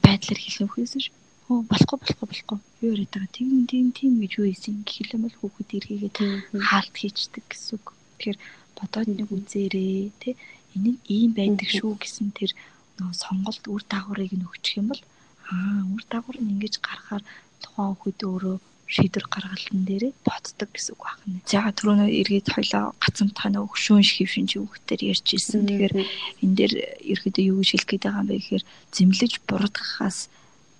байдлаар 0.04 0.40
хэлэх 0.42 0.68
үхээсэн 0.68 1.00
шүү 1.04 1.16
Оо 1.50 1.66
болохгүй 1.66 1.98
болохгүй 1.98 2.26
болохгүй. 2.30 2.58
Юу 2.86 2.92
яриад 2.94 3.10
байгаа. 3.10 3.34
Тийм 3.34 3.66
тийм 3.66 3.86
тийм 3.90 4.12
гэж 4.22 4.32
юу 4.38 4.46
ийсэн 4.46 4.86
гэхэл 4.86 5.14
юм 5.18 5.22
бол 5.26 5.36
хүүхэд 5.38 5.70
эргээгээд 5.82 6.16
хаалт 6.62 6.94
хийчдэг 6.94 7.44
гэсэн 7.50 7.74
үг. 7.74 7.86
Тэгэхээр 8.22 8.38
бодоод 8.78 9.08
нэг 9.10 9.28
үзээрээ 9.34 10.14
тий 10.22 10.34
энэ 10.78 10.94
ийм 11.10 11.30
байдаг 11.34 11.66
шүү 11.66 11.98
гэсэн 11.98 12.30
тэр 12.38 12.54
нөгөө 13.02 13.16
сонголт 13.18 13.64
үр 13.66 13.82
дагаврыг 13.82 14.30
нь 14.30 14.46
өгчих 14.46 14.78
юм 14.78 14.94
бол 14.94 15.02
аа 15.50 15.82
үр 15.90 16.04
дагавар 16.06 16.38
нь 16.38 16.50
ингэж 16.54 16.74
гарахаар 16.78 17.22
тухайн 17.58 17.98
хүүхэд 17.98 18.20
өөрөө 18.30 18.56
шийдвэр 18.94 19.26
гаргалтын 19.30 19.82
дээрээ 19.86 20.12
боддог 20.26 20.68
гэсэн 20.70 20.94
үг 20.94 21.02
байна. 21.02 21.42
За 21.50 21.66
түрүүнөө 21.74 22.10
эргээд 22.10 22.48
хоёлоо 22.54 22.84
гацамтхай 23.02 23.50
нөгөө 23.54 23.70
хөшүүн 23.74 24.06
шиг 24.06 24.30
чи 24.30 24.58
хүүхдээр 24.58 25.02
ярьж 25.14 25.26
ирсэн. 25.34 25.66
Тэгэхээр 25.66 25.94
энэ 26.42 26.56
дээр 26.58 26.74
ерөөдөө 27.10 27.44
юу 27.50 27.58
гэж 27.62 27.70
хэлэх 27.70 27.90
гээд 27.90 28.04
байгаа 28.06 28.22
юм 28.22 28.28
бэ 28.30 28.38
гэхээр 28.38 28.64
зэмлэж 28.94 29.32
буруудахаас 29.46 30.18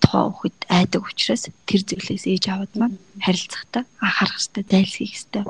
тухайн 0.03 0.33
хүүхэд 0.33 0.59
айдаг 0.69 1.03
учраас 1.05 1.43
тэр 1.69 1.81
зүйлээс 1.89 2.25
ээж 2.33 2.45
аваад 2.49 2.73
маань 2.77 2.97
харилцахдаа 3.21 3.85
анхаарах 4.01 4.41
хэрэгтэй, 4.41 4.65
зайлсхийх 4.73 5.13
хэрэгтэй. 5.13 5.45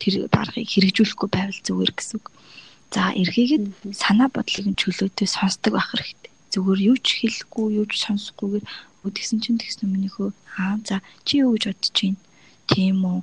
Тэр 0.00 0.14
даргаыг 0.34 0.68
хэрэгжүүлэхгүй 0.70 1.28
байвал 1.30 1.60
зүгээр 1.66 1.92
гэсэн 1.94 2.16
үг. 2.18 2.26
За 2.94 3.02
эргээгээд 3.14 3.66
санаа 3.94 4.28
бодлыг 4.32 4.66
нь 4.68 4.80
чөлөөтэй 4.80 5.28
сонсдог 5.30 5.72
байх 5.74 5.90
хэрэгтэй. 5.94 6.32
Зүгээр 6.52 6.80
юу 6.90 6.96
ч 7.00 7.08
хэлэхгүй, 7.22 7.66
юу 7.80 7.86
ч 7.88 7.92
сонсохгүйгээр 8.04 8.64
үдгсэн 9.06 9.38
чинь 9.42 9.58
тэгсэн 9.58 9.88
өмнөхөө 9.88 10.30
аа 10.60 10.76
за 10.86 11.00
чи 11.26 11.42
юу 11.42 11.56
гэж 11.56 11.64
бодож 11.72 11.96
байна? 11.96 12.20
Тийм 12.70 12.98
үү. 13.02 13.20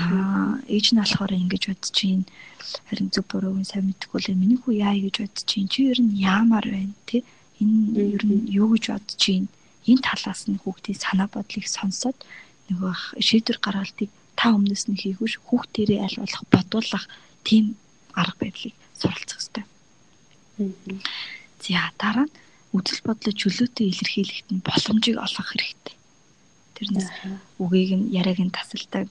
Аа 0.00 0.58
ээж 0.66 0.86
нь 0.92 1.00
болохоор 1.00 1.32
ингэж 1.36 1.62
бодож 1.70 1.96
байна. 2.00 2.24
Харин 2.88 3.08
зөв 3.14 3.24
бурууг 3.30 3.56
нь 3.60 3.68
сайн 3.70 3.84
мэдэхгүй 3.86 4.20
л 4.24 4.40
миний 4.40 4.58
хүү 4.58 4.74
яа 4.82 4.96
гэж 4.98 5.16
бодож 5.22 5.46
байна. 5.46 5.70
Чи 5.72 5.80
ер 5.92 5.98
нь 6.02 6.18
яамаар 6.18 6.66
байна 6.74 6.94
те? 7.06 7.22
Энэ 7.62 8.16
ер 8.16 8.22
нь 8.26 8.50
юу 8.50 8.68
гэж 8.74 8.84
бодож 8.90 9.20
байна? 9.20 9.48
Энэ 9.90 10.02
талаас 10.06 10.42
нь 10.50 10.60
хүүхдийн 10.62 10.98
санаа 11.04 11.28
бодлыг 11.30 11.66
сонсоод 11.66 12.18
нөгөө 12.68 12.92
шийдвэр 13.26 13.58
гаргалтыг 13.62 14.10
та 14.38 14.52
өмнөөс 14.56 14.84
нь 14.90 15.00
хийгүүш 15.00 15.34
хүүхдэрээ 15.46 16.00
аль 16.06 16.18
болох 16.22 16.44
бодуулах 16.54 17.04
тийм 17.46 17.64
арга 18.20 18.36
барилыг 18.42 18.74
суралцах 18.98 19.40
хэрэгтэй. 19.40 19.64
За 21.62 21.92
дараа 22.00 22.26
нь 22.26 22.34
үзэл 22.76 23.00
бодлоо 23.06 23.32
чөлөөтэй 23.40 23.86
илэрхийлэхэд 23.92 24.48
нь 24.52 24.64
боломжийг 24.66 25.16
олгох 25.22 25.48
хэрэгтэй. 25.52 25.96
Тэрнээс 26.76 27.08
үгийг 27.62 27.90
нь 27.96 28.10
яриаг 28.20 28.40
нь 28.42 28.56
тасалдаг 28.58 29.08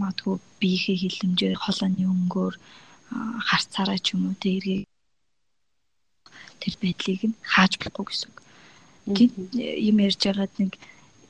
магадгүй 0.00 0.36
биеийнхээ 0.60 0.96
хилэмжээр 1.02 1.56
холооны 1.64 2.04
өнгөөр 2.06 2.54
харцаараа 3.48 3.98
ч 4.04 4.14
юм 4.14 4.28
уу 4.28 4.36
тэ 4.42 4.58
эргээ 4.58 4.80
тэр 6.60 6.74
байдлыг 6.82 7.22
нь 7.30 7.36
хааж 7.52 7.72
болохгүй 7.78 8.04
гэсэн 8.06 8.28
үг. 8.30 8.38
Гинт 9.06 9.54
юм 9.54 9.96
ярьж 10.02 10.20
байгаад 10.26 10.54
нэг 10.58 10.72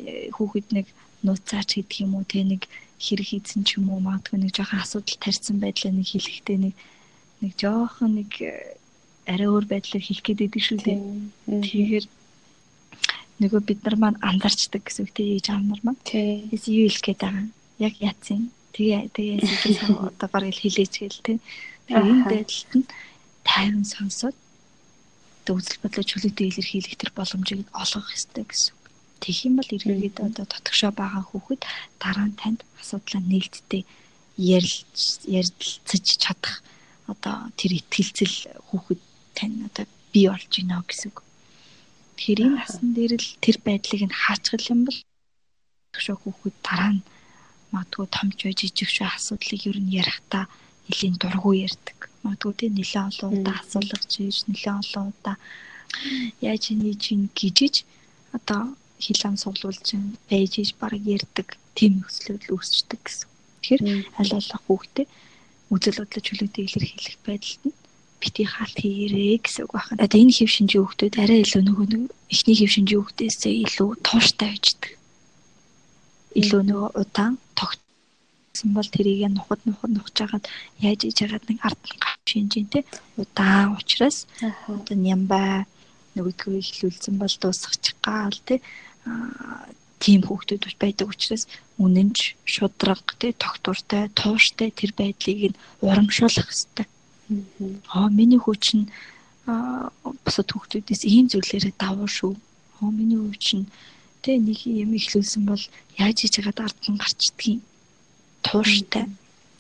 э, 0.00 0.32
хүүхэд 0.32 0.68
нэг 0.72 0.86
нууцаач 1.22 1.76
гэдэг 1.76 2.00
юм 2.04 2.16
уу 2.16 2.24
тэ 2.24 2.44
нэг 2.44 2.64
хэрэг 2.96 3.26
хийсэн 3.28 3.64
ч 3.68 3.76
юм 3.76 3.92
уу 3.92 4.00
магадгүй 4.00 4.40
нэг 4.40 4.56
жоохон 4.56 4.80
асуудал 4.80 5.20
тарьсан 5.20 5.60
байдлаа 5.60 5.92
нэг 5.92 6.08
хэлэхдээ 6.08 6.58
нэг 6.64 6.74
нэг 7.44 7.52
жоохон 7.60 8.24
нэг 8.24 8.30
э, 8.40 8.80
арай 9.28 9.48
өөр 9.50 9.66
байдлаар 9.68 10.04
хэлэх 10.04 10.24
гээд 10.24 10.40
байдаг 10.40 10.62
шүү 10.62 10.78
дээ. 10.80 10.98
Тэгэхээр 11.60 12.06
нөгөө 13.42 13.60
бид 13.68 13.80
нар 13.84 13.96
маань 14.00 14.22
андарчдаг 14.22 14.82
гэсэн 14.86 15.04
үг 15.04 15.12
тийм 15.12 15.36
ээж 15.36 15.46
аав 15.52 15.64
нар 15.66 15.82
маань. 15.84 16.00
Тийм. 16.06 16.48
Эс 16.54 16.64
юу 16.70 16.88
хэлэх 16.88 17.04
гээд 17.04 17.20
байгаа 17.20 17.42
юм. 17.44 17.50
Яг 17.82 17.94
яатсан. 18.00 18.40
Тэгээ 18.72 19.02
тэгээ 19.12 19.36
одоо 20.08 20.28
барыг 20.32 20.56
хэлээч 20.56 20.94
гээл 21.02 21.20
тийм. 21.26 21.38
Тэгээ 21.90 22.06
энэ 22.06 22.24
байдалд 22.24 22.72
нь 22.80 22.86
тайван 23.44 23.84
сонсоод 23.84 24.36
үзэл 25.54 25.82
бодлоо 25.82 26.04
чөлөөтэй 26.06 26.46
илэрхийлэх 26.50 26.96
тэр 26.98 27.10
боломжийг 27.14 27.68
олгох 27.70 28.10
хэрэгтэй 28.10 28.44
гэсэн. 28.48 28.74
Тэгэх 29.22 29.46
юм 29.46 29.54
бол 29.56 29.70
эргээгээд 29.70 30.16
одоо 30.26 30.44
дотгошоо 30.50 30.92
байгаа 30.92 31.22
хүүхэд 31.26 31.62
дараа 32.02 32.26
нь 32.28 32.38
танд 32.40 32.60
асуудлаа 32.80 33.22
нээлттэй 33.22 33.82
ярилцаж 34.36 36.04
чадах 36.20 36.60
одоо 37.06 37.48
тэр 37.56 37.78
ихтгэлцэл 37.78 38.36
хүүхэд 38.68 39.00
тань 39.38 39.64
одоо 39.68 39.84
бий 40.12 40.26
болж 40.28 40.52
байна 40.52 40.84
гэсэн 40.84 41.08
үг. 41.10 41.18
Тэгэхээр 42.16 42.40
энэ 42.44 42.56
насан 42.60 42.88
дээр 42.96 43.12
л 43.16 43.30
тэр 43.44 43.56
байдлыг 43.64 44.02
нь 44.08 44.18
хаачгал 44.20 44.70
юм 44.72 44.80
бол 44.84 44.98
төгшөө 45.92 46.16
хүүхэд 46.20 46.56
дараа 46.66 46.92
нь 46.96 47.06
магадгүй 47.72 48.06
томч 48.12 48.38
байж 48.44 48.58
жижиг 48.60 48.90
шүү 48.92 49.06
асуудлыг 49.08 49.62
ер 49.70 49.78
нь 49.80 49.94
ярихдаа 50.00 50.44
нэлийн 50.88 51.16
дургу 51.20 51.52
ярьдаг. 51.56 51.98
Магадгүй 52.26 52.54
тийм 52.58 52.72
нэлээд 52.74 53.08
олон 53.10 53.30
удаа 53.38 53.56
асуулгаж 53.62 54.10
ийж 54.18 54.38
нэлээд 54.50 54.80
олон 54.82 55.06
удаа 55.14 55.36
яаж 56.42 56.64
нэг 56.74 56.98
чинь 56.98 57.30
гिजиж 57.38 57.86
одоо 58.36 58.74
хил 58.98 59.22
ам 59.28 59.36
суглуулж 59.38 59.86
байж 60.28 60.52
ийж 60.58 60.70
баг 60.80 60.92
ярьдаг 61.16 61.48
тийм 61.78 61.92
нөхцөлөд 62.02 62.50
үүсчдэг 62.50 63.00
гэсэн. 63.04 63.28
Тэгэхээр 63.62 63.82
аль 64.18 64.34
болох 64.34 64.62
хүүхдээ 64.66 65.06
үзэл 65.74 65.98
бодлоо 66.00 66.22
чөлөөтэй 66.26 66.64
илэрхийлэх 66.66 67.16
байдалд 67.26 67.62
нь 67.68 67.76
бити 68.20 68.42
хаалт 68.48 68.78
хийгэрээ 68.80 69.38
гэсэн 69.44 69.64
үг 69.66 69.72
байна. 69.76 70.02
Одоо 70.04 70.18
энэ 70.22 70.34
хэв 70.36 70.50
шинжийн 70.50 70.82
хүүхдүүд 70.84 71.14
арай 71.22 71.38
илүү 71.44 71.62
нөгөө 71.66 71.86
нэг 71.92 72.02
эхний 72.32 72.56
хэв 72.58 72.70
шинжийн 72.74 73.00
хүүхдээсээ 73.02 73.54
илүү 73.64 73.88
тууштай 74.06 74.48
байждаг. 74.50 74.92
Илүү 76.40 76.62
нөгөө 76.66 76.90
удаан 77.02 77.34
тогтсон 78.56 78.72
бол 78.72 78.88
тэрийг 78.88 79.28
нухад 79.28 79.60
нухад 79.64 79.90
нухаж 79.90 80.16
хагаад 80.16 80.48
яаж 80.80 81.04
иж 81.04 81.18
хагаад 81.20 81.44
нэг 81.48 81.58
ард 81.60 81.82
нь 81.84 82.00
гав 82.00 82.16
шинжийн 82.24 82.66
те. 82.72 82.84
Удаан 83.16 83.76
учраас 83.76 84.26
одоо 84.68 84.96
нямбай 84.96 85.68
нөгөөдгөө 86.16 86.56
ихлүүлсэн 86.64 87.20
бол 87.20 87.34
дуусгачих 87.40 87.96
гал 88.00 88.38
те. 88.48 88.60
Тийм 90.00 90.20
хүүхдүүд 90.24 90.64
байдаг 90.80 91.08
учраас 91.12 91.44
үнэнч 91.76 92.36
шудраг 92.44 93.04
те 93.20 93.32
тогтвортой 93.36 94.08
тууштай 94.16 94.70
тэр 94.72 94.92
байдлыг 94.96 95.52
нь 95.52 95.60
урамшуулах 95.84 96.48
хэрэгтэй 96.48 96.86
Аа 97.92 98.08
миний 98.08 98.40
хүү 98.40 98.56
чинь 98.56 98.86
бусад 100.24 100.48
хүүхдүүдээс 100.48 101.02
ийм 101.04 101.26
зүйлээрээ 101.28 101.74
давуу 101.76 102.08
шүү. 102.08 102.32
Аа 102.80 102.88
миний 102.88 103.20
хүү 103.20 103.36
чинь 103.36 103.66
тэ 104.22 104.38
нэг 104.40 104.64
юм 104.64 104.90
ихлүүлсэн 104.96 105.42
бол 105.44 105.62
яаж 105.98 106.16
хийж 106.22 106.34
байгаад 106.38 106.64
ард 106.66 106.80
нь 106.88 107.00
гарчдгийг 107.02 107.60
тууштай 108.46 109.04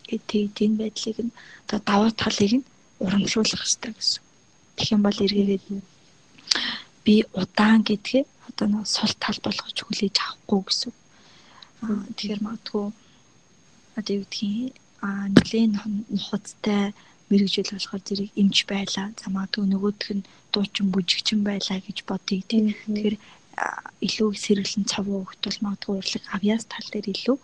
гэдэг 0.08 0.54
энэ 0.64 0.78
байдлыг 0.80 1.18
нь 1.26 1.36
одоо 1.66 1.80
давуу 1.88 2.10
талыг 2.22 2.52
нь 2.58 2.68
урамшуулах 3.04 3.60
хэрэгтэй 3.62 3.92
гэсэн. 3.92 4.22
Тэгэх 4.76 4.94
юм 4.94 5.02
бол 5.04 5.18
эргээгээд 5.24 5.64
би 7.04 7.14
удаан 7.40 7.80
гэдгээ 7.88 8.24
одоо 8.48 8.66
нэг 8.70 8.86
сул 8.86 9.12
тал 9.22 9.38
болгож 9.42 9.78
хүлээж 9.82 10.16
авахгүй 10.22 10.60
гэсэн. 10.66 10.92
Тэгэхээр 12.16 12.40
магадгүй 12.46 12.86
одоо 13.98 14.12
юу 14.16 14.24
гэдгийг 14.24 14.74
а 15.06 15.28
нэгэн 15.34 15.72
нухацтай 16.14 16.94
мэрэгжил 17.28 17.70
болохоор 17.74 18.02
зэрэг 18.06 18.30
эмч 18.40 18.56
байлаа. 18.70 19.06
За 19.20 19.26
магадгүй 19.34 19.64
нөгөөх 19.68 20.08
нь 20.16 20.26
дуучин 20.52 20.86
бүжигчин 20.94 21.40
байлаа 21.44 21.78
гэж 21.82 21.98
бодъё 22.08 22.40
тийм. 22.50 22.64
Тэгэхээр 22.86 23.16
илүү 24.06 24.30
сэргэлэн 24.44 24.84
цавуу 24.92 25.20
хөлт 25.26 25.42
бол 25.44 25.64
магадгүй 25.64 25.94
урлаг 25.98 26.24
авьяас 26.36 26.64
тал 26.70 26.86
дээр 26.92 27.06
илүү 27.14 27.36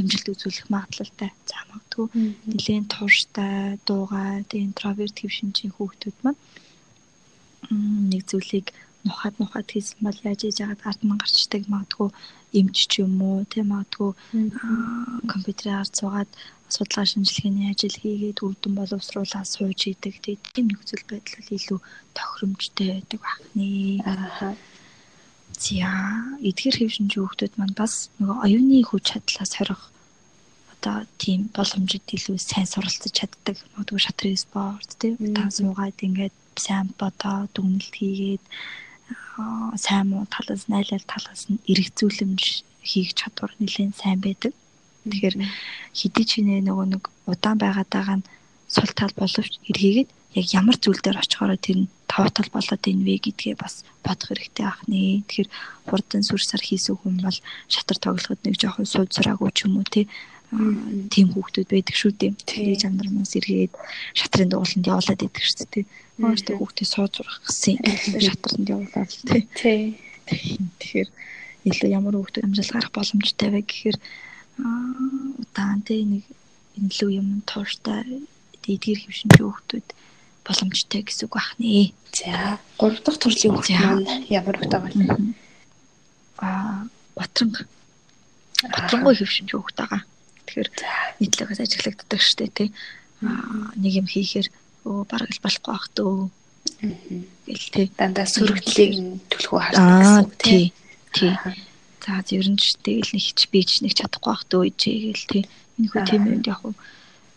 амжилт 0.00 0.32
үзүүлэх 0.32 0.66
магадлалтай. 0.74 1.30
За 1.50 1.58
магадгүй 1.70 2.06
нэгэн 2.54 2.86
тууштай, 2.92 3.78
дуугай, 3.86 4.44
тийм 4.50 4.70
интроверт 4.70 5.16
хэв 5.18 5.32
шинжийн 5.34 5.74
хүүхдүүд 5.74 6.16
маань 6.22 6.40
нэг 8.10 8.22
зүйлийг 8.30 8.66
нухад 9.04 9.34
нухад 9.38 9.66
хийсэн 9.70 10.00
бол 10.06 10.18
яаж 10.28 10.40
ийж 10.44 10.56
яагаад 10.62 10.82
ард 10.90 11.02
нь 11.04 11.18
гарчдаг 11.20 11.62
магадгүй 11.72 12.08
эмч 12.58 12.76
ч 12.90 12.92
юм 13.04 13.14
уу 13.28 13.44
тийм 13.52 13.66
магадгүй 13.72 14.10
компьютерээр 15.32 15.80
ард 15.82 15.94
суугаад 15.98 16.30
судалгаа 16.74 17.06
шинжилгээний 17.08 17.70
ажил 17.72 17.96
хийгээд 18.00 18.42
өвдөн 18.46 18.74
боловсруулаад 18.76 19.48
сууж 19.54 19.80
идэг 19.92 20.14
тийм 20.54 20.66
нөхцөл 20.68 21.04
байдал 21.10 21.48
илүү 21.56 21.80
тохиромжтой 22.16 22.88
байдаг 22.92 23.20
бахны. 23.24 23.68
Аа. 24.04 24.52
За 25.58 25.90
эдгэр 26.48 26.76
хэв 26.78 26.90
шинжийн 26.94 27.26
хүүхдүүд 27.26 27.54
маань 27.58 27.74
бас 27.74 28.14
нөгөө 28.22 28.38
оюуны 28.46 28.78
хүч 28.86 29.04
чадлаас 29.10 29.52
хорих 29.58 29.82
одоо 30.74 31.02
тийм 31.18 31.50
боломжид 31.56 32.06
илүү 32.14 32.38
сайн 32.38 32.68
суралцж 32.70 33.10
чаддаг. 33.10 33.58
Магадгүй 33.74 34.00
шатрын 34.06 34.38
спорт 34.38 34.90
тийм 35.02 35.18
тан 35.34 35.50
суугаад 35.50 35.98
ингээд 36.06 36.36
сайн 36.54 36.94
бодоо 37.00 37.50
дүгнэлт 37.54 37.94
хийгээд 37.98 38.44
сайн 39.84 40.06
муу 40.10 40.24
талаас 40.30 40.62
найлал 40.70 41.04
талаас 41.10 41.50
нь 41.50 41.62
эргцүүлэмж 41.72 42.42
хийх 42.90 43.10
чадвар 43.18 43.50
нэлээд 43.58 43.98
сайн 43.98 44.22
байдаг. 44.22 44.54
Тэгэхээр 45.10 45.36
хэдий 45.98 46.26
ч 46.30 46.32
нэ 46.46 46.62
нөгөө 46.62 46.86
нэг 46.86 47.02
удаан 47.26 47.58
байгаад 47.58 47.90
байгаа 47.90 48.16
нь 48.22 48.28
сул 48.70 48.90
тал 48.94 49.14
боловч 49.18 49.52
эргээгээд 49.70 50.10
яг 50.38 50.46
ямар 50.54 50.76
зүйл 50.78 51.02
дээр 51.02 51.18
очихороо 51.18 51.58
тэр 51.58 51.78
нь 51.82 51.90
тав 52.18 52.34
тал 52.34 52.50
болоод 52.50 52.82
ийн 52.90 53.06
вэ 53.06 53.22
гэдгээ 53.22 53.54
бас 53.54 53.86
бодох 54.02 54.34
хэрэгтэй 54.34 54.66
ах 54.66 54.82
нэ. 54.90 55.22
Тэгэхээр 55.22 55.50
хурдан 55.86 56.22
сүрсар 56.26 56.58
хийсэн 56.58 56.98
хүн 56.98 57.22
бол 57.22 57.38
шатар 57.70 57.98
тоглоход 58.02 58.42
нэг 58.42 58.58
жоохон 58.58 58.90
сууд 58.90 59.14
сураагүй 59.14 59.54
ч 59.54 59.70
юм 59.70 59.78
уу 59.78 59.86
те 59.86 60.10
тийм 61.14 61.28
хүүхдүүд 61.30 61.68
байдаг 61.70 61.94
шүү 61.94 62.12
дээ. 62.18 62.32
Тэгээд 62.42 62.82
жандармаас 62.82 63.36
эргээд 63.38 63.72
шатрын 64.18 64.50
дууланд 64.50 64.90
явуулаад 64.90 65.22
идэг 65.22 65.44
шүү 65.44 65.68
дээ. 65.70 65.84
Өөртөө 66.18 66.56
хүүхдээ 66.58 66.88
сууж 66.88 67.14
урах 67.20 67.38
гэсэн 67.46 67.76
шатранд 68.26 68.66
явуулаад 68.66 69.10
тий. 69.54 69.94
Тэгэхээр 70.26 71.08
илүү 71.68 71.90
ямар 71.92 72.16
хүүхдүүд 72.16 72.46
амжилт 72.48 72.72
гарах 72.74 72.92
боломжтой 72.96 73.48
вэ 73.52 73.60
гэхээр 73.62 73.98
удаан 74.58 75.80
тий 75.84 76.02
нэг 76.02 76.24
илүү 76.80 77.10
юм 77.20 77.28
тууштай 77.44 78.24
эдгээр 78.64 79.00
хөвшинч 79.04 79.36
хүүхдүүд 79.36 79.86
боломжтой 80.48 81.04
гэсэн 81.04 81.28
үг 81.28 81.34
бахнэ. 81.36 81.92
За 82.16 82.56
3 82.80 83.04
дахь 83.04 83.20
төрлийн 83.20 83.52
хүүхд 83.52 83.76
маань 83.76 84.24
ямар 84.32 84.56
байгаа 84.56 84.80
вэ? 84.80 84.92
Аа 86.40 86.88
батранг. 87.12 87.68
Батрангүй 88.64 89.14
хөвшинч 89.20 89.52
хүүхд 89.52 89.76
байгаа. 89.76 90.02
Тэгэхээр 90.48 90.68
нийтлэгээс 91.20 91.60
ажиглагддаг 91.60 92.20
штэ 92.24 92.48
тий. 92.48 92.68
Аа 93.20 93.76
нэг 93.76 93.92
юм 94.00 94.08
хийхээр 94.08 94.48
өө 94.88 95.04
бараг 95.04 95.28
л 95.28 95.44
болохгүй 95.44 95.72
бах 95.76 95.86
дөө. 95.92 96.32
Гэл 97.44 97.68
тий. 97.76 97.86
Дандаа 97.92 98.24
сөрөгдлийг 98.24 99.20
төлхөө 99.28 99.60
хардаг 99.60 99.84
гэсэн 100.00 100.24
үг 100.24 100.34
тий. 100.40 100.64
Тий. 101.12 101.32
За 102.00 102.24
ер 102.24 102.48
нь 102.48 102.56
ч 102.56 102.80
тэгэл 102.80 103.12
нэг 103.12 103.26
ч 103.36 103.40
би 103.52 103.60
ч 103.68 103.84
нэг 103.84 103.92
чадахгүй 103.92 104.32
бах 104.32 104.44
дөө 104.48 104.72
ижээ 104.72 105.12
гэл 105.12 105.26
тий. 105.28 105.44
Энэ 105.76 105.88
хүү 105.92 106.00
тийм 106.08 106.22
юм 106.24 106.42
яг 106.48 106.64
уу. 106.64 106.72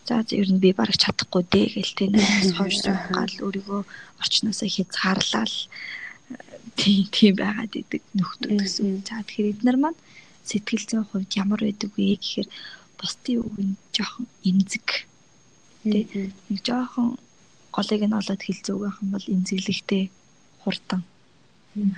За 0.06 0.24
ер 0.30 0.48
нь 0.50 0.62
би 0.62 0.70
бараг 0.74 0.96
чадахгүй 0.98 1.42
дээ 1.46 1.66
гэл 1.78 1.94
тий. 1.96 2.08
Нас 2.10 2.50
хойш 2.58 2.82
гал 3.16 3.34
өөрийгөө 3.46 3.80
орчноосоо 4.22 4.68
хязгаарлал 4.68 5.56
тийм 6.78 7.06
тийм 7.14 7.34
байгаад 7.38 7.72
идэг 7.76 8.02
нөхдүүд 8.18 8.52
гэсэн. 8.60 9.06
За 9.06 9.22
тэгэхээр 9.22 9.52
эднэр 9.52 9.78
маань 9.78 9.98
сэтгэл 10.48 10.84
зүйн 10.88 11.06
хувьд 11.06 11.30
ямар 11.38 11.60
байдаг 11.62 11.90
вэ 11.94 12.18
гэхээр 12.18 12.48
бусдын 12.98 13.42
үг 13.46 13.56
нь 13.62 13.74
жоохон 13.94 14.26
эмзэг 14.42 14.88
тий 15.82 16.04
нэг 16.50 16.60
жоохон 16.66 17.18
голыг 17.74 18.02
нь 18.06 18.18
олоод 18.20 18.42
хилцүүг 18.42 18.80
байх 18.82 18.98
юм 19.02 19.10
бол 19.14 19.26
эмзэглэхтэй 19.34 20.04
хурдан 20.62 21.02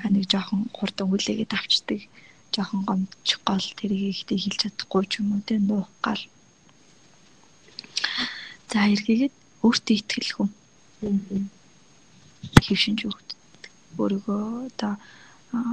ха 0.00 0.08
нэг 0.08 0.24
жоохон 0.32 0.60
хурдан 0.76 1.06
хүлээгээд 1.08 1.52
авчдаг 1.56 2.00
жоохон 2.54 2.82
гомч 2.88 3.28
гол 3.48 3.66
тэрийг 3.78 4.14
ихтэй 4.14 4.38
хэлж 4.40 4.58
чадахгүй 4.62 5.04
ч 5.10 5.12
юм 5.20 5.34
уу 5.34 5.42
те 5.46 5.58
нуух 5.58 5.88
гал. 6.04 6.22
За 8.70 8.86
эргээгээд 8.94 9.34
өөртөө 9.64 9.96
итгэл 9.98 10.30
хүн. 10.34 10.50
Хөвшинж 12.64 13.00
өгд. 13.08 13.28
Өөрийгөө 14.00 14.42
одоо 14.68 14.94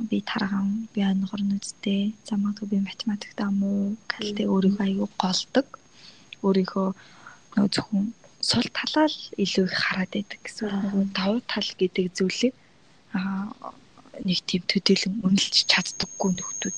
би 0.10 0.22
тарган 0.22 0.88
би 0.94 1.02
ангорн 1.02 1.58
үсттэй 1.58 2.14
за 2.28 2.38
магадгүй 2.38 2.68
би 2.72 2.78
математикт 2.86 3.40
муу 3.60 3.98
гэлтэй 4.12 4.48
өөрийгөө 4.48 4.86
аягүй 4.86 5.10
голдог. 5.18 5.68
Өөрийнхөө 6.46 6.88
нөө 7.56 7.68
зөвхөн 7.74 8.06
сул 8.42 8.68
талаа 8.78 9.08
л 9.10 9.20
илүү 9.44 9.66
их 9.70 9.76
хараад 9.82 10.12
байдаг 10.14 10.40
гэсэн 10.46 10.66
үг. 10.68 10.74
Нөгөө 10.86 11.06
давуу 11.18 11.42
тал 11.46 11.70
гэдэг 11.82 12.06
зүйлийг 12.18 12.56
аа 13.18 13.74
нэг 14.26 14.40
тийм 14.50 14.64
төдийлөн 14.70 15.16
үнэлж 15.26 15.56
чаддаггүй 15.72 16.30
нөхдүүд. 16.38 16.78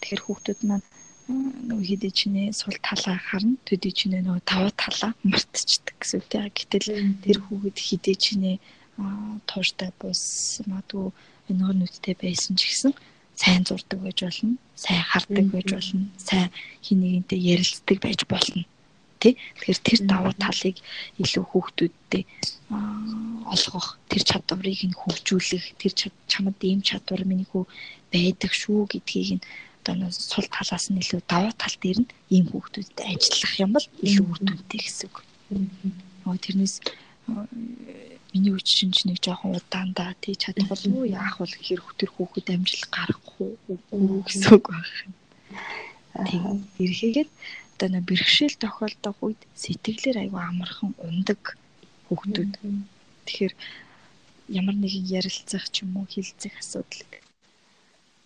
Тэгэхээр 0.00 0.22
хүүхдүүд 0.24 0.60
маань 0.68 0.86
нөгөө 1.28 1.84
хідээ 1.84 2.12
чинээ 2.18 2.48
сул 2.56 2.76
талаа 2.80 3.20
харна 3.20 3.60
төдий 3.68 3.92
чинээ 3.92 4.24
нөгөө 4.24 4.42
давуу 4.48 4.72
талаа 4.72 5.12
мартчихдаг 5.28 5.96
гэсэн 6.00 6.18
үг 6.20 6.26
тийм. 6.32 6.48
Гэтэл 6.56 6.88
тэр 7.24 7.38
хүүхэд 7.44 7.76
хідээ 7.76 8.16
чинээ 8.16 8.56
тууштай 9.44 9.90
бус 10.00 10.22
магадгүй 10.64 11.12
энэгээр 11.52 11.76
нүдтэй 11.76 12.14
байсан 12.16 12.56
ч 12.56 12.72
гэсэн 12.72 12.92
сайн 13.36 13.62
зурдаг 13.68 14.00
байж 14.00 14.18
болно, 14.24 14.56
сайн 14.74 15.04
хардаг 15.04 15.46
байж 15.52 15.68
болно, 15.76 16.08
сайн 16.16 16.48
хин 16.82 16.98
нэгэнтэй 17.04 17.38
ярилцдаг 17.38 17.98
байж 18.00 18.24
болно 18.24 18.64
тий. 19.20 19.36
Тэгэхээр 19.58 19.78
тэр 19.84 20.00
давуу 20.06 20.34
талыг 20.34 20.76
илүү 21.22 21.44
хүүхдүүдтэй 21.50 22.22
олгох, 23.52 23.98
тэр 24.10 24.22
чадварыг 24.24 24.80
нь 24.86 24.96
хөгжүүлэх, 24.96 25.76
тэр 25.78 25.92
чамд 26.30 26.58
ийм 26.62 26.80
чадвар 26.82 27.22
миний 27.26 27.46
хүү 27.50 27.66
байдаг 28.10 28.52
шүү 28.54 28.86
гэдгийг 28.90 29.38
нь 29.38 29.44
одоо 29.94 30.10
сул 30.12 30.46
талаас 30.56 30.86
нь 30.90 31.00
илүү 31.02 31.20
давуу 31.32 31.52
тал 31.56 31.76
дээр 31.82 31.98
нь 32.02 32.12
ийм 32.34 32.46
хүүхдүүдтэй 32.50 33.06
ажиллах 33.14 33.54
юм 33.64 33.70
бол 33.74 33.86
илүү 34.08 34.26
үр 34.30 34.40
дүнтэй 34.44 34.80
гэсэн 34.82 35.06
үг. 35.08 35.16
Нөгөө 36.22 36.38
тэрнээс 36.44 36.76
миний 38.32 38.52
үч 38.52 38.68
шинж 38.76 39.08
нэг 39.08 39.18
жоохон 39.24 39.56
удаандаа 39.56 40.12
тий 40.20 40.34
чадвал 40.36 40.84
юу 40.84 41.04
яах 41.08 41.40
вэ 41.40 41.46
гэхээр 41.48 41.80
хөтөр 41.84 42.10
хүүхэд 42.12 42.48
амжилт 42.52 42.88
гаргахгүй 42.92 43.50
үгүй 43.72 44.20
гэсэн 44.28 44.52
үг 44.56 44.64
байна. 44.68 45.16
Тийм 46.28 46.44
эргээгээд 46.84 47.30
одоо 47.74 47.88
нэг 47.88 48.04
бэрхшээл 48.08 48.56
тохиолдох 48.60 49.16
үед 49.24 49.40
сэтгэлээр 49.62 50.16
аягүй 50.28 50.42
амархан 50.44 50.92
ундаг 51.08 51.56
хүүхдүүд. 52.08 52.52
Тэгэхээр 53.24 53.54
ямар 54.60 54.76
нэгэн 54.76 55.06
ярилцах 55.18 55.64
ч 55.72 55.84
юм 55.84 55.96
уу 55.96 56.06
хилцэх 56.08 56.52
асуудал 56.60 57.04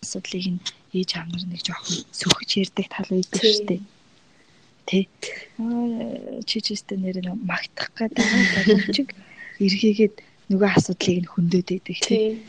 асуудлыг 0.03 0.45
нь 0.53 0.61
ээж 0.93 1.09
аав 1.17 1.27
нар 1.31 1.45
нэг 1.49 1.61
жоохон 1.65 2.03
сөхөж 2.11 2.49
ярддаг 2.61 2.87
тал 2.91 3.09
байдаг 3.09 3.41
шүү 3.41 3.65
дээ. 3.69 3.81
Тэ. 4.87 5.07
Чи 6.47 6.57
чистэй 6.59 6.97
нэр 6.99 7.17
нэг 7.23 7.39
магтах 7.47 7.89
гэдэг 7.95 8.27
боловч 8.67 8.97
эргээгээд 9.63 10.15
нөгөө 10.51 10.69
асуудлыг 10.75 11.17
нь 11.23 11.31
хөндөд 11.31 11.67
байдаг 11.71 11.97
тий. 12.03 12.43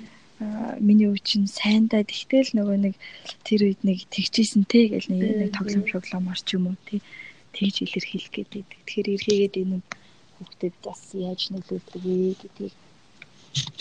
Миний 0.82 1.09
үе 1.09 1.22
чинь 1.22 1.46
сайндаа 1.46 2.02
тэгтэл 2.02 2.59
нөгөө 2.59 2.78
нэг 2.84 2.94
тэр 3.46 3.61
үед 3.70 3.80
нэг 3.86 4.02
тэгжсэн 4.11 4.66
те 4.66 4.90
гэл 4.90 5.09
нэг 5.14 5.55
тоглоом 5.55 5.86
шоглоомор 5.86 6.38
ч 6.42 6.59
юм 6.59 6.74
уу 6.74 6.76
те 6.90 6.98
тэгж 7.55 7.86
илэрхийлэх 7.86 8.34
гэдэг. 8.34 8.66
Тэгэхээр 8.66 9.09
эргээгээд 9.14 9.55
энэ 9.62 9.78
хүүхдэд 10.36 10.74
бас 10.82 11.00
яаж 11.14 11.55
нөлөөлдөг 11.55 12.02
вэ 12.02 12.34
гэдгийг 12.34 12.74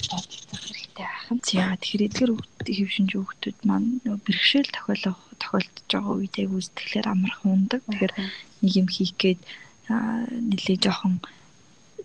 бодох 0.10 0.62
хэрэгтэй 0.64 1.08
ахын. 1.08 1.40
За 1.44 1.78
тэгэхээр 1.82 2.08
эдгээр 2.08 2.32
хөвшинж 2.64 3.12
хүүхдүүд 3.14 3.60
маань 3.68 3.90
нөгөө 4.06 4.22
бэрхшээл 4.26 4.70
тохиолох 4.76 5.20
тохиолдож 5.42 5.88
байгаа 5.90 6.14
үед 6.18 6.36
яг 6.38 6.52
үзтгэлээр 6.54 7.08
амархан 7.10 7.50
ундаг. 7.54 7.82
Тэгэхээр 7.90 8.14
нэг 8.62 8.72
юм 8.78 8.88
хийх 8.88 9.14
гээд 9.18 9.42
нэлээ 9.90 10.78
жоохон 10.80 11.20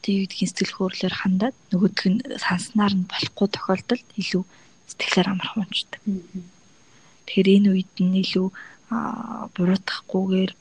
тэг 0.02 0.14
юудгийн 0.24 0.48
сэтгэл 0.50 0.76
хөдлөлөөр 0.78 1.16
хандаад 1.18 1.56
нөгөөдг 1.70 2.02
нь 2.08 2.20
санснаар 2.38 2.94
нь 2.94 3.08
болохгүй 3.10 3.48
тохиолдолд 3.52 4.06
илүү 4.20 4.44
сэтгэлээр 4.90 5.28
амархан 5.30 5.62
унцдаг. 5.66 6.02
Тэгэхээр 7.26 7.48
энэ 7.56 7.68
үед 7.74 7.92
нь 8.00 8.18
илүү 8.22 8.48
буруутгахгүйгээр 9.54 10.52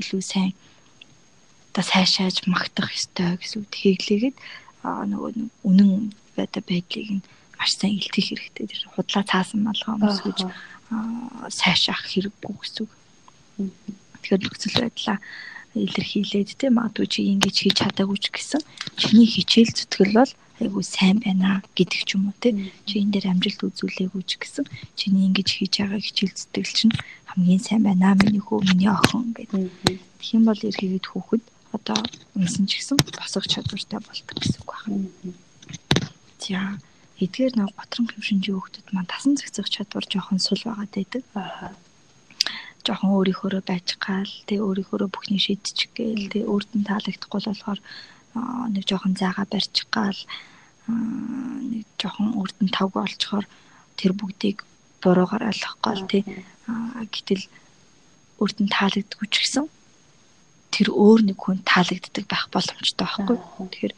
илүү 0.00 0.22
сайн 0.22 0.54
та 1.74 1.82
сайшааж 1.82 2.46
магтах 2.46 2.94
ёстой 2.94 3.34
гэсэн 3.40 3.66
үг 3.66 3.72
хэглээгээд 3.74 4.36
нөгөө 4.84 5.30
үнэн 5.68 6.14
байдаг 6.38 6.62
байдлыг 6.70 7.08
нь 7.18 7.26
маш 7.58 7.70
сайн 7.74 7.98
илтгэх 7.98 8.26
хэрэгтэй. 8.30 8.66
Тэр 8.70 8.82
худлаа 8.94 9.24
цаасан 9.26 9.60
малгай 9.66 9.94
өмсгөж 9.98 10.38
сайшаах 11.50 12.02
хэрэггүй 12.06 12.54
гэсэн 12.54 12.86
үг. 12.86 12.92
Тэгэхээр 14.22 14.42
нөхцөл 14.46 14.76
байдлаа 14.78 15.18
илэрхийлээд 15.74 16.50
те 16.58 16.66
магадгүй 16.70 17.06
чи 17.06 17.20
ингэж 17.34 17.56
хийж 17.60 17.76
чадаагүй 17.82 18.18
ч 18.18 18.26
гэсэн 18.32 18.62
чиний 18.96 19.28
хичээл 19.28 19.72
зүтгэл 19.76 20.16
бол 20.16 20.32
айгуу 20.58 20.82
сайн 20.82 21.18
байна 21.22 21.62
гэдэг 21.76 22.02
ч 22.08 22.16
юм 22.16 22.32
уу 22.32 22.36
те 22.40 22.50
чи 22.88 22.94
энэ 23.02 23.12
дээр 23.20 23.26
амжилт 23.36 23.62
үзүүлээгүй 23.62 24.22
ч 24.26 24.32
гэсэн 24.40 24.64
чиний 24.98 25.28
ингэж 25.28 25.48
хийж 25.54 25.74
байгаа 25.78 26.00
хичээл 26.02 26.34
зүтгэл 26.34 26.72
чинь 26.78 26.94
хамгийн 27.30 27.62
сайн 27.62 27.82
байна 27.84 28.16
миний 28.18 28.42
хөө 28.42 28.64
миний 28.64 28.90
охин 28.90 29.36
гэдэг. 29.36 29.70
Тэгэх 30.18 30.34
юм 30.34 30.44
бол 30.48 30.58
эргээгээд 30.58 31.06
хүүхэд 31.06 31.44
одоо 31.76 31.98
унсан 32.34 32.64
ч 32.66 32.80
гэсэн 32.80 32.96
босгох 33.14 33.46
чадвартай 33.46 34.00
болдог 34.02 34.36
гэсэн 34.40 34.58
үг 34.64 34.70
байна. 34.72 35.06
За 36.48 36.80
эдгээр 37.20 37.54
нэг 37.60 37.76
готрон 37.76 38.08
хөвшинжийн 38.08 38.56
хүүхдүүд 38.56 38.88
маань 38.96 39.12
тасан 39.12 39.36
зэгцэх 39.36 39.68
чадвар 39.68 40.06
жоохон 40.08 40.40
сул 40.40 40.62
байгаад 40.64 40.92
байдаг. 40.96 41.24
Аа 41.36 41.76
жоохон 42.88 43.12
өөрийнхөөрөө 43.20 43.62
байж 43.68 43.88
гал 44.00 44.32
тэг 44.48 44.64
өөрийнхөөрөө 44.64 45.08
бүхний 45.12 45.40
шийдчих 45.42 45.92
гээл 45.92 46.32
тэг 46.32 46.48
өөрт 46.48 46.70
нь 46.72 46.88
таалагдахгүй 46.88 47.40
болохоор 47.44 47.80
нэг 48.72 48.84
жоохон 48.88 49.12
зайгаа 49.12 49.44
барьж 49.44 49.76
гал 49.92 50.20
нэг 50.88 51.84
жоохон 52.00 52.32
өөрт 52.40 52.56
нь 52.64 52.72
тавг 52.72 52.96
олцохоор 52.96 53.46
тэр 54.00 54.12
бүгдийг 54.16 54.64
буруугаар 55.04 55.52
ойлгох 55.52 55.76
гал 55.84 56.02
тэг. 56.08 56.24
Гэтэл 57.12 57.44
өөрт 58.40 58.58
нь 58.64 58.72
таалагддаггүй 58.72 59.28
ч 59.28 59.36
гэсэн 59.44 59.66
тэр 60.72 60.88
өөр 60.96 61.20
нэг 61.28 61.36
хүн 61.36 61.60
таалагддаг 61.68 62.24
байх 62.24 62.48
боломжтой 62.48 63.04
байхгүй. 63.04 63.36
Тэгэхээр 63.36 63.94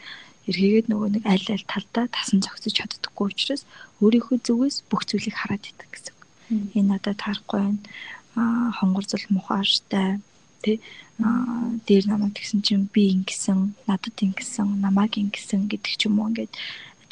эргээгээд 0.49 0.87
нөгөө 0.89 1.09
нэг 1.21 1.25
аль 1.29 1.49
аль 1.53 1.67
талдаа 1.69 2.07
тасан 2.09 2.41
зогсож 2.41 2.73
чаддаггүй 2.73 3.27
учраас 3.29 3.63
өөрийнхөө 4.01 4.39
зүгээс 4.47 4.77
бүх 4.89 5.03
зүйлийг 5.05 5.37
хараад 5.37 5.65
идэг 5.69 5.89
гэсэн. 5.93 6.17
Энэ 6.77 6.89
надад 6.97 7.21
таарахгүй 7.21 7.61
байна. 7.61 7.81
Хонгорцол 8.79 9.25
мухаартай 9.29 10.21
тий 10.63 10.81
дээр 11.87 12.05
намайг 12.09 12.33
тэгсэн 12.37 12.61
чинь 12.65 12.89
би 12.95 13.13
ингэсэн 13.17 13.75
надад 13.89 14.17
ингэсэн 14.17 14.81
намайг 14.81 15.21
ингэсэн 15.21 15.69
гэдэг 15.69 15.95
ч 16.01 16.09
юм 16.09 16.21
уу 16.21 16.33
ингээд 16.33 16.53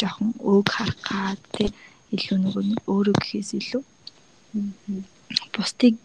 жоохон 0.01 0.33
өг 0.41 0.66
харах 0.72 1.01
гад 1.05 1.41
тий 1.53 1.68
илүү 2.16 2.39
нөгөө 2.41 2.64
өөрөө 2.89 3.14
гэхээс 3.20 3.51
илүү 3.61 3.83
бусдыг 5.55 5.99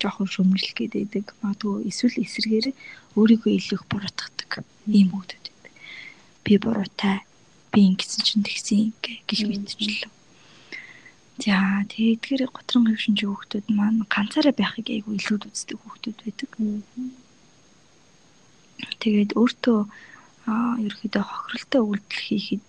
жоохон 0.00 0.28
шөмжлөх 0.28 0.76
гэдэг 0.76 1.24
магадгүй 1.40 1.88
эсвэл 1.88 2.20
эсрэгээр 2.24 2.66
өөрийгөө 3.16 3.52
илүү 3.56 3.76
их 3.80 3.84
буруутгадаг. 3.88 4.50
Ийм 4.84 5.08
байдаг. 5.16 5.45
Би 6.46 6.54
буруутай 6.62 7.26
би 7.74 7.90
ингэсэн 7.90 8.22
чинь 8.22 8.46
тэгсэн 8.46 8.94
гэх 9.02 9.42
мэтчлээ. 9.50 10.06
За 11.42 11.82
тэгээд 11.90 12.54
готрон 12.54 12.86
хөвшинч 12.86 13.26
хүүхдүүд 13.26 13.66
маань 13.74 14.06
ганцаараа 14.06 14.54
байхыг 14.54 14.86
айгүй 14.94 15.18
илүүд 15.18 15.42
үздэг 15.50 15.76
хүүхдүүд 15.82 16.18
байдаг. 16.22 16.50
Тэгээд 19.02 19.34
өөртөө 19.34 19.80
ерөөхдөө 20.86 21.24
хохиролтой 21.26 21.82
үйлдэл 21.82 22.22
хийхэд 22.24 22.64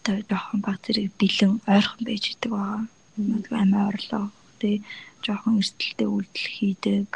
одоо 0.00 0.16
жоохон 0.24 0.60
баг 0.64 0.80
зэрэг 0.80 1.12
бэлэн 1.20 1.52
ойрхон 1.68 2.02
байж 2.08 2.24
идэг 2.32 2.50
байгаа. 2.56 2.82
Магадгүй 3.20 3.58
амиа 3.60 3.84
орлоо 3.92 4.24
тий 4.58 4.76
жоохон 5.20 5.60
эрсдэлтэй 5.60 6.08
үйлдэл 6.08 6.48
хийдэг. 6.56 7.08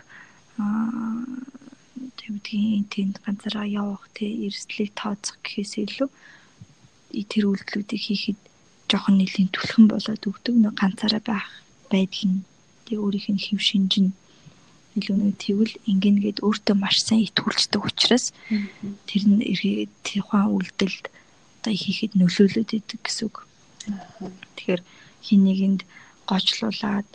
Аа 0.61 1.25
тэгвдгийн 2.21 2.85
тэнд 2.93 3.17
ганцаараа 3.25 3.67
явах 3.83 4.05
тий 4.17 4.31
эрсдлийг 4.47 4.93
тооцох 4.95 5.37
гэхээс 5.45 5.73
илүү 5.85 6.09
тэр 7.31 7.45
үйлдэлүүдийг 7.51 8.03
хийхэд 8.05 8.41
жоохон 8.89 9.17
нэлийн 9.21 9.49
түлхэн 9.53 9.87
болоод 9.89 10.23
өгдөг. 10.29 10.55
Нэг 10.57 10.75
ганцаараа 10.81 11.23
байх 11.25 11.49
байдал 11.93 12.25
нь 12.29 12.45
тэг 12.87 12.99
өөрийнх 13.01 13.29
нь 13.33 13.45
хэв 13.45 13.61
шинж 13.61 13.93
нь 14.01 14.13
илүү 14.97 15.17
нэг 15.17 15.37
тэгвэл 15.39 15.75
ингэнгээд 15.91 16.43
өөртөө 16.47 16.77
маш 16.77 16.97
сайн 17.05 17.27
итгүүлждэг 17.29 17.83
учраас 17.85 18.33
тэр 19.09 19.23
нь 19.29 19.45
эргээд 19.45 19.93
тухайн 20.05 20.53
үйлдэлд 20.57 21.05
одоо 21.61 21.75
хийхэд 21.75 22.13
нөлөөлөд 22.17 22.71
идэг 22.79 23.01
гэсэн 23.05 23.25
үг. 23.29 23.37
Тэгэхээр 24.57 24.83
хин 25.27 25.41
нэгэнд 25.47 25.81
гоочлуулаад 26.29 27.09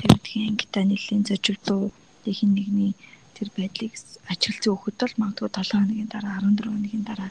тэгвдгийн 0.00 0.48
ангита 0.50 0.80
нэлийн 0.82 1.22
зожигдуу 1.28 1.92
тэг 2.26 2.34
хин 2.38 2.52
нэгний 2.58 2.92
тэр 3.38 3.48
байдлыг 3.54 3.94
ажиглцсан 4.32 4.74
хөхөд 4.74 4.96
бол 4.98 5.14
магадгүй 5.22 5.50
7 5.54 5.78
хоногийн 5.78 6.10
дараа 6.10 6.42
14 6.42 6.66
хоногийн 6.66 7.04
дараа 7.06 7.30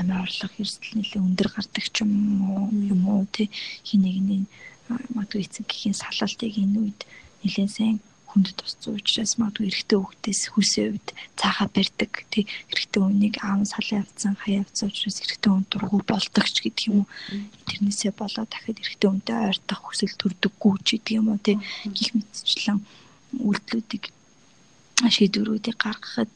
амиа 0.00 0.22
орлох 0.24 0.54
эрсдэл 0.60 0.96
нэлээ 1.00 1.24
өндөр 1.24 1.48
гардаг 1.54 1.84
ч 1.94 1.96
юм 2.04 2.12
уу 2.44 2.68
юм 2.92 3.02
уу 3.08 3.24
тий. 3.32 3.48
Хин 3.88 4.04
нэгний 4.04 4.42
магадгүй 5.14 5.42
эцэг 5.48 5.64
гэхийн 5.64 5.96
салалтыг 5.96 6.54
энэ 6.60 6.76
үед 6.82 7.00
нэлээд 7.42 7.72
сайн 7.72 7.96
хүнд 8.28 8.52
тусцсан 8.60 9.00
учраас 9.00 9.32
магадгүй 9.40 9.66
эрэгтэй 9.72 9.98
хүүхдээс 9.98 10.42
хүсээ 10.52 10.86
үед 10.92 11.08
цаахаа 11.40 11.68
барьдаг 11.72 12.12
тий. 12.28 12.44
Эрэгтэй 12.68 13.00
хүнийг 13.00 13.36
аав 13.40 13.64
салан 13.64 14.04
явцсан 14.04 14.34
хаяа 14.36 14.60
явцсан 14.62 14.92
учраас 14.92 15.18
эрэгтэй 15.24 15.50
хүн 15.50 15.64
дургу 15.72 15.98
болдог 16.04 16.46
ч 16.52 16.56
гэдэг 16.60 16.84
юм 16.92 16.96
уу? 17.00 17.06
Тэрнээсээ 17.64 18.12
болоод 18.12 18.50
дахиад 18.52 18.82
эрэгтэй 18.84 19.08
хүнтэй 19.08 19.36
ойртох 19.48 19.80
хүсэл 19.88 20.14
төрдөггүй 20.20 20.74
ч 20.84 20.88
гэдэг 21.00 21.16
юм 21.16 21.32
уу 21.32 21.40
тий. 21.40 21.56
Гих 21.96 22.12
мэтчлэн 22.12 22.84
үйлдэлүүдийг 23.36 24.04
шийдвэрүүдийг 25.06 25.76
гаргахад 25.76 26.30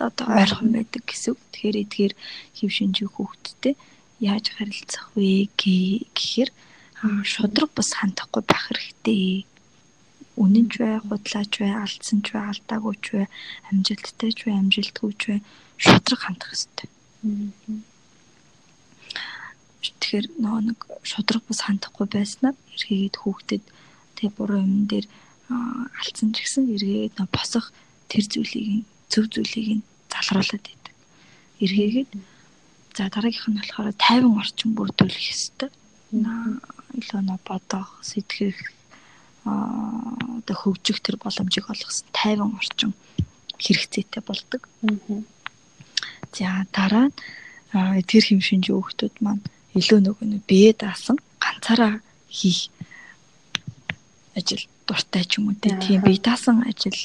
одоо 0.00 0.26
ойрхон 0.32 0.72
байдаг 0.74 1.02
гэсэн. 1.06 1.36
Тэгэхээр 1.52 1.76
эдгээр 1.84 2.12
хэв 2.56 2.70
шинжих 2.72 3.10
хүүхдтэй 3.14 3.74
яаж 4.20 4.52
харилцах 4.56 5.12
вэ 5.16 5.48
гэхээр 5.56 6.50
шудраг 7.24 7.70
бус 7.72 7.90
хандахгүй 7.96 8.42
байх 8.44 8.64
хэрэгтэй. 8.68 9.44
Үнэн 10.40 10.66
ч 10.72 10.80
бай, 10.80 11.00
худлаач 11.00 11.52
бай, 11.60 11.72
алдсан 11.72 12.20
ч 12.24 12.32
бай, 12.32 12.44
алдаагүй 12.48 12.96
ч 13.00 13.06
бай, 13.16 13.26
амжилттай 13.68 14.30
ч 14.32 14.38
бай, 14.48 14.56
амжилтгүй 14.56 15.12
ч 15.16 15.22
бай 15.28 15.40
шудраг 15.80 16.20
хандах 16.20 16.52
хэрэгтэй. 16.52 16.88
Тэгэхээр 19.80 20.26
нөгөө 20.40 20.62
нэг 20.68 20.78
шудраг 21.04 21.42
бус 21.48 21.60
хандахгүй 21.64 22.06
байснаар 22.08 22.56
эргээд 22.76 23.16
хүүхдэд 23.20 23.64
тэг 24.16 24.28
буруу 24.36 24.60
юм 24.60 24.84
дээр 24.84 25.08
алдсан 25.50 26.30
ч 26.34 26.46
гэсэн 26.46 26.64
эргээд 26.74 27.18
босох 27.34 27.74
тэр 28.10 28.24
зүйлийг 28.26 28.86
зөв 29.10 29.26
зүйлийг 29.30 29.82
залруулад 30.10 30.62
байдаг. 30.62 30.94
Эргээгээд 31.62 32.10
за 32.96 33.02
дараагийнх 33.10 33.48
нь 33.50 33.58
болохоор 33.58 33.94
50 33.98 34.38
орчим 34.40 34.70
бүрдүүлэх 34.78 35.26
ёстой. 35.34 35.70
Илүү 36.10 37.20
нөө 37.22 37.38
бодох, 37.46 37.88
сэтгэх 38.02 38.58
одоо 39.46 40.56
хөгжих 40.58 40.98
тэр 41.02 41.16
боломжийг 41.22 41.66
олох 41.70 41.90
50 42.12 42.58
орчим 42.58 42.90
хэрэгцээтэй 43.58 44.22
болдог. 44.26 44.62
За 46.34 46.66
дараа 46.74 47.08
нь 47.10 48.02
тэр 48.06 48.22
хэм 48.26 48.40
шинжийн 48.42 48.78
хүүхдүүд 48.78 49.14
маань 49.22 49.42
илүү 49.78 50.00
нөгөө 50.02 50.26
бие 50.50 50.74
даасан 50.74 51.18
ганцаараа 51.38 52.02
хийх 52.26 52.70
ажил 54.38 54.62
дуртай 54.86 55.24
ч 55.24 55.38
юм 55.38 55.50
уу 55.50 55.56
тийм 55.58 56.00
бие 56.06 56.20
даасан 56.22 56.62
ажил 56.70 56.96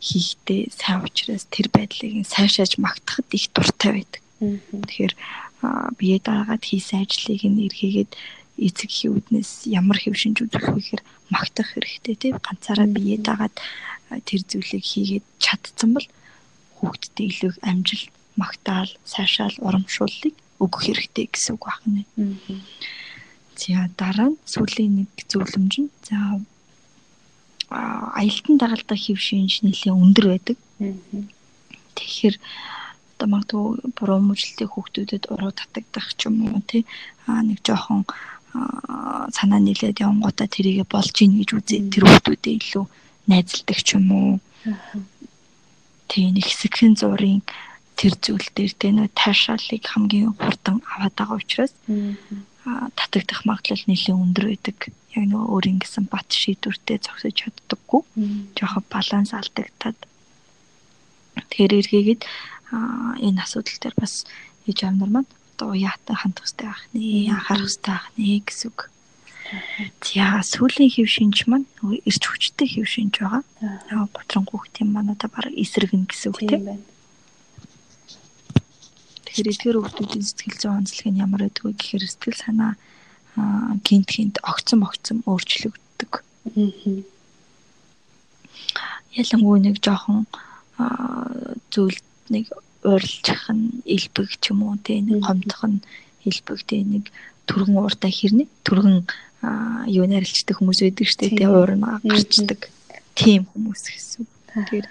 хийхдээ 0.00 0.70
сайн 0.74 1.02
учраас 1.06 1.46
тэр 1.50 1.66
байдлыг 1.74 2.26
сайшааж 2.26 2.78
магтахад 2.78 3.28
их 3.30 3.46
дуртай 3.54 3.90
байдаг. 4.02 4.22
Тэгэхээр 4.42 5.14
бие 5.98 6.18
даагаад 6.18 6.62
хийсэн 6.66 7.02
ажлыг 7.06 7.42
нь 7.46 7.64
эргээгээд 7.66 8.12
эцэг 8.58 8.90
хүүднээс 8.90 9.70
ямар 9.70 9.98
хэв 9.98 10.14
шинж 10.18 10.44
үзүүлэх 10.44 10.74
вэ 10.74 10.80
гэхээр 10.82 11.02
магтах 11.30 11.68
хэрэгтэй 11.72 12.14
тийм 12.18 12.36
ганцаараа 12.42 12.88
бие 12.90 13.16
даагаад 13.16 13.54
тэр 14.28 14.40
зүйлийг 14.44 14.84
хийгээд 14.84 15.26
чадсан 15.40 15.90
бол 15.96 16.08
хүүхдэд 16.78 17.16
илүү 17.16 17.52
амжилт 17.62 18.12
магтаал 18.36 18.90
сайшаал 19.06 19.56
урамшууллыг 19.66 20.34
өгөх 20.62 20.82
хэрэгтэй 20.84 21.26
гэсэн 21.30 21.54
үг 21.56 21.64
байна. 21.70 22.02
За 23.56 23.88
дараа 23.96 24.28
нь 24.34 24.40
сүүлийн 24.52 24.92
нэг 25.06 25.10
зөвлөмж 25.30 25.74
нь 25.80 25.90
за 26.06 26.16
аялтан 27.72 28.56
дагалдах 28.60 29.00
хэв 29.00 29.18
шинж 29.18 29.64
нэлээд 29.64 29.96
өндөр 29.96 30.26
байдаг. 30.28 30.56
Тэгэхээр 31.96 32.36
одоо 33.16 33.26
магадгүй 33.28 33.64
буруу 33.96 34.20
мөчлөлтэй 34.20 34.68
хүүхдүүдэд 34.68 35.24
уруу 35.32 35.52
татагдах 35.54 36.08
ч 36.18 36.26
юм 36.28 36.36
уу 36.48 36.60
тий? 36.66 36.82
А 37.26 37.40
нэг 37.42 37.62
жоохон 37.62 38.02
санаа 39.32 39.60
нийлээд 39.62 40.02
явангуудаа 40.04 40.48
тэрийгэ 40.50 40.84
болж 40.84 41.14
ийн 41.22 41.38
гэж 41.40 41.48
үзээд 41.56 41.86
тэр 41.92 42.04
хүүхдүүдэд 42.04 42.56
илүү 42.60 42.84
найзалдаг 43.30 43.78
ч 43.80 43.88
юм 43.96 44.06
уу. 44.12 44.32
Тий 46.10 46.28
нэг 46.28 46.44
хэсэгхэн 46.44 46.98
зургийн 47.00 47.40
тэр 47.96 48.12
зүйл 48.18 48.48
дээр 48.52 48.72
тэ 48.76 48.88
нөө 48.92 49.08
таашаалыг 49.16 49.84
хамгийн 49.86 50.34
хурдан 50.36 50.82
аваад 50.84 51.14
байгаа 51.16 51.38
учраас 51.40 51.72
татагдах 52.98 53.40
магадлал 53.48 53.84
нэлээд 53.86 54.18
өндөр 54.18 54.44
байдаг. 54.50 54.78
Яг 55.12 55.24
нөгөө 55.28 55.52
өөрийн 55.52 55.78
гэсэн 55.80 56.08
бат 56.08 56.28
шийдвэртэй 56.32 56.98
зогсож 57.04 57.34
чаддаггүй. 57.36 58.02
Жохо 58.56 58.80
баланс 58.88 59.36
алдагдаад. 59.36 59.98
Тэгэхээр 61.36 61.78
эргээгээд 61.80 62.22
энэ 63.20 63.42
асуудал 63.44 63.78
дээр 63.80 63.96
бас 64.00 64.24
ээж 64.64 64.78
аав 64.88 64.96
нар 64.96 65.10
маань 65.12 65.30
одоо 65.56 65.76
уяатай 65.76 66.16
хандах 66.16 66.48
хэрэгтэй 66.48 66.66
байх 66.68 66.82
нэ, 66.96 67.28
анхаарах 67.28 67.68
хэрэгтэй 67.68 67.92
байх 67.92 68.06
нэ 68.16 68.40
гэсэн 68.40 68.68
үг. 68.72 68.80
За 70.00 70.40
сүүлийн 70.40 70.90
хэв 70.96 71.08
шинж 71.12 71.44
маань 71.44 71.68
эрч 72.08 72.24
хүчтэй 72.24 72.68
хэв 72.72 72.86
шинж 72.88 73.20
байгаа. 73.20 73.44
Аа 73.92 74.08
готрон 74.08 74.48
хүүхдийн 74.48 74.88
маань 74.88 75.12
одоо 75.12 75.28
баг 75.28 75.52
эсрэг 75.52 75.92
нь 75.92 76.08
гэсэн 76.08 76.32
үг 76.32 76.40
тийм 76.48 76.64
байна. 76.64 76.84
Тэгэхээр 79.28 79.52
эдгээр 79.52 79.76
хүүхдүүдийн 79.76 80.24
сэтгэл 80.24 80.60
зүйн 80.60 80.76
онцлог 80.80 81.08
нь 81.12 81.20
ямар 81.20 81.40
байдаг 81.44 81.62
вэ 81.68 81.72
гэхээр 81.76 82.04
сэтгэл 82.08 82.40
санаа 82.40 82.72
гинт 83.36 84.08
гинт 84.08 84.38
огцом 84.42 84.84
огцом 84.84 85.22
өөрчлөгддөг. 85.26 86.12
Ялангуяа 89.12 89.60
нэг 89.62 89.76
жоохон 89.80 90.26
зүйл 91.72 91.98
нэг 92.28 92.52
урилжих 92.84 93.42
нь 93.50 93.82
элбэг 93.86 94.28
ч 94.40 94.50
юм 94.50 94.62
уу 94.66 94.76
те 94.82 95.00
нэг 95.00 95.22
гомдох 95.22 95.62
нь 95.68 95.84
элбэг 96.26 96.60
те 96.66 96.82
нэг 96.82 97.08
түргэн 97.46 97.78
ууртай 97.78 98.10
хэрнэ 98.10 98.44
түргэн 98.66 99.06
юу 99.90 100.06
нарилчдаг 100.06 100.56
хүмүүс 100.58 100.80
байдаг 100.82 101.06
штэ 101.06 101.30
те 101.34 101.46
уурна 101.48 102.00
гарчдаг 102.02 102.70
тийм 103.14 103.46
хүмүүс 103.50 103.82
гэсэн. 103.90 104.26
Тэгэхээр 104.52 104.86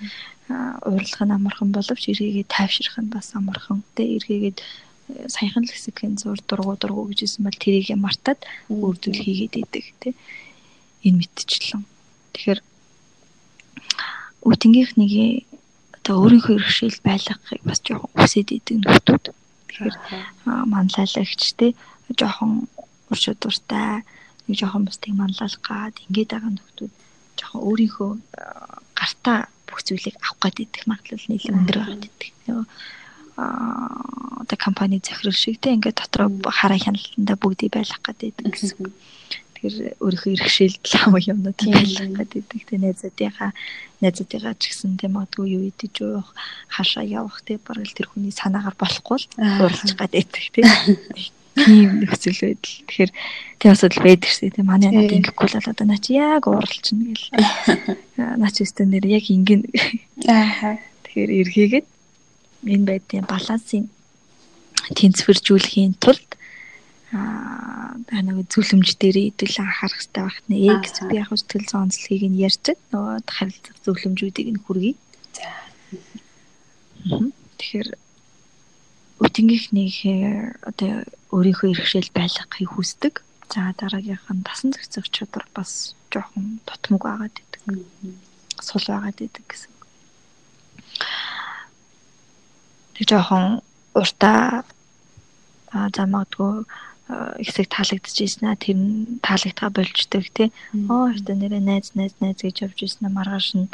урилгах 0.88 1.24
нь 1.26 1.36
амархан 1.36 1.70
боловч 1.72 2.04
эргээгээ 2.12 2.46
тайвшрах 2.52 2.98
нь 3.00 3.14
бас 3.14 3.32
амархан. 3.36 3.84
Тэ 3.96 4.18
эргээгээд 4.20 4.58
саяхан 5.28 5.64
л 5.68 5.74
хэсэгхэн 5.74 6.18
зур 6.22 6.40
дургу 6.48 6.76
дургу 6.78 7.10
гэж 7.10 7.20
хэлсэн 7.26 7.44
бол 7.46 7.58
тэрийг 7.58 7.90
мартаад 7.98 8.40
үрдүүл 8.70 9.22
хийгээд 9.22 9.56
идэг 9.62 9.86
тий. 10.02 10.14
Энэ 11.06 11.20
мэдчихлэн. 11.22 11.84
Тэгэхээр 12.34 12.60
үтнгийнх 14.48 14.94
нэг 14.98 15.12
одоо 16.02 16.16
өөрийнхөө 16.26 16.56
иргэшил 16.58 16.98
байлгахыг 17.06 17.62
бас 17.62 17.80
жоохон 17.86 18.12
үсэд 18.18 18.50
идэг 18.58 18.78
нөхдүүд. 18.82 19.26
Тэгэхээр 19.70 19.96
манлайлагч 20.46 21.42
тий 21.60 21.72
жоохон 22.18 22.68
уршид 23.12 23.38
дуртай 23.40 24.04
нэг 24.48 24.56
жоохон 24.58 24.86
бусдыг 24.86 25.14
манлайлах 25.14 25.62
гад 25.62 25.96
ингээд 26.08 26.32
байгаа 26.34 26.52
нөхдүүд 26.58 26.94
жоохон 27.38 27.62
өөрийнхөө 27.68 28.12
гартаа 28.98 29.40
бүх 29.68 29.80
зүйлийг 29.86 30.16
авах 30.20 30.54
гэдэг 30.56 30.84
магадлал 30.90 31.28
нэлээд 31.30 31.58
өндөр 31.60 31.78
байгаад 31.80 32.04
байдаг. 32.04 32.32
Нөгөө 32.48 32.66
одоо 34.42 34.58
компани 34.58 35.02
захирал 35.04 35.34
шиг 35.34 35.60
те 35.60 35.74
ингээд 35.74 36.02
дотроо 36.02 36.30
хараа 36.50 36.80
хяналтандаа 36.80 37.38
бүгдийг 37.38 37.72
байлгах 37.74 38.02
гэдэг 38.02 38.48
гэсэн. 38.52 38.92
Тэгэхээр 39.62 40.02
өөрийнхөө 40.02 40.32
иргэшээлд 40.34 40.84
лам 40.94 41.14
юмнууд 41.18 41.60
байлгах 41.62 42.10
гэдэг. 42.18 42.62
Тэ 42.66 42.82
найзуудынхаа 42.82 43.52
найзуудыгаа 44.02 44.54
ч 44.58 44.74
гэсэн 44.74 44.98
те 44.98 45.06
магадгүй 45.08 45.48
юу 45.54 45.64
идэж 45.70 45.96
уух, 46.02 46.34
хашаа 46.66 47.06
явах 47.06 47.46
те 47.46 47.62
бараг 47.62 47.86
л 47.86 47.98
тэр 47.98 48.10
хүний 48.10 48.34
санаагаар 48.34 48.74
болохгүй 48.74 49.18
л 49.22 49.28
уралж 49.38 49.94
гадаг 49.94 50.26
те. 50.34 50.66
тийм 51.56 52.00
нөхцөл 52.02 52.40
байдал. 52.42 52.76
Тэгэхээр 52.88 53.12
тийм 53.60 53.72
асуудал 53.76 54.04
байдаг 54.04 54.32
шээ. 54.32 54.56
Тийм 54.56 54.66
манай 54.66 54.90
надад 54.90 55.16
ингэхгүй 55.20 55.48
л 55.52 55.60
одоо 55.60 55.86
наа 55.86 56.00
чи 56.00 56.16
яг 56.16 56.48
ууралчихна 56.48 57.12
гэл. 57.12 57.28
Наа 58.42 58.52
чи 58.52 58.64
өстөн 58.64 58.90
нэр 58.96 59.06
яг 59.06 59.26
ингэн. 59.28 59.68
Аа. 60.32 60.80
Тэгэхээр 61.06 61.32
эргээгээд 61.44 61.88
энэ 62.66 62.86
байдгийн 62.90 63.26
балансын 63.26 63.90
тэнцвэржүүлэхийн 64.98 65.94
тулд 66.04 66.30
аа 67.12 68.22
нэг 68.24 68.48
зөвлөмж 68.48 68.96
дээр 69.02 69.18
хэдүүлэн 69.36 69.68
анхаарах 69.68 70.00
хэрэгтэй 70.00 70.24
байх 70.24 70.40
нэ 70.48 70.58
гэсэн 70.80 71.06
би 71.10 71.16
яг 71.20 71.30
сэтгэл 71.32 71.68
зүйн 71.68 71.84
онцлогийг 71.86 72.24
нь 72.32 72.42
ярьж 72.48 72.66
нөгөө 72.92 73.16
харилцах 73.28 73.78
зөвлөмжүүдийг 73.84 74.48
нь 74.52 74.64
хүргэе. 74.64 74.96
За. 75.36 75.50
Тэгэхээр 77.60 77.90
үтгийнхнийх 79.22 79.98
одоо 80.70 80.92
өөрийнхөө 81.36 81.70
иргэшэл 81.72 82.16
байлгахыг 82.16 82.70
хүсдэг. 82.72 83.14
За 83.52 83.76
дараагийнх 83.76 84.28
нь 84.32 84.46
дасан 84.48 84.72
зохицох 84.72 85.08
чадвар 85.12 85.46
бас 85.52 85.96
жоохон 86.12 86.64
тутмаг 86.64 87.02
байгаад 87.04 87.36
идэг. 87.36 87.62
Сул 88.64 88.86
байгаад 88.88 89.20
идэг 89.20 89.46
гэсэн. 89.52 89.72
Тэг 93.02 93.10
жоохон 93.10 93.66
уртаа 93.98 94.62
за 95.74 96.04
магадгүй 96.06 96.70
хэсэг 97.42 97.66
таалагдчихсэн 97.74 98.46
аа 98.46 98.62
тэр 98.62 98.78
нь 98.78 99.18
таалагдгаа 99.26 99.74
болждөг 99.74 100.26
тий. 100.38 100.54
Оо 100.86 101.10
өөртөө 101.10 101.34
нэрээ 101.34 101.64
найз 101.66 101.98
найз 101.98 102.14
найз 102.22 102.38
гэж 102.46 102.62
явж 102.62 102.78
ирсэн 102.86 103.10
маргааш 103.10 103.48
нь 103.58 103.74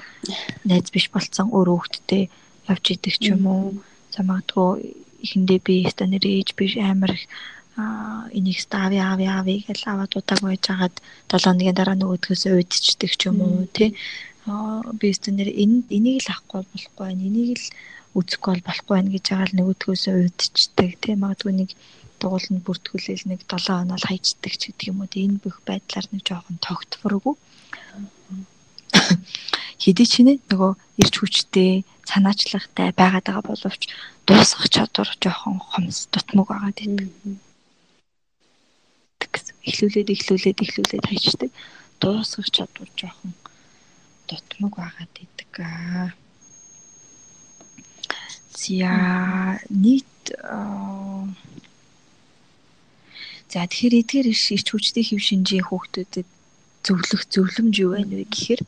найз 0.64 0.88
биш 0.96 1.12
болцсон. 1.12 1.52
Өөр 1.52 1.76
хүүхэдтэй 1.76 2.24
явж 2.72 2.86
идэг 2.96 3.16
ч 3.20 3.36
юм 3.36 3.44
уу. 3.52 3.84
За 4.16 4.24
магадгүй 4.24 4.96
эхэндээ 5.28 5.60
би 5.60 5.76
өстө 5.84 6.08
нэр 6.08 6.24
ээж 6.24 6.56
биш 6.56 6.80
амар 6.80 7.14
энийг 8.32 8.60
стави 8.64 8.98
ави 9.12 9.28
ави 9.28 9.60
гэж 9.68 9.92
аваад 9.92 10.16
удааг 10.16 10.40
байж 10.40 10.64
хагаад 10.66 10.96
7 11.28 11.46
хоногийн 11.46 11.76
дараа 11.78 12.00
нөгөөдгөөс 12.00 12.44
уйдчдаг 12.48 13.12
ч 13.20 13.22
юм 13.28 13.44
уу 13.44 13.68
тий. 13.76 13.92
Би 14.98 15.06
өстө 15.12 15.36
нэр 15.36 15.52
энийг 15.52 16.24
л 16.24 16.32
авахгүй 16.32 16.64
болохгүй 16.64 17.08
энийг 17.12 17.60
л 17.60 17.68
үзэхгүй 18.18 18.52
бол 18.54 18.68
болохгүй 18.68 18.94
байна 18.98 19.14
гэж 19.14 19.26
байгаа 19.30 19.48
л 19.48 19.58
нөгөөдгөөс 19.58 20.04
уйдчдаг 20.10 20.92
тий 21.04 21.16
магадгүй 21.22 21.54
нэг 21.54 21.70
дугуулнд 22.20 22.62
бүртгүүлэл 22.66 23.30
нэг 23.30 23.40
7 23.46 23.78
хоног 23.78 24.02
хайчдаг 24.02 24.54
ч 24.58 24.62
гэдэг 24.74 24.90
юм 24.90 25.02
уу 25.02 25.10
тий 25.12 25.24
энэ 25.30 25.42
бүх 25.44 25.58
байдлаар 25.70 26.08
нэг 26.10 26.22
жоохон 26.26 26.58
тогтворгүй 26.66 27.36
хэдий 29.84 30.08
ч 30.10 30.14
нэ 30.26 30.34
нөгөө 30.50 30.72
ирч 31.02 31.16
хүчтэй 31.22 31.86
санаачлагтай 32.10 32.90
байгаад 32.96 33.26
байгаа 33.28 33.46
боловч 33.46 33.82
дуусгах 34.28 34.68
чадвар 34.76 35.10
жоохон 35.22 35.60
хомс 35.60 36.08
дутмаг 36.12 36.48
байгаа 36.50 36.72
гэдэг. 36.74 37.10
Эхлүүлээд 39.70 40.10
эхлүүлээд 40.16 40.64
эхлүүлээд 40.64 41.06
хайчдаг. 41.08 41.52
Дуусгах 42.02 42.50
чадвар 42.56 42.90
жоохон 43.00 43.34
дутмаг 44.28 44.74
байгаад 44.80 45.14
идэг 45.24 45.54
аа. 45.60 46.12
За 48.58 49.60
нийт 49.70 50.18
За 53.48 53.64
тэгэхээр 53.64 53.96
эдгээр 54.02 54.28
ирч 54.34 54.68
хүчтэй 54.70 55.04
хэв 55.08 55.22
шинжийн 55.24 55.66
хүүхдүүдэд 55.70 56.28
зөвлөх 56.86 57.24
зөвлөмж 57.32 57.76
юу 57.80 57.92
байна 57.96 58.14
вэ 58.20 58.26
гэхээр 58.28 58.62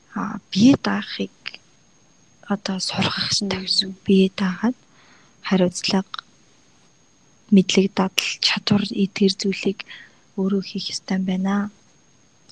бие 0.53 0.73
даахыг 0.79 1.35
одоо 2.53 2.77
сурах 2.79 3.17
хэрэгтэй 3.17 3.59
гэсэн. 3.65 3.89
Бие 4.05 4.27
даагаад 4.39 4.77
хариуцлага 5.47 6.23
мэдлэг 7.51 7.87
дадал 7.97 8.29
чадвар 8.45 8.83
эдгээр 9.03 9.33
зүйлийг 9.41 9.79
өөрөө 10.39 10.63
хийх 10.63 10.85
ёстой 10.93 11.19
байна. 11.27 11.69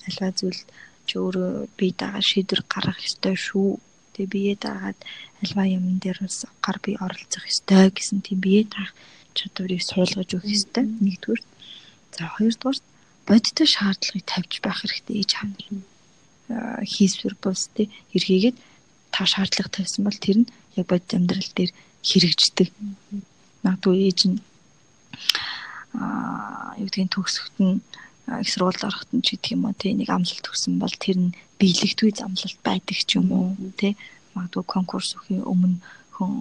Альва 0.06 0.28
зүйл 0.38 0.60
чи 1.06 1.14
өөрөө 1.16 1.70
бие 1.78 1.94
даагаад 1.96 2.28
шийдвэр 2.30 2.62
гаргах 2.68 3.00
ёстой 3.08 3.34
шүү. 3.34 3.80
Тэгээ 4.12 4.32
бие 4.34 4.54
даагаад 4.60 4.98
альва 5.42 5.64
юм 5.66 5.98
дээр 6.02 6.18
бас 6.24 6.46
гар 6.64 6.78
бие 6.82 6.98
оролцох 6.98 7.44
ёстой 7.46 7.90
гэсэн 7.94 8.20
тийм 8.26 8.38
бие 8.42 8.64
даах 8.64 8.92
чадварыг 9.38 9.82
суулгаж 9.82 10.30
өгөх 10.34 10.50
ёстой. 10.50 10.84
Нэгдүгээр. 10.84 11.42
За 12.14 12.22
хоёрдугаар 12.34 12.78
бодиттой 13.28 13.68
шаардлагыг 13.70 14.24
тавьж 14.26 14.52
байх 14.64 14.78
хэрэгтэй 14.82 15.16
ээж 15.20 15.30
хаан 15.36 15.52
нар 15.54 16.82
хийсвэр 16.82 17.34
бус 17.42 17.68
тий 17.76 17.86
эргээгээд 18.16 18.56
та 19.12 19.22
шаардлага 19.28 19.70
тавьсан 19.70 20.02
бол 20.04 20.18
тэр 20.18 20.36
нь 20.42 20.50
яг 20.80 20.86
бодит 20.88 21.12
амьдрал 21.14 21.50
дээр 21.54 21.72
хэрэгждэг. 22.08 22.68
Магадгүй 23.62 23.96
ээж 24.08 24.20
нь 24.32 24.38
аа 25.94 26.72
юу 26.80 26.88
гэдгийг 26.88 27.12
төгсөхт 27.12 27.56
нь 27.60 27.84
их 28.42 28.48
сургуульд 28.48 28.84
орохт 28.88 29.10
нь 29.12 29.24
ч 29.24 29.36
гэх 29.36 29.56
юм 29.56 29.68
уу 29.68 29.76
тий 29.76 29.92
нэг 29.92 30.08
амлалт 30.08 30.44
төгсөн 30.44 30.80
бол 30.80 30.94
тэр 30.96 31.16
нь 31.20 31.36
биелэгдгүй 31.60 32.10
замлалт 32.16 32.58
байдаг 32.64 32.96
ч 32.96 33.20
юм 33.20 33.28
уу 33.32 33.56
тий 33.76 33.92
магадгүй 34.38 34.64
конкурс 34.74 35.18
өхийн 35.18 35.42
өмнө 35.42 35.82
хүн 36.14 36.32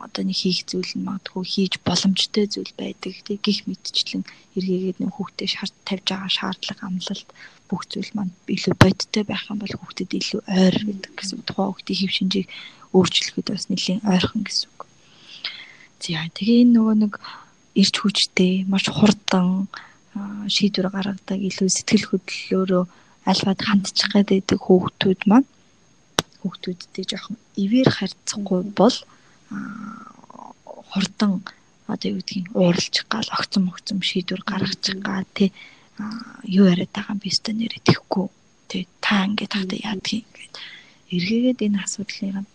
одоо 0.00 0.24
нэг 0.24 0.36
хийх 0.40 0.64
зүйл 0.64 0.92
нь 0.96 1.04
магадгүй 1.04 1.44
хийж 1.44 1.74
боломжтой 1.84 2.48
зүйл 2.48 2.72
байдаг 2.80 3.12
тий 3.20 3.36
гих 3.36 3.68
мэдчлэн 3.68 4.24
эргээгээд 4.56 4.98
нэг 5.00 5.12
хүүхдээ 5.12 5.48
шаард 5.52 5.76
тавьж 5.84 6.06
байгаа 6.08 6.32
шаардлага 6.32 6.84
амлалт 6.88 7.28
бүх 7.68 7.82
зүйл 7.92 8.10
маань 8.16 8.32
илүү 8.48 8.74
бодиттой 8.80 9.24
байх 9.28 9.44
юм 9.52 9.60
бол 9.60 9.74
хүүхдэд 9.76 10.10
илүү 10.16 10.40
ойр 10.48 10.76
гэдэг 10.88 11.12
гэсэн 11.16 11.44
тухайн 11.44 11.68
хүүхдийн 11.68 11.98
хэв 12.00 12.12
шинжийг 12.16 12.48
өөрчлөхөд 12.96 13.46
бас 13.52 13.64
нэлийн 13.68 14.00
ойрхон 14.02 14.42
гэсэн 14.48 14.66
үг. 14.72 14.80
За 16.00 16.24
тэгээ 16.32 16.64
энэ 16.64 16.74
нөгөө 16.74 16.96
нэг 17.04 17.14
ирч 17.76 17.94
хүчтэй 18.00 18.64
маш 18.72 18.88
хурдан 18.88 19.68
шийдвэр 20.48 20.88
гаргадаг 20.90 21.38
илүү 21.38 21.68
сэтгэл 21.70 22.08
хөдлөлөөрөө 22.08 22.84
альфад 23.30 23.60
хандчих 23.62 24.10
гэдэг 24.10 24.58
хүүхдүүд 24.58 25.20
маань 25.30 25.46
хүүхдүүдтэй 26.40 27.04
жоохон 27.10 27.36
ивэр 27.64 27.88
харьцахгүй 27.96 28.60
бол 28.80 28.96
хурдан 30.90 31.32
одоо 31.92 32.08
юу 32.10 32.18
гэдгийг 32.20 32.46
ууралчих 32.54 33.06
гал 33.12 33.28
огцом 33.38 33.64
огцом 33.72 33.98
шийдвэр 34.08 34.42
гаргачих 34.46 34.98
гал 35.08 35.26
тий 35.34 35.52
юу 36.58 36.64
яриад 36.72 36.92
байгаа 36.94 37.14
юм 37.14 37.20
бэ 37.22 37.28
өстө 37.32 37.50
нэрэ 37.52 37.78
тэхгүй 37.88 38.26
тий 38.70 38.82
та 39.04 39.26
ингээд 39.26 39.52
тахта 39.54 39.76
яадгийг 39.88 40.24
ингээд 40.28 40.54
эргээгээд 41.14 41.64
энэ 41.66 41.82
асуудлыг 41.84 42.46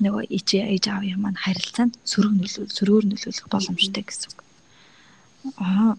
нөгөө 0.00 0.24
ичээ 0.38 0.64
ээж 0.72 0.84
аавын 0.88 1.20
маань 1.20 1.42
харилцаанд 1.44 1.94
сөрөг 2.10 2.32
нөлөөл 2.40 2.72
сөрөөр 2.76 3.04
нөлөөлөх 3.08 3.46
боломжтой 3.52 4.04
гэсэн 4.08 4.30
үг. 4.32 4.40
Аа 5.60 5.92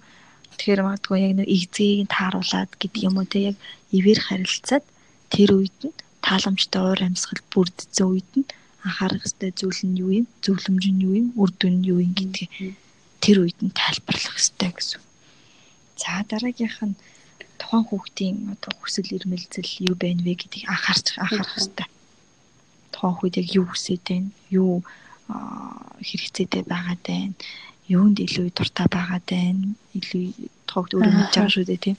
тэгэхээр 0.58 0.82
магадгүй 0.86 1.20
яг 1.22 1.34
нэг 1.38 1.48
игзгийг 1.56 2.10
тааруулаад 2.10 2.72
гэдэг 2.82 3.02
юм 3.06 3.16
уу 3.22 3.28
те 3.30 3.54
яг 3.54 3.58
ивэр 3.94 4.20
харилцаад 4.24 4.86
тэр 5.30 5.50
үед 5.58 5.78
нь 5.86 5.94
тааламжтай 6.26 6.82
уур 6.82 7.02
амьсгал 7.04 7.44
бүрдсэн 7.52 8.08
үед 8.08 8.30
нь 8.40 8.48
анхаарах 8.88 9.28
ёстой 9.28 9.52
зүйл 9.60 9.82
нь 9.88 10.00
юу 10.04 10.12
юм? 10.20 10.28
Зөвлөмж 10.44 10.84
нь 10.92 11.04
юу 11.08 11.14
юм? 11.22 11.28
Үр 11.42 11.52
дүн 11.60 11.76
нь 11.80 11.88
юу 11.92 12.00
юм 12.00 12.12
гэдгийг 12.16 12.52
тэр 13.24 13.38
үед 13.44 13.60
нь 13.64 13.76
тайлбарлах 13.76 14.40
ёстой 14.40 14.72
гэсэн. 14.72 15.02
За 16.00 16.24
дараагийнх 16.28 16.80
нь 16.88 16.96
тухайн 17.60 17.84
хүүхдийн 17.88 18.38
одоо 18.56 18.72
хүсэл 18.80 19.16
эрмэлзэл 19.16 19.72
юу 19.88 19.96
байна 20.00 20.24
вэ 20.24 20.34
гэдгийг 20.40 20.68
анхаарч 20.68 21.06
анхаарах 21.20 21.60
ёстой. 21.60 21.88
Тухайн 22.92 23.16
хүүхэд 23.16 23.40
яг 23.40 23.48
юу 23.60 23.66
хүсэж 23.68 24.00
байна? 24.08 24.30
Юу 24.52 24.74
хэрэгцээтэй 26.08 26.64
байгаад 26.68 27.02
байна? 27.08 27.36
Юунд 27.88 28.18
илүү 28.20 28.48
дуртай 28.56 28.88
байгаад 28.92 29.26
байна? 29.28 29.76
Илүү 29.96 30.24
тухайд 30.68 30.92
өөрөө 30.96 31.14
мэдж 31.20 31.34
байгаа 31.36 31.52
шүү 31.56 31.68
дээ 31.68 31.84
тийм 31.84 31.98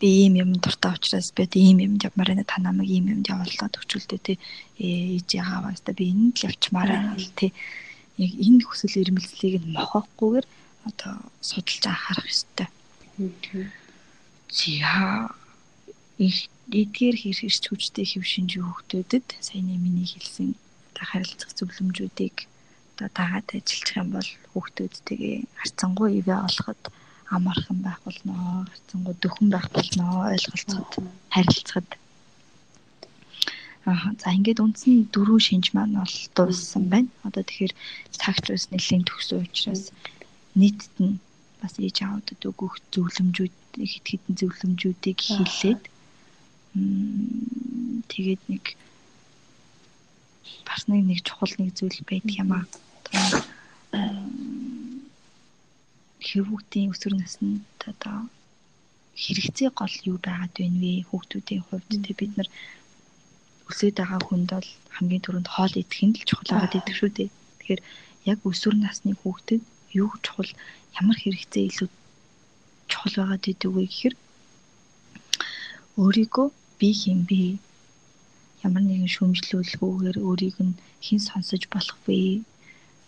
би 0.00 0.08
ийм 0.24 0.34
юм 0.42 0.50
дуртай 0.62 0.92
учраас 0.94 1.28
би 1.36 1.44
ийм 1.54 1.78
юм 1.86 1.94
явмаар 1.98 2.28
байна. 2.30 2.44
Та 2.44 2.62
намайг 2.62 2.90
ийм 2.90 3.06
юмд 3.12 3.26
явуулаад 3.28 3.74
өчүүлдэ 3.80 4.18
тий. 4.22 4.36
Ээж 4.78 5.28
яаваас 5.42 5.80
та 5.82 5.92
би 5.92 6.10
энд 6.12 6.38
л 6.38 6.46
явчмаар 6.48 6.90
байна 6.94 7.16
тий. 7.38 7.52
Яг 8.18 8.32
энэ 8.46 8.62
хүсэл 8.64 9.00
эрмэлзлийг 9.02 9.62
нь 9.62 9.74
мохохгүйгээр 9.76 10.46
одоо 10.88 11.14
судалж 11.42 11.84
анхаарах 11.86 12.26
ёстой. 12.30 12.68
За 14.48 15.30
эдгээр 16.18 17.16
хэрэг 17.18 17.52
хүчтэй 17.64 18.04
хэв 18.04 18.24
шинжийн 18.26 18.66
хүүхдүүдэд 18.66 19.26
саяны 19.40 19.78
миний 19.80 20.04
хэлсэн 20.04 20.52
харилцах 20.98 21.54
зөвлөмжүүдийг 21.54 22.36
одоо 22.98 23.08
дагаад 23.14 23.48
ажиллах 23.54 23.96
юм 23.96 24.08
бол 24.12 24.30
хүүхдүүдтэйгээ 24.52 25.36
харцангуй 25.62 26.10
ивэ 26.20 26.34
олоход 26.34 26.80
амархан 27.30 27.78
байх 27.84 28.00
болно, 28.04 28.66
харцангуй 28.70 29.14
дөхөн 29.20 29.48
байх 29.52 29.68
болно, 29.70 30.04
ойлголцоход, 30.32 31.04
харилцахад. 31.28 31.88
Аа 33.84 34.12
за 34.20 34.32
ингээд 34.36 34.62
үндсэн 34.64 35.08
дөрвөн 35.12 35.44
шинж 35.44 35.66
маань 35.72 35.96
бол 36.00 36.16
дууссан 36.36 36.84
байна. 36.92 37.08
Одоо 37.24 37.42
тэгэхээр 37.44 37.74
цагт 38.16 38.48
бас 38.48 38.68
нэлийн 38.72 39.04
төгсөн 39.04 39.44
учраас 39.44 39.92
нийтд 40.56 40.94
нь 41.00 41.20
бас 41.60 41.74
ээж 41.76 41.96
аавдад 42.04 42.42
өгөх 42.48 42.74
зөвлөмжүүд 42.92 43.54
хэд 43.76 44.06
хэдэн 44.08 44.34
зөвлөмжүүдийг 44.40 45.18
хэлээд 45.20 45.82
тэгээд 48.12 48.42
нэг 48.52 48.64
бас 50.68 50.82
нэг 50.88 51.02
нэг 51.04 51.20
чухал 51.26 51.52
нэг 51.58 51.70
зүйл 51.74 52.00
байдаг 52.08 52.34
юм 52.42 52.50
аа 52.56 52.64
хүүхдийн 56.26 56.90
өсвөр 56.92 57.14
наснд 57.18 57.62
одоо 57.86 58.18
хэрэгцээ 59.22 59.70
гол 59.74 59.94
юу 60.10 60.18
байгаад 60.26 60.54
байна 60.58 60.78
вэ? 60.82 60.92
Хүүхдүүдийн 61.08 61.62
хувьд 61.66 61.90
тэг 62.06 62.16
бид 62.18 62.32
нар 62.36 62.48
өсөж 63.70 63.92
байгаа 63.98 64.20
хүнд 64.26 64.48
бол 64.54 64.68
хамгийн 64.96 65.24
түрүүнд 65.24 65.48
хоол 65.54 65.74
идэх 65.82 66.00
нь 66.06 66.16
л 66.18 66.28
чухал 66.28 66.50
байгаад 66.54 66.78
идэг 66.78 66.94
шүү 66.98 67.10
дээ. 67.14 67.30
Тэгэхээр 67.58 67.80
яг 68.30 68.38
өсвөр 68.50 68.74
насны 68.78 69.12
хүүхдэд 69.18 69.62
юу 70.00 70.10
чухал 70.24 70.50
ямар 71.00 71.18
хэрэгцээ 71.20 71.64
илүү 71.70 71.88
чухал 72.90 73.14
байгаад 73.18 73.44
идэг 73.52 73.70
вэ 73.74 73.82
гэхээр 73.86 74.14
өөрийгөө 76.02 76.46
би 76.78 76.88
хэм 77.00 77.20
бэ? 77.28 77.42
Ямар 78.66 78.82
нэгэн 78.86 79.10
шүүмжлүүлгүүгээр 79.14 80.18
өөрийг 80.26 80.56
нь 80.66 80.78
хэн 81.04 81.20
сонсож 81.28 81.62
болох 81.74 81.98
вэ? 82.06 82.42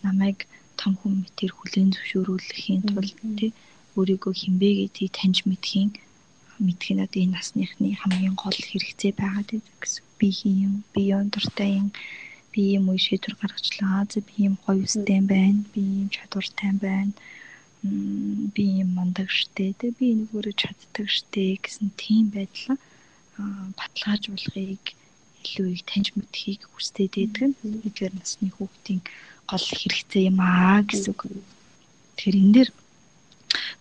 Намайг 0.03 0.47
том 0.81 0.93
хүн 0.99 1.13
мэтэр 1.23 1.51
хүлэн 1.55 1.89
зөвшөөрүүлэхийн 1.93 2.81
тулд 2.89 3.17
тий 3.37 3.51
өөрийгөө 3.97 4.33
хинбэ 4.41 4.69
гэдгийг 4.77 5.13
таньж 5.17 5.37
мэдхийн 5.45 5.89
мэдх 6.65 6.89
нь 6.93 7.03
одоо 7.05 7.19
энэ 7.21 7.35
насныхны 7.37 7.89
хамгийн 8.01 8.35
гол 8.37 8.57
хэрэгцээ 8.69 9.13
байгаад 9.17 9.49
байдаг 9.51 9.77
гэсэн. 9.81 10.05
Би 10.19 10.27
хийм, 10.39 10.73
би 10.93 11.01
юм 11.13 11.25
дуртай 11.33 11.71
юм, 11.81 11.87
би 12.53 12.61
юм 12.77 12.85
уу 12.89 12.99
шийдвэр 13.05 13.35
гаргачлаа. 13.41 14.05
За 14.13 14.19
би 14.27 14.35
юм 14.47 14.55
гоё 14.63 14.81
үстэй 14.85 15.21
байна, 15.33 15.61
би 15.73 15.81
юм 16.01 16.09
чадвартай 16.15 16.71
байна. 16.85 17.13
би 18.55 18.65
юм 18.83 18.89
мундаг 18.97 19.29
штэ. 19.33 19.73
Тэ 19.79 19.89
би 19.97 20.13
нэг 20.13 20.29
өөрөө 20.37 20.53
чаддаг 20.61 21.07
штэ 21.09 21.57
гэсэн 21.65 21.89
тийм 21.97 22.29
байдлаа 22.29 22.77
баталгаажуулахыг 23.77 24.85
илүү 25.41 25.67
их 25.73 25.83
таньж 25.89 26.13
мэдхийг 26.13 26.61
хүсдэг 26.69 27.09
гэдэг 27.17 27.57
нь 27.65 27.81
эдгээр 27.87 28.13
насны 28.21 28.53
хүүхдийн 28.53 29.01
гол 29.51 29.67
хэрэгцээ 29.67 30.31
юм 30.31 30.39
аа 30.39 30.79
гэсэн 30.87 31.11
үг. 31.11 31.21
Тэгэхээр 32.15 32.39
энэ 32.39 32.55
дэр 32.55 32.69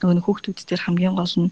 нөгөө 0.02 0.24
хүүхдүүд 0.26 0.58
дээр 0.66 0.82
хамгийн 0.82 1.14
гол 1.14 1.34
нь 1.38 1.50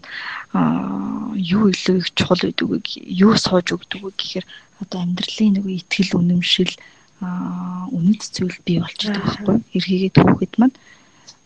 юу 1.39 1.71
илүү 1.71 1.95
их 2.03 2.07
чухал 2.17 2.43
байдаг 2.43 2.67
вэ? 2.67 2.77
Юу 3.07 3.33
сууж 3.39 3.67
өгдөг 3.71 4.01
вэ 4.03 4.11
гэхээр 4.11 4.45
одоо 4.83 4.99
амьдралын 5.05 5.55
нөгөө 5.55 5.73
ихтгэл 5.79 6.19
үнэмшил 6.19 6.73
үнэт 7.19 8.21
зүйл 8.35 8.57
бий 8.65 8.77
болчихдог 8.79 9.23
байхгүй. 9.23 9.57
Эргээгээд 9.75 10.15
хүүхэд 10.19 10.53
маань 10.59 10.75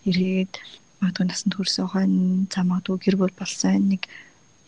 эргээгээд 0.10 0.54
магадгүй 1.02 1.26
насанд 1.28 1.54
хүрсэн 1.58 1.88
хойно 1.90 2.46
за 2.54 2.62
магадгүй 2.64 2.98
гэр 3.02 3.16
бүл 3.20 3.36
болсон 3.38 3.90
нэг 3.92 4.06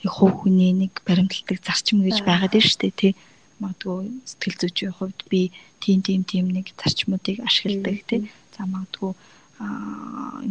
хувь 0.05 0.45
хүний 0.45 0.73
нэг 0.73 1.01
баримтлагдаг 1.05 1.61
зарчим 1.61 2.05
гэж 2.05 2.21
байгаад 2.25 2.53
байна 2.53 2.69
шүү 2.69 2.81
дээ 2.81 2.93
тий. 2.99 3.13
Магадгүй 3.61 4.11
сэтгэл 4.29 4.59
зүйчийн 4.61 4.93
хувьд 4.95 5.19
би 5.31 5.51
тийм 5.83 5.99
тийм 6.07 6.21
тийм 6.23 6.45
нэг 6.51 6.73
зарчмуудыг 6.79 7.37
ашигладаг 7.47 7.97
тий. 8.09 8.31
За 8.55 8.65
магадгүй 8.65 9.13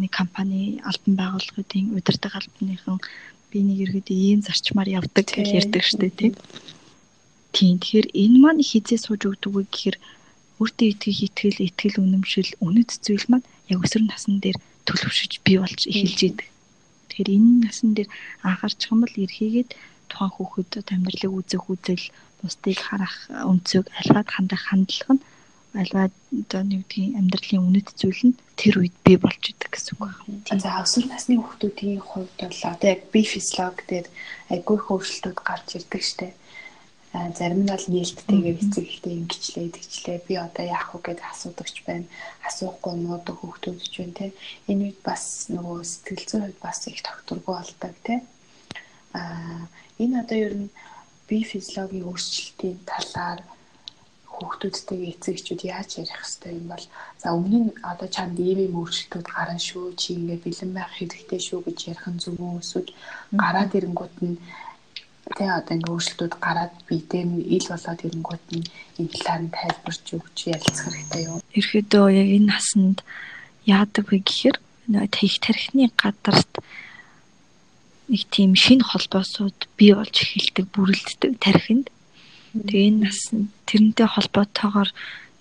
нэг 0.00 0.10
компани 0.10 0.80
албан 0.88 1.14
байгууллагын 1.20 1.92
удирдаг 1.96 2.32
албаныхан 2.40 2.98
би 3.50 3.58
нэг 3.60 3.78
иргэд 3.84 4.08
ийм 4.10 4.40
зарчмаар 4.40 4.88
явдаг 4.98 5.26
гэж 5.28 5.48
ярьдаг 5.60 5.82
штэ 5.84 6.08
тий. 6.10 6.30
Тийм 7.54 7.78
тэгэхээр 7.78 8.08
энэ 8.22 8.38
маань 8.42 8.62
хизээ 8.64 8.98
сууж 8.98 9.22
өгдөг 9.28 9.52
вэ 9.54 9.62
гэхээр 9.68 9.96
өөртөө 10.58 10.88
итгэх 10.90 11.18
итгэл 11.26 11.58
итгэл 11.68 12.02
үнэмшил 12.02 12.50
үнэт 12.66 12.90
зүйл 13.04 13.26
маань 13.30 13.46
яг 13.70 13.78
өсвөр 13.84 14.04
насн 14.08 14.42
дээр 14.42 14.58
төлөвшөж 14.86 15.32
бий 15.44 15.58
болж 15.60 15.80
эхэлж 15.86 16.20
идэг. 16.28 16.48
Тэгэхээр 17.08 17.30
энэ 17.36 17.50
насн 17.66 17.90
дээр 17.94 18.08
анхаарчих 18.42 18.90
юм 18.90 19.00
бол 19.02 19.14
эрхийгээд 19.22 19.70
тухайн 20.10 20.32
хүүхэд 20.34 20.70
амьдралыг 20.94 21.32
үзэх 21.38 21.64
үзэл 21.70 22.04
бусдыг 22.44 22.78
харах 22.78 23.14
өнцөг 23.50 23.84
альваад 24.00 24.28
хандах 24.30 24.62
хандлага 24.68 25.12
нь 25.16 25.24
альваа 25.74 26.06
одоо 26.30 26.62
нэг 26.62 26.86
тийм 26.92 27.18
амьдралын 27.18 27.66
үнэт 27.66 27.88
зүйл 27.98 28.22
нь 28.30 28.38
тэр 28.60 28.74
үед 28.78 28.94
бий 29.02 29.18
болж 29.18 29.42
идэг 29.50 29.70
гэсэн 29.74 29.98
үг 29.98 30.02
байна. 30.06 30.62
За 30.62 30.78
өсвөр 30.84 31.06
насны 31.10 31.34
хүүхдүүдийн 31.42 31.98
хувьд 31.98 32.36
бол 32.38 32.60
одоо 32.70 32.88
яг 32.94 33.02
бие 33.10 33.26
физиолог 33.26 33.78
дээр 33.90 34.06
айгүй 34.54 34.78
хөвшлтүүд 34.78 35.38
гарч 35.42 35.68
ирдэг 35.74 36.02
штеп 36.06 36.34
зарим 37.14 37.62
нь 37.62 37.70
бол 37.70 37.86
нээлттэйгээр 37.90 38.58
эцэгтэй 38.58 39.14
ингэчлээ 39.18 39.68
тэгчлээ. 39.70 40.18
Би 40.26 40.34
одоо 40.34 40.64
яах 40.66 40.94
вэ 40.94 41.14
гэдээ 41.14 41.30
асуудагч 41.30 41.76
байна. 41.86 42.06
Асуухгүй 42.42 42.94
нуудаг 42.98 43.36
хүүхдүүд 43.38 43.78
ч 43.82 43.94
байна 44.02 44.14
те 44.18 44.26
энэ 44.70 44.82
үед 44.90 44.98
бас 45.06 45.50
нөгөө 45.50 45.78
сэтгэл 45.82 46.26
зүйн 46.26 46.42
хувьд 46.42 46.60
бас 46.62 46.78
их 46.90 47.02
тогтворгүй 47.06 47.54
болдог 47.54 47.94
те 48.02 48.14
а 49.14 49.22
энэ 50.02 50.26
одоо 50.26 50.38
ер 50.38 50.54
нь 50.58 50.70
бие 51.28 51.44
физиологийн 51.52 52.08
өөрчлөлтийн 52.08 52.78
талаар 52.90 53.40
хүүхдүүдтэйгээ 54.34 55.12
эцэгчүүд 55.14 55.60
яаж 55.74 55.90
ярих 56.02 56.18
хэвтэй 56.20 56.52
юм 56.58 56.66
бол 56.72 56.84
за 57.22 57.28
өмнө 57.38 57.58
нь 57.64 57.70
одоо 57.90 58.08
чамд 58.16 58.36
ийм 58.38 58.58
ийм 58.66 58.74
өөрчлөлтүүд 58.80 59.28
гарна 59.30 59.60
шүү 59.68 59.94
чи 60.00 60.08
ингээ 60.18 60.44
бэлэн 60.44 60.72
байх 60.74 60.90
хэрэгтэй 60.98 61.40
шүү 61.46 61.60
гэж 61.66 61.78
ярих 61.92 62.06
нь 62.10 62.22
зөв 62.22 62.36
үү 62.42 62.60
эсвэл 62.62 62.90
гараад 63.42 63.72
ирэнгүүт 63.78 64.16
нь 64.26 64.36
тэ 65.36 65.44
одоо 65.58 65.72
ингээ 65.76 65.94
өөрчлөлтүүд 65.94 66.34
гараад 66.44 66.74
бидээ 66.88 67.24
ил 67.56 67.66
болоод 67.72 68.00
ирэнгүүт 68.06 68.46
нь 68.58 68.66
энэ 69.00 69.12
талаар 69.14 69.40
нь 69.44 69.54
тайлбарч 69.56 70.06
өгч 70.18 70.38
ярилцах 70.54 70.86
хэрэгтэй 70.92 71.22
юу? 71.30 71.38
Ерхийдөө 71.58 72.06
яг 72.20 72.28
энэ 72.36 72.50
насанд 72.52 72.98
яадаг 73.64 74.04
вэ 74.10 74.18
гэхээр 74.20 74.56
их 75.24 75.36
тархины 75.40 75.88
гадарт 75.96 76.52
нэг 78.08 78.22
тийм 78.28 78.52
шинэ 78.54 78.84
холбоосууд 78.84 79.58
бий 79.78 79.92
болж 79.96 80.12
эхэлдэг, 80.12 80.66
бүрэлддэг 80.74 81.32
тархинд. 81.40 81.88
Тэгээ 82.54 82.88
энэ 82.90 83.02
нас 83.08 83.18
тэрнтэй 83.68 84.08
холбоотойгоор 84.08 84.90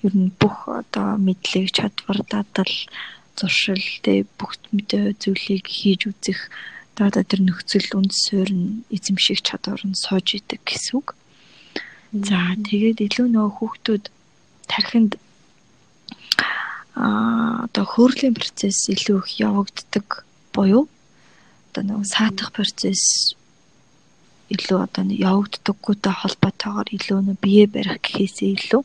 ер 0.07 0.13
нь 0.15 0.31
бүх 0.39 0.67
одоо 0.67 1.19
мэдлэг, 1.19 1.71
чадвар, 1.75 2.19
дадал, 2.27 2.73
зуршил, 3.35 3.83
тэгээ 4.03 4.25
бүх 4.39 4.55
мэдээ 4.71 5.19
зүйлийг 5.19 5.67
хийж 5.67 6.07
үзэх 6.07 6.39
одоо 6.97 7.23
тэр 7.25 7.41
нөхцөл 7.41 7.89
үнд 7.97 8.13
суурь 8.13 8.53
эзэмших 8.93 9.41
чадвар 9.41 9.81
нь 9.81 9.97
сууж 9.97 10.37
идэг 10.37 10.61
гэсэн 10.61 10.93
үг. 11.01 11.17
За 12.13 12.53
тэгээд 12.53 13.01
илүү 13.01 13.27
нөгөө 13.33 13.53
хүүхдүүд 13.57 14.05
тархинд 14.69 15.17
а 16.93 17.65
одоо 17.65 17.85
хөөрлийн 17.89 18.37
процесс 18.37 18.85
илүү 18.93 19.17
их 19.25 19.29
явагддаг 19.41 20.21
буюу 20.53 20.85
одоо 21.73 21.83
нөгөө 21.89 22.05
саатах 22.05 22.53
процесс 22.53 23.33
илүү 24.53 24.79
одоо 24.85 25.03
явагддаггүйтэй 25.09 26.13
холбоотойгоор 26.21 26.87
илүү 26.93 27.19
нөө 27.25 27.37
бие 27.41 27.65
барих 27.65 27.97
гэхээсээ 28.05 28.51
илүү 28.53 28.83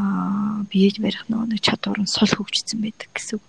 а 0.00 0.64
биеж 0.72 0.96
барих 1.04 1.28
нөгөө 1.28 1.60
чадвар 1.60 2.00
нь 2.00 2.08
сул 2.08 2.32
хөгжсөн 2.32 2.80
байдаг 2.80 3.10
гэсэн 3.12 3.36
үг. 3.36 3.44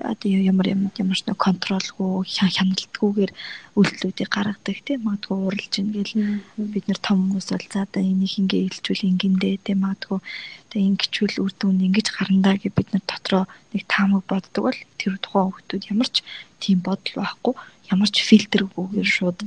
Одоо 0.00 0.28
ямар 0.32 0.66
ямар 0.72 0.88
ямар 0.96 1.18
ч 1.20 1.28
нэг 1.28 1.36
контролгүй 1.36 2.24
хяналтгүйгээр 2.24 3.32
үйлдэлүүдийг 3.76 4.30
гаргадаг 4.32 4.78
тийм 4.88 5.04
магадгүй 5.04 5.36
уралж 5.36 5.72
ийн 5.78 5.92
гэл 5.92 6.14
бид 6.56 6.84
нар 6.88 7.00
том 7.04 7.28
хүмүүс 7.28 7.48
бол 7.52 7.66
за 7.68 7.84
одоо 7.84 8.02
энийг 8.02 8.34
ингээ 8.40 8.66
илчүүл 8.72 9.06
ингэндээ 9.12 9.54
тийм 9.68 9.84
магадгүй 9.84 10.18
одоо 10.18 10.80
ингэчүүл 10.80 11.36
үр 11.44 11.52
дүнд 11.60 11.84
ингэж 11.86 12.08
гарандаа 12.08 12.56
гэж 12.56 12.72
бид 12.72 12.88
нар 12.96 13.04
дотроо 13.04 13.44
нэг 13.76 13.84
таамаг 13.84 14.24
боддог 14.26 14.62
бол 14.64 14.80
тэр 14.96 15.14
тухайн 15.20 15.52
хүмүүс 15.52 15.86
ямар 15.92 16.08
ч 16.08 16.16
тийм 16.56 16.78
бодол 16.80 17.14
байхгүй 17.20 17.54
ямар 17.90 18.10
ч 18.12 18.22
фильтргүйгээр 18.22 19.08
шууд 19.08 19.38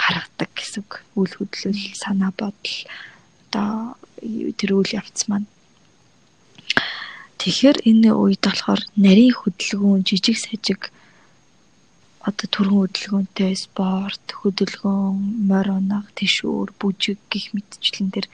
гаргадаг 0.00 0.50
гэсэн 0.56 0.84
үйл 1.18 1.34
хөдлөл 1.36 1.82
санаа 1.98 2.32
бодол 2.32 2.76
одоо 3.52 3.96
тэр 4.58 4.70
үйл 4.78 4.96
явц 4.96 5.28
маань. 5.28 5.50
Тэгэхээр 7.42 7.78
энэ 7.90 8.10
үед 8.14 8.42
болохоор 8.46 8.82
нарийн 8.94 9.34
хөдөлгөөн, 9.34 10.06
жижиг 10.06 10.38
сажиг 10.38 10.94
одоо 12.22 12.46
төрөн 12.54 12.78
хөдөлгөөнтэй 12.86 13.52
спорт, 13.58 14.26
хөдөлгөөн, 14.30 15.42
морь 15.50 15.70
унах, 15.74 16.06
тишүүр, 16.14 16.70
бүжиг 16.78 17.18
гих 17.26 17.50
мэтчлэн 17.50 18.14
дээр 18.14 18.30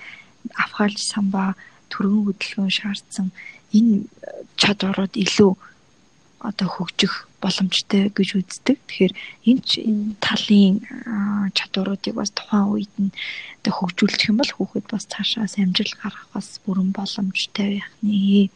авхаалж 0.60 1.00
самбаа 1.00 1.56
төрөн 1.88 2.28
хөдөлгөөн 2.28 2.68
шаардсан 2.68 3.32
энэ 3.72 4.04
чадварууд 4.60 5.14
илүү 5.16 5.52
одоо 6.48 6.68
хөгжих 6.68 7.27
боломжтой 7.42 8.10
гэж 8.10 8.28
үздэг. 8.38 8.78
Тэгэхээр 8.88 9.14
энэ 9.46 10.18
талын 10.18 10.82
чадваруудыг 11.54 12.14
бас 12.18 12.30
тухайн 12.34 12.66
үед 12.74 12.94
нь 12.98 13.14
хөгжүүлчих 13.62 14.30
юм 14.30 14.40
бол 14.40 14.52
хүүхэд 14.54 14.86
бас 14.90 15.04
цаашаас 15.06 15.54
амжилт 15.60 15.94
гарах 16.02 16.26
бас 16.34 16.58
бүрэн 16.64 16.90
боломжтой 16.96 17.78
байх 17.78 17.90
нэ. 18.02 18.50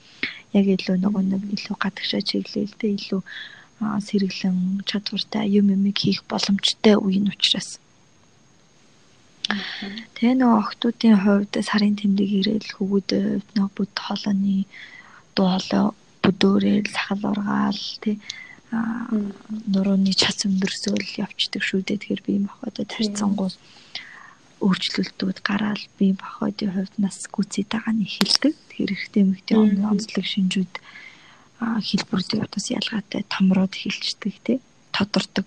Яг 0.58 0.66
илүү 0.66 0.96
нөгөө 0.98 1.22
нэг 1.30 1.42
илүү 1.56 1.76
гадагшаа 1.78 2.22
чиглэлтэй 2.26 2.90
илүү 2.98 3.20
сэргэлэн 4.06 4.82
чадвартай 4.88 5.46
юм 5.58 5.70
юм 5.74 5.84
хийх 5.94 6.24
боломжтой 6.30 6.96
үе 6.98 7.18
нь 7.22 7.30
учраас. 7.30 7.78
Тэгээ 10.16 10.38
нөгөө 10.38 10.58
охтуудын 10.62 11.16
хувьд 11.22 11.54
сарын 11.66 11.98
тэмдэг 11.98 12.30
ирээл 12.38 12.70
хөвгүүд 12.78 13.10
нөгөө 13.54 13.72
бүд 13.76 13.92
хоолойны 13.98 14.66
дуу 15.34 15.46
хоолой 15.50 15.84
бүдөөрэл 16.22 16.88
сахал 16.94 17.22
ургаал 17.30 17.82
тий 18.02 18.16
нурууны 18.72 20.12
чац 20.16 20.48
өндөрсөөл 20.48 21.20
явцдаг 21.20 21.62
шүү 21.62 21.84
дээ. 21.84 22.00
Тэгэхээр 22.00 22.22
би 22.24 22.34
мохоодо 22.48 22.88
тарьцангуул 22.88 23.56
өөрчлөлтүүд 24.64 25.38
гараад 25.44 25.84
би 25.98 26.16
мохоодын 26.16 26.72
хувьд 26.72 26.96
нас 26.96 27.28
гүцээд 27.28 27.68
байгаа 27.68 27.92
нь 27.92 28.06
эхэлдэг. 28.08 28.54
Тэгэхээр 28.56 28.92
ихтэй 28.96 29.22
мэгтэй 29.28 29.56
онцлог 29.84 30.24
шинжүүд 30.24 30.72
хэлбэрүүдийн 31.60 32.44
утас 32.48 32.66
ялгаатай 32.72 33.22
томроод 33.28 33.76
эхэлждэг 33.76 34.34
тий. 34.40 34.58
Тодордог. 34.96 35.46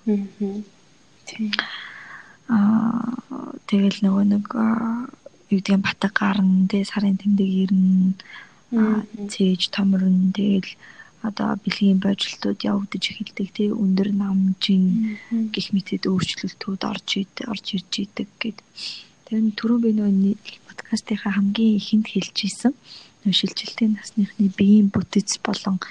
Аа 2.46 3.18
тэгэл 3.66 4.00
нөгөө 4.06 4.26
нэг 4.30 4.46
юу 4.54 5.60
гэдгийг 5.60 5.82
батг 5.82 6.14
гарна 6.14 6.70
тий 6.70 6.86
сарын 6.86 7.18
тэмдэг 7.18 7.50
ирнэ 7.66 8.14
цээж 9.34 9.74
томрон 9.74 10.30
тэгэл 10.36 10.70
одоо 11.22 11.56
бэлгийн 11.64 12.00
божилтууд 12.04 12.60
явагдаж 12.72 13.04
эхэлдэг 13.12 13.50
тий 13.56 13.70
өндөр 13.72 14.10
намжин 14.14 15.18
гих 15.54 15.68
мэтэд 15.76 16.04
өөрчлөлтүүд 16.12 16.82
орж 16.92 17.08
орж 17.52 17.66
ирж 17.76 17.92
идэг 18.04 18.30
гэд. 18.42 18.58
Тэр 19.26 19.40
нь 19.42 19.56
түрүүн 19.58 19.82
би 19.82 19.92
нөө 19.96 20.12
подкастынхаа 20.68 21.34
хамгийн 21.36 21.80
ихэнд 21.80 22.08
хэлж 22.14 22.38
исэн 22.46 22.74
нөө 23.26 23.34
шилжилтийн 23.34 23.98
насныхны 23.98 24.54
биеийн 24.58 24.94
бүтэц 24.94 25.42
болон 25.42 25.82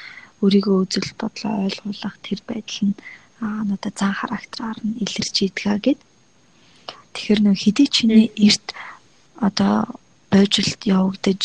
өөрийгөө 0.43 0.77
үзэл 0.87 1.11
бодлоо 1.18 1.66
ойлгуулах 1.66 2.16
тэр 2.22 2.41
байдал 2.47 2.81
нь 2.89 2.99
аа 3.43 3.62
надад 3.68 3.95
зан 3.99 4.14
характераар 4.14 4.79
нь 4.87 4.99
илэрч 5.05 5.37
идгээ 5.51 5.79
гэд. 5.87 6.01
Тэгэхээр 7.12 7.41
нөө 7.43 7.57
хэдий 7.59 7.89
чиний 7.91 8.27
эрт 8.47 8.66
одоо 9.47 9.77
божилт 10.31 10.81
явагдаж 10.87 11.43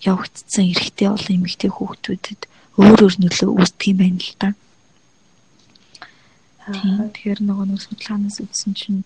явагдсан 0.00 0.64
эрэгтэй 0.72 1.08
болон 1.12 1.36
эмэгтэй 1.36 1.70
хүүхдүүдэд 1.72 2.40
өөр 2.80 2.98
өөр 3.04 3.14
нөлөө 3.20 3.50
үүсдэг 3.52 3.88
юм 3.92 3.98
байна 4.00 4.20
л 4.24 4.34
да. 4.40 4.48
Тэгэхээр 6.70 7.40
нөгөө 7.44 7.66
нэг 7.68 7.80
судалгаанаас 7.84 8.38
үзсэн 8.40 8.72
чинь 8.78 9.02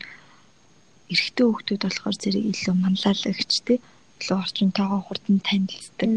эрэгтэй 1.11 1.45
хүүхдүүд 1.47 1.83
болохоор 1.83 2.17
зэрэг 2.23 2.45
илүү 2.53 2.75
манлайлагч 2.79 3.53
те 3.67 3.75
илүү 4.21 4.39
орчинтойгоо 4.39 5.01
хурдан 5.05 5.39
танилцдаг. 5.43 6.11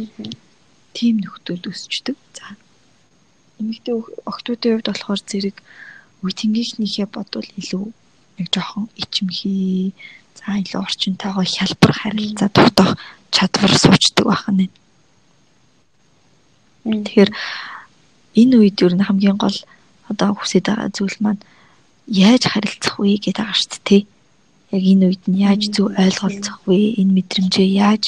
Тийм 0.94 1.16
нөхдөд 1.24 1.64
өсчдөг. 1.72 2.18
За. 2.38 2.58
Эмэгтэй 3.60 3.96
охтуудын 4.30 4.74
хувьд 4.78 4.90
болохоор 4.92 5.22
зэрэг 5.26 5.58
үе 6.22 6.34
тэнгийнхнийхээ 6.38 7.08
бодвол 7.10 7.50
илүү 7.62 7.84
нэг 8.38 8.48
жоохон 8.54 8.86
ичимхий 9.02 9.94
илүү 10.48 10.80
орчинтойгоо 10.88 11.44
хялбар 11.44 11.94
харилцаа 12.00 12.50
тогтоох 12.50 12.92
чадвар 13.36 13.74
суучдаг 13.76 14.26
байх 14.28 14.46
нь. 14.56 14.72
Тэгэхээр 16.88 17.32
энэ 18.40 18.56
үед 18.56 18.78
юу 18.80 18.90
н 18.96 19.04
хамгийн 19.04 19.38
гол 19.38 19.58
одоо 20.08 20.32
хүсэж 20.40 20.64
байгаа 20.64 20.90
зүйл 20.96 21.18
маань 21.20 21.42
яаж 22.08 22.44
харилцах 22.48 22.96
вэ 23.00 23.20
гэдэг 23.20 23.44
байгаа 23.44 23.60
шүү 23.60 23.82
дээ. 23.84 24.04
яг 24.72 24.84
энэ 24.92 25.06
үед 25.12 25.24
нь 25.28 25.42
яаж 25.44 25.62
зөв 25.76 25.92
ойлголцох 25.96 26.60
вэ? 26.68 26.96
Энэ 27.00 27.16
мэдрэмжээ 27.18 27.70
яаж 27.88 28.04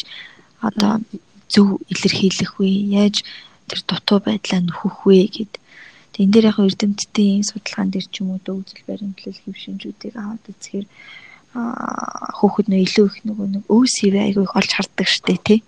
одоо 0.64 1.04
зөв 1.52 1.84
илэрхийлэх 1.92 2.60
вэ? 2.60 2.70
Яаж 3.04 3.24
тэр 3.68 3.80
дутуу 3.88 4.20
байдлаа 4.24 4.64
нөхөх 4.64 5.04
вэ 5.08 5.28
гэд. 5.36 5.54
Тэг 6.16 6.22
энэ 6.24 6.34
дээр 6.34 6.50
яг 6.52 6.60
эрдэмтдийн 6.64 7.44
судалгаан 7.44 7.92
дээр 7.92 8.08
ч 8.12 8.24
юм 8.24 8.36
уу 8.36 8.40
үзэл 8.40 8.88
баримтлал 8.88 9.40
хэв 9.40 9.56
шинжүүдийг 9.56 10.16
аваад 10.16 10.44
үзэхээр 10.52 10.88
хөөхд 11.54 12.70
нөө 12.70 12.82
илүү 12.86 13.06
их 13.10 13.18
нөгөө 13.26 13.48
нэг 13.54 13.64
өөсөө 13.74 14.22
айгүй 14.22 14.44
их 14.46 14.54
олж 14.54 14.72
харддаг 14.78 15.08
штэ 15.10 15.36
тий. 15.42 15.60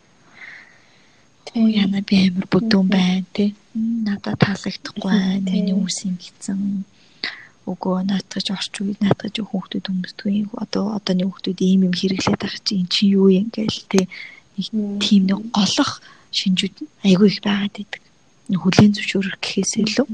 Оо 1.57 1.67
яна 1.67 2.05
би 2.05 2.29
амар 2.29 2.45
бүдүүн 2.53 2.88
байна 2.88 3.25
тий. 3.34 3.55
Надад 3.73 4.38
таалагдахгүй 4.39 5.09
байна. 5.09 5.41
Миний 5.41 5.73
үс 5.73 6.05
ингэсэн. 6.05 6.86
Өгөө 7.65 8.05
наатгаж 8.05 8.47
орч 8.53 8.73
үе 8.82 8.93
наатгаж 9.01 9.41
хүүхдүүд 9.41 9.86
хүмүүстгүй 9.89 10.53
одоо 10.61 10.93
одооний 10.97 11.25
хүүхдүүд 11.25 11.59
ийм 11.61 11.89
юм 11.89 11.93
хэрэглээд 11.97 12.41
байгаа 12.41 12.61
чи 12.61 12.73
эн 12.77 12.88
чи 12.89 13.09
юу 13.13 13.29
юм 13.29 13.49
гээл 13.53 13.82
те 13.89 14.05
нэг 14.57 14.69
тийм 15.01 15.23
нэг 15.29 15.39
голох 15.49 16.01
шинжүүд 16.29 16.75
айгүй 17.05 17.27
их 17.29 17.41
байгаад 17.41 17.75
идэг. 17.82 18.01
Хүлийн 18.51 18.93
зөвшөөрөх 18.95 19.38
гэхээс 19.39 19.73
илүү. 19.82 20.07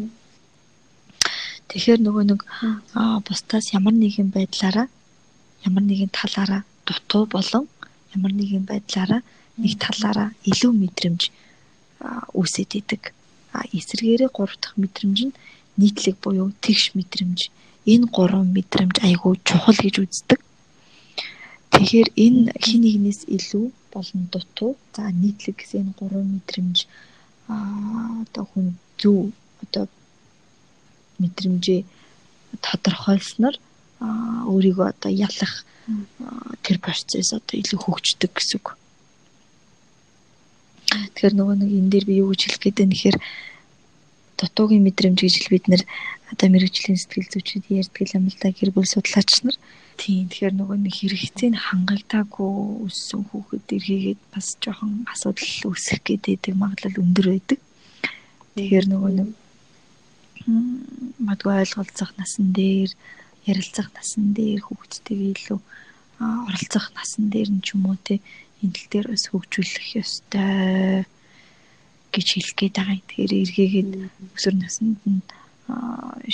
Тэгэхээр 1.68 2.00
нөгөө 2.04 2.24
нэг 2.32 2.42
бусдаас 3.26 3.74
ямар 3.76 3.96
нэгэн 3.96 4.32
байдлаараа 4.32 4.88
ямар 5.66 5.84
нэгэн 5.84 6.12
талаараа 6.14 6.62
дутуу 6.86 7.26
болон 7.26 7.66
ямар 8.16 8.34
нэгэн 8.34 8.64
байдлаараа 8.70 9.22
нэг 9.58 9.74
талаараа 9.82 10.30
илүү 10.50 10.72
мэдрэмж 10.82 11.22
үүсэт 12.38 12.72
идэг. 12.80 13.14
А 13.58 13.66
эсэргээрээ 13.78 14.30
гурав 14.34 14.58
дахь 14.62 14.78
мэдрэмж 14.78 15.20
нь 15.28 15.38
нийтлэг 15.80 16.16
буюу 16.22 16.54
тэгш 16.62 16.94
мэдрэмж. 16.98 17.40
Энэ 17.92 18.06
гурван 18.16 18.54
мэдрэмж 18.54 18.96
айгүй 19.08 19.34
чухал 19.48 19.80
гэж 19.82 19.96
үздэг. 20.04 20.40
Тэгэхээр 21.74 22.10
энэ 22.26 22.42
хин 22.64 22.82
нэгнээс 22.86 23.22
илүү 23.38 23.66
болон 23.94 24.22
дутуу 24.34 24.72
за 24.94 25.10
нийтлэг 25.22 25.56
гэсэн 25.58 25.82
энэ 25.82 25.98
гурван 26.00 26.28
мэдрэмж 26.38 26.78
аа 27.48 28.22
одоо 28.24 28.46
хүн 28.52 28.68
зөв 29.00 29.32
одоо 29.64 29.86
мэдрэмжээ 31.22 31.82
тодорхойлсноор 32.66 33.56
өөрийгөө 34.02 34.88
одоо 34.94 35.12
ялах 35.12 35.66
тэр 36.66 36.78
процесс 36.84 37.34
одоо 37.34 37.56
илүү 37.58 37.80
хөгждөг 37.82 38.32
гэсэн 38.36 38.60
үг. 38.60 38.78
Тэгэхээр 40.88 41.34
нөгөө 41.36 41.56
нэг 41.60 41.72
энэ 41.72 41.92
дээр 41.92 42.06
би 42.08 42.14
юу 42.22 42.32
гэж 42.32 42.42
хэлэх 42.46 42.62
гээд 42.64 42.78
байна 42.80 42.94
гэхээр 42.96 43.18
дутуугийн 44.38 44.86
мэдрэмж 44.86 45.20
гэж 45.24 45.36
бид 45.50 45.66
нэр 45.68 45.82
одоо 46.32 46.48
мэрэгжлийн 46.52 47.00
сэтгэл 47.00 47.32
зүйчид 47.32 47.66
ярьдаг 47.72 48.08
юм 48.14 48.28
л 48.28 48.38
да 48.40 48.52
гэр 48.52 48.72
бүл 48.76 48.88
судлаач 48.88 49.32
нар. 49.44 49.58
Тийм 49.98 50.30
тэгэхээр 50.30 50.56
нөгөө 50.60 50.78
нэг 50.78 50.94
хэрэгцээг 50.94 51.56
хангагдаагүй 51.58 52.54
өссөн 52.86 53.22
хүүхэд 53.32 53.68
эргээгээд 53.76 54.22
бас 54.30 54.48
жоохон 54.62 55.08
асуудал 55.10 55.74
үүсэх 55.74 56.00
гэдэг 56.06 56.54
магадлал 56.54 57.02
өндөр 57.02 57.28
байдаг. 57.34 57.60
Тэгэхээр 58.56 58.86
нөгөө 58.92 59.12
нэг 59.18 59.30
магадгүй 61.18 61.54
ойлголцох 61.64 62.12
насан 62.16 62.54
дээр 62.54 62.92
ярилцах 63.50 63.88
насан 63.96 64.36
дээр 64.38 64.62
хүүхдтэйгээ 64.64 65.32
илүү 65.36 65.60
оролцох 66.20 66.86
насан 66.96 67.24
дээр 67.34 67.50
нь 67.56 67.64
ч 67.66 67.76
юм 67.76 67.88
уу 67.90 67.98
те 68.08 68.20
энэ 68.62 68.74
тал 68.76 68.88
дээр 68.92 69.08
бас 69.14 69.24
хөгжүүлэх 69.30 69.88
ёстой 70.04 71.06
гэж 72.14 72.28
хэлэх 72.34 72.56
гээд 72.58 72.76
байгаа. 72.78 73.00
Тэгэхээр 73.08 73.34
эргээгээд 73.42 73.92
өсвөр 74.36 74.56
наснд 74.58 75.02
нь 75.06 75.22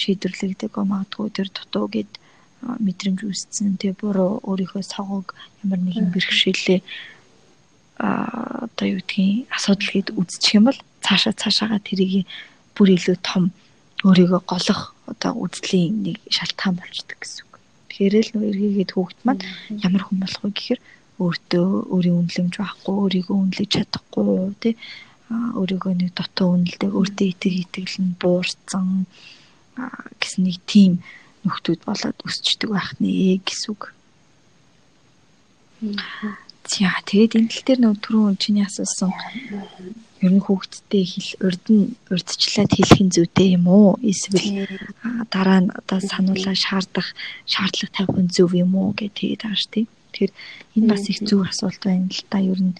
шийдвэрлэгдэг 0.01 0.73
магадгүй 0.73 1.29
тэр 1.33 1.49
дутуу 1.51 1.85
гэд 1.91 2.11
мэдрэмж 2.63 3.19
үүссэн 3.27 3.75
тэгээ 3.75 3.99
буруу 3.99 4.39
өөрийнхөө 4.47 4.83
согог 4.87 5.35
ямар 5.65 5.81
нэгэн 5.83 6.13
бэрхшээлээ 6.13 6.79
а 7.99 8.69
одоо 8.71 8.87
юу 8.87 9.01
гэдгийг 9.03 9.51
асуудал 9.51 9.89
гээд 9.91 10.09
үзчих 10.15 10.55
юм 10.55 10.71
бол 10.71 10.79
цаашаа 11.03 11.33
цаашаага 11.35 11.83
тэрийг 11.83 12.23
бүр 12.75 12.95
илүү 12.95 13.17
том 13.19 13.51
өөрийгөө 14.07 14.41
голох 14.47 14.92
одоо 15.11 15.31
үзлийн 15.43 15.93
нэг 16.05 16.17
шалтгаан 16.35 16.75
болчдөг 16.79 17.17
гэсэн 17.19 17.43
үг. 17.45 17.53
Тэгэхээр 17.89 18.15
л 18.23 18.31
нөө 18.33 18.49
эргээгээд 18.51 18.91
хүүхэд 18.93 19.19
маань 19.25 19.43
ямар 19.85 20.03
хүн 20.05 20.17
болох 20.21 20.41
вэ 20.43 20.51
гэхээр 20.55 20.81
өөртөө 21.23 21.67
өөрийн 21.93 22.17
үнэлэмж 22.19 22.53
байхгүй, 22.57 22.95
өөрийгөө 23.03 23.37
үнэлж 23.37 23.69
чадахгүй 23.69 24.27
тий 24.63 24.73
өөрийгөө 25.31 25.93
нэг 25.97 26.11
дотоо 26.17 26.47
үнэлдэг 26.53 26.91
өөртөө 26.93 27.27
итэг 27.31 27.53
итгэлэн 27.63 28.09
буурсан 28.21 29.05
гэсэн 30.21 30.41
нэг 30.45 30.57
тийм 30.69 30.93
нөхдүүд 31.45 31.81
болоод 31.87 32.17
өсчдөг 32.27 32.69
байх 32.71 32.89
нэ 33.01 33.39
гэсэн 33.45 33.69
үг. 33.73 33.83
За 36.63 36.95
тэгээд 37.03 37.35
энэ 37.37 37.51
тал 37.51 37.63
дээр 37.67 37.79
нөө 37.83 37.95
түрүүн 37.99 38.35
чиний 38.39 38.63
асуусан 38.63 39.11
ер 40.23 40.31
нь 40.31 40.45
хүүхдтэй 40.45 41.03
хэл 41.03 41.31
урд 41.43 41.65
нь 41.67 41.91
урдчлаад 42.07 42.71
хэлэх 42.71 43.01
нь 43.03 43.11
зүйтэй 43.11 43.59
юм 43.59 43.67
уу? 43.67 43.99
Эсвэл 43.99 44.71
дараа 45.27 45.59
нь 45.59 45.73
одоо 45.75 45.99
сануулаа 45.99 46.55
шаардах 46.55 47.11
шаардлага 47.43 47.91
тавих 47.91 48.19
нь 48.23 48.31
зөв 48.31 48.55
юм 48.55 48.71
уу 48.79 48.95
гэх 48.95 49.11
тэгээд 49.11 49.43
байгаа 49.43 49.59
ш 49.59 49.67
тийм. 49.67 49.87
Тэгэхээр 50.15 50.31
энэ 50.79 50.87
бас 50.87 51.03
их 51.11 51.19
зөв 51.27 51.39
асуулт 51.43 51.81
байна 51.83 52.07
л 52.07 52.23
да. 52.31 52.39
Ер 52.39 52.59
нь 52.63 52.79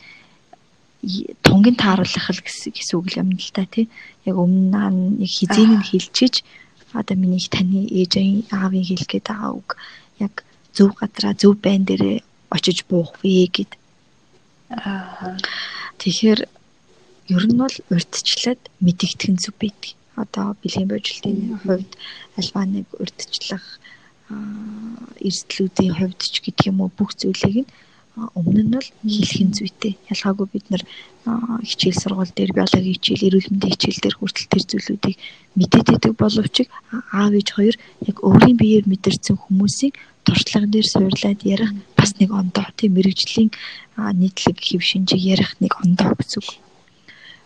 тунгийн 1.44 1.76
тааруулах 1.76 2.28
гэсэн 2.40 2.96
үг 2.96 3.08
юм 3.20 3.36
л 3.36 3.52
та 3.52 3.68
тий. 3.68 3.92
Яг 4.24 4.40
өмнө 4.40 5.20
нэг 5.20 5.28
хизээний 5.28 5.84
хэлчиж 5.84 6.48
одоо 6.96 7.16
миний 7.20 7.44
таны 7.52 7.84
ээж 7.92 8.14
аавын 8.56 8.88
хэлэх 8.88 9.10
гээд 9.12 9.28
байгаа 9.28 9.52
үг 9.52 9.70
яг 10.24 10.48
зөв 10.72 10.96
газараа 10.96 11.36
зөв 11.36 11.60
байн 11.60 11.84
дээрээ 11.84 12.24
очиж 12.56 12.78
буух 12.90 13.12
вэ 13.22 13.50
гэд. 13.56 13.72
Аа. 14.70 15.38
Тэгэхээр 16.00 16.42
ер 17.36 17.44
нь 17.50 17.60
бол 17.62 17.76
урдчлаад 17.94 18.62
мэдэгдэх 18.86 19.30
нь 19.34 19.42
зүг 19.44 19.56
байдаг. 19.60 19.98
Одоо 20.22 20.54
бэлгийн 20.62 20.90
божилтын 20.92 21.58
хувьд 21.66 21.92
альва 22.38 22.62
нэг 22.70 22.88
урдчлах 23.02 23.66
эрсдлүүдийн 25.28 25.94
хувьд 25.98 26.20
ч 26.22 26.36
гэдэг 26.44 26.70
юм 26.70 26.78
уу 26.82 26.92
бүх 26.94 27.12
зүйлийг 27.18 27.66
нь 27.66 27.72
өмнө 28.14 28.62
нь 28.64 28.74
бол 28.74 28.90
хийх 29.10 29.34
нь 29.42 29.56
зүйтэй. 29.58 29.98
Ялгаагүй 30.14 30.48
бид 30.54 30.66
нар 30.70 30.84
хичээл 31.66 32.02
сургууль 32.02 32.34
дээр 32.36 32.52
биологи 32.54 32.94
хичээл, 32.94 33.26
эрүүл 33.28 33.50
мэндийн 33.50 33.74
хичээл 33.74 34.04
дээр 34.04 34.16
хүртэл 34.18 34.52
тэр 34.54 34.64
зүйлүүдийг 34.70 35.18
мэдээд 35.58 35.88
идэг 35.98 36.14
боловч 36.22 36.56
аав 37.10 37.34
ээж 37.34 37.50
хоёр 37.58 37.76
яг 38.10 38.18
өөрийн 38.22 38.58
биеэр 38.62 38.86
мэдэрсэн 38.86 39.38
хүмүүсийн 39.42 39.94
туршлага 40.26 40.68
дээр 40.68 40.88
суурлаад 40.88 41.40
ярих 41.44 41.72
бас 41.98 42.12
нэг 42.20 42.30
ондоо 42.32 42.68
тийм 42.78 42.96
мэрэгжлийн 42.96 43.50
нийтлэг 43.98 44.58
хэв 44.60 44.82
шинжийг 44.82 45.24
ярих 45.36 45.52
нэг 45.60 45.74
ондоо 45.84 46.16
гэсэн 46.18 46.40
үг. 46.42 46.52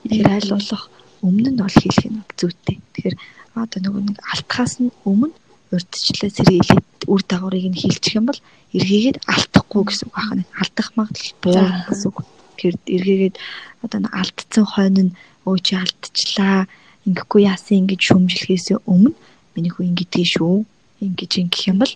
Тэгэхээр 0.08 0.30
аль 0.38 0.54
болох 0.56 0.84
өмнө 1.26 1.50
нь 1.52 1.60
бол 1.62 1.74
хийх 1.74 2.00
нь 2.06 2.22
зүйтэй. 2.38 2.78
Тэгэхээр 2.94 3.16
одоо 3.58 3.80
нөгөө 3.82 4.02
нэг 4.08 4.18
алтхаас 4.34 4.74
нь 4.80 4.94
өмнө 5.04 5.34
урдчлаа 5.74 6.32
сэргийлээд 6.32 7.10
үр 7.12 7.22
дагаврыг 7.28 7.66
нь 7.68 7.82
хилчих 7.82 8.16
юм 8.16 8.30
бол 8.30 8.40
эргээгээд 8.78 9.18
алдахгүй 9.28 9.84
гэсэн 9.84 10.08
үг 10.08 10.16
байна. 10.16 10.44
Алдах 10.62 10.90
магадлал 10.96 11.36
буу 11.44 11.60
гэсэн 11.90 12.08
үг. 12.08 12.18
Тэр 12.58 12.76
эргээгээд 12.88 13.36
одоо 13.84 14.00
алдсан 14.14 14.66
хойно 14.66 15.02
нь 15.12 15.16
өө 15.44 15.58
чи 15.66 15.74
алдчихлаа. 15.76 16.70
Ингэхгүй 17.08 17.42
яасан 17.52 17.84
ингэж 17.84 18.02
шүмжлэхээс 18.08 18.68
өмнө 18.88 19.12
миний 19.56 19.72
хүү 19.72 19.92
ингэдэгий 19.92 20.28
шүү. 20.28 20.64
Ингэж 21.04 21.32
ингэх 21.42 21.68
юм 21.72 21.78
бол 21.84 21.94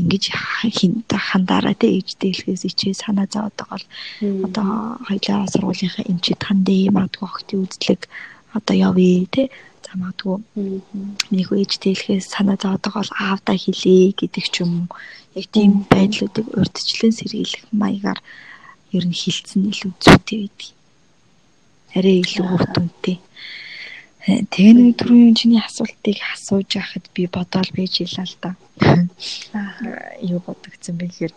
ингэж 0.00 0.24
хин 0.76 0.92
хандаараа 1.10 1.74
тэ 1.78 1.86
ээжтэй 1.98 2.30
хэлхээс 2.34 2.62
ичээ 2.70 2.94
санаа 2.98 3.26
зовоод 3.30 3.54
байгаа 3.58 3.78
бол 3.78 3.86
одоо 4.46 4.68
хоёлаа 5.08 5.46
сургуулийнхаа 5.52 6.04
эмчид 6.10 6.40
хандээ 6.42 6.90
магадгүй 6.96 7.26
охтын 7.28 7.62
үзлэг 7.64 8.00
одоо 8.58 8.74
явъя 8.88 9.26
тэ 9.34 9.42
за 9.84 9.92
магадгүй 10.00 10.36
хүү 11.46 11.56
ээжтэй 11.62 11.94
хэлхээс 11.94 12.26
санаа 12.34 12.58
зовоод 12.58 12.82
байгаа 12.82 13.02
бол 13.02 13.14
аавдаа 13.22 13.56
хэлээ 13.60 14.18
гэдэг 14.18 14.44
ч 14.50 14.56
юм 14.66 14.90
яг 15.38 15.46
тийм 15.54 15.72
байдлуудыг 15.90 16.46
урдчлан 16.58 17.12
сэргийлэх 17.14 17.64
маягаар 17.70 18.20
ер 18.96 19.04
нь 19.06 19.18
хилцэн 19.20 19.70
илүү 19.70 19.92
зүйтэй 19.98 20.38
байдаг. 20.46 20.70
Арай 21.98 22.16
илүү 22.22 22.46
үр 22.54 22.64
дүнтэй. 22.74 23.16
Тэгээ 24.24 24.72
нэг 24.72 24.96
түрүүн 24.96 25.36
чиний 25.36 25.60
асуултыг 25.60 26.16
асууж 26.32 26.80
байхад 26.80 27.04
би 27.12 27.28
бодоол 27.28 27.68
байж 27.76 28.00
илаа 28.00 28.24
л 28.24 28.36
да. 28.40 28.50
Юу 30.24 30.40
бодогдсон 30.40 30.96
бэ 30.96 31.12
гэхээр 31.12 31.34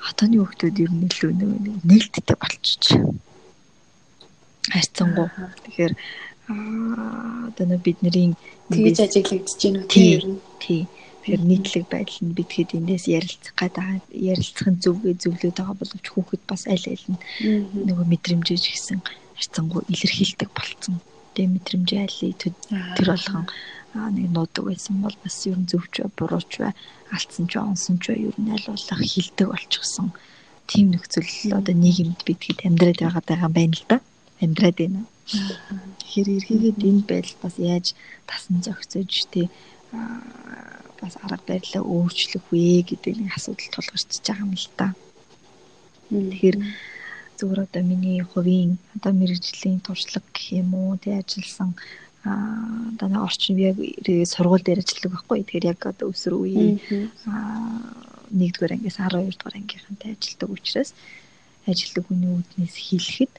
хотооны 0.00 0.40
хүмүүс 0.40 0.80
ер 0.80 0.92
нь 0.96 1.04
илүү 1.12 1.32
нэг 1.36 1.84
нээлттэй 1.84 2.36
болчих. 2.40 3.04
Хайцсангуу. 4.72 5.28
Тэгэхээр 5.68 5.92
одоо 7.52 7.66
нэг 7.68 7.80
бидний 7.84 8.32
тэгж 8.72 8.98
ажиглагдаж 9.04 9.60
байна 9.60 9.84
уу 9.84 9.92
тийм 9.92 10.08
ер 10.16 10.24
нь. 10.32 10.40
Тий. 10.56 10.82
Тэгэхээр 11.20 11.42
нийтлэг 11.44 11.84
байдал 11.92 12.20
нь 12.24 12.32
бидгээд 12.32 12.76
эндээс 12.80 13.12
ярилцах 13.12 13.54
гэдэг 13.60 14.08
ярилцахын 14.08 14.80
зөвгээ 14.80 15.20
зөвлөд 15.20 15.52
байгаа 15.60 15.76
боловч 15.76 16.06
хүүхэд 16.08 16.42
бас 16.48 16.64
аль 16.64 16.88
аль 16.88 17.06
нь 17.12 17.20
нөгөө 17.76 18.06
мэдрэмжээж 18.08 18.64
гисэн 18.72 19.04
харцангуй 19.36 19.84
илэрхийлдэг 19.92 20.48
болцсон. 20.56 20.96
Тэгээ 21.32 21.52
мэдрэмжээ 21.52 22.00
аль 22.04 22.18
тэр 22.36 22.52
болгон 23.08 23.46
нэг 23.92 24.28
нуудаг 24.32 24.64
байсан 24.68 25.04
бол 25.04 25.16
бас 25.24 25.36
ер 25.48 25.56
нь 25.56 25.68
зөвч 25.68 26.04
бурууч 26.16 26.52
бай, 26.60 26.72
алдсан 27.12 27.46
ч 27.48 27.60
онсон 27.60 27.96
ч 28.00 28.16
ер 28.16 28.36
нь 28.40 28.52
аль 28.52 28.68
болох 28.68 29.00
хилдэг 29.00 29.48
болчихсон. 29.52 30.12
Тим 30.68 30.92
нөхцөл 30.92 31.28
одоо 31.52 31.74
нийгэмд 31.76 32.20
бидгээд 32.24 32.64
амьдраад 32.68 33.00
байгаа 33.00 33.48
юм 33.48 33.52
байна 33.52 33.76
л 33.76 33.84
да. 33.88 33.96
Амьдраад 34.40 34.76
байна. 34.80 35.00
Тэгэхээр 35.28 36.28
эргээгээд 36.36 36.78
энэ 36.88 37.04
байдал 37.08 37.36
бас 37.44 37.54
яаж 37.60 37.86
тасан 38.28 38.64
зохицож 38.64 39.12
тий 39.32 39.46
бас 41.00 41.14
арга 41.20 41.44
барилаа 41.48 41.82
өөрчлөх 41.84 42.44
вэ 42.48 42.84
гэдэг 42.88 43.12
нэг 43.20 43.32
асуудал 43.36 43.72
тулгарч 43.72 44.08
байгаа 44.24 44.44
юм 44.44 44.52
л 44.56 44.68
да. 44.76 44.88
Тэгэхээр 46.08 46.56
зүгээр 47.42 47.66
одоо 47.66 47.82
миний 47.82 48.22
хувийн 48.22 48.78
одоо 48.94 49.12
мэрэгжлийн 49.18 49.82
туршлага 49.82 50.30
гэх 50.30 50.62
юм 50.62 50.70
уу 50.78 50.94
тий 51.02 51.18
ажилласан 51.18 51.74
одоо 52.22 53.08
нэг 53.10 53.22
орчин 53.26 53.58
яг 53.58 53.76
сургууль 54.30 54.62
дээр 54.62 54.78
ажилладаг 54.78 55.10
байхгүй. 55.10 55.42
Тэгэхээр 55.42 55.70
яг 55.74 55.80
одоо 55.90 56.14
өсвөр 56.14 56.34
үеийн 56.38 56.78
1-р 58.30 58.72
ангиас 58.78 58.96
12-р 59.02 59.54
ангийнхантай 59.58 60.14
ажилладаг 60.14 60.50
учраас 60.54 60.94
ажилладаг 61.66 62.04
хүний 62.06 62.30
үднээс 62.30 62.76
хэлэхэд 62.78 63.34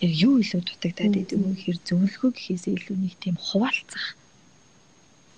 яг 0.00 0.12
юу 0.16 0.40
илүү 0.40 0.62
дутагдаад 0.64 1.14
идэв 1.20 1.40
вэ 1.44 1.52
гэхээр 1.52 1.78
зөвлөгөө 1.84 2.30
гэхээс 2.32 2.64
илүү 2.72 2.96
нэг 2.96 3.14
тийм 3.20 3.36
хуваалцах 3.36 4.16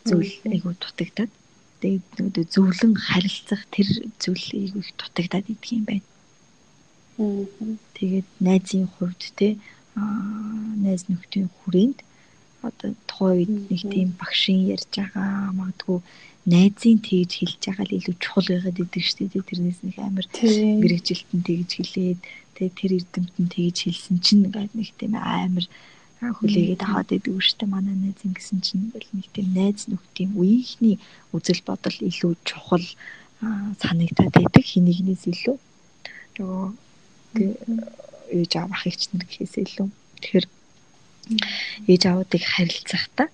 зүйл 0.07 0.35
айгуу 0.55 0.75
дутагдаад 0.79 1.33
тэгээд 1.83 2.49
зөвлөн 2.55 2.95
харилцах 2.95 3.63
тэр 3.75 3.89
зүйл 4.23 4.47
айгуу 4.55 4.87
их 4.87 4.91
дутагдаад 4.97 5.51
идэх 5.51 5.71
юм 5.75 5.85
байна. 5.91 6.07
Тэгээд 7.17 8.29
найзын 8.41 8.87
хувьд 8.95 9.23
те 9.39 9.57
найз 9.95 11.07
нөхдийн 11.07 11.49
хүрээнд 11.63 11.99
одоо 12.67 12.91
тухайн 13.07 13.39
үед 13.39 13.53
нэг 13.71 13.83
тийм 13.93 14.09
багшийн 14.19 14.67
ярьж 14.75 14.91
байгаа 14.99 15.55
магадгүй 15.55 15.99
найзын 16.55 16.99
тэгж 17.07 17.33
хэлж 17.39 17.63
байгаа 17.71 17.87
л 17.87 17.97
илүү 17.99 18.17
чухал 18.19 18.49
байгаад 18.51 18.83
идэг 18.83 19.03
шүү 19.05 19.17
дээ 19.31 19.49
тэрнээс 19.49 19.81
нэг 19.87 19.97
амар 20.03 20.27
мэрэгжилтэн 20.83 21.41
тэгж 21.47 21.71
хэлээд 21.79 22.21
тэгээ 22.55 22.79
тэр 22.79 22.93
эрдэмтэн 22.99 23.47
тэгж 23.55 23.77
хэлсэн 23.87 24.17
чинь 24.25 24.43
нэг 24.51 24.91
тийм 24.99 25.15
амар 25.15 25.67
хүлээгээд 26.33 26.83
аваад 26.85 27.11
идэг 27.13 27.37
шүү 27.43 27.59
дээ 27.61 27.71
манай 27.75 27.97
найз 28.01 28.21
ингэсэн 28.25 28.61
чинь. 28.65 28.93
Бол 28.95 29.09
нэг 29.13 29.27
тийм 29.35 29.49
найз 29.53 29.85
нөхдийн 29.91 30.33
үеийнхний 30.41 30.97
үзэл 31.37 31.61
бодол 31.69 31.99
илүү 32.01 32.33
чухал 32.49 32.87
санагдаад 33.83 34.33
байдаг. 34.33 34.65
Хинэгнээс 34.65 35.25
илүү? 35.29 35.57
Нөгөө 36.39 36.65
ээж 37.35 38.53
аав 38.57 38.71
ах 38.73 38.87
эгч 38.89 39.03
нар 39.13 39.25
гэхээс 39.27 39.55
илүү. 39.65 39.89
Тэгэхээр 40.23 40.47
ээж 41.91 42.03
аавуудыг 42.07 42.43
харилцахдаа 42.45 43.29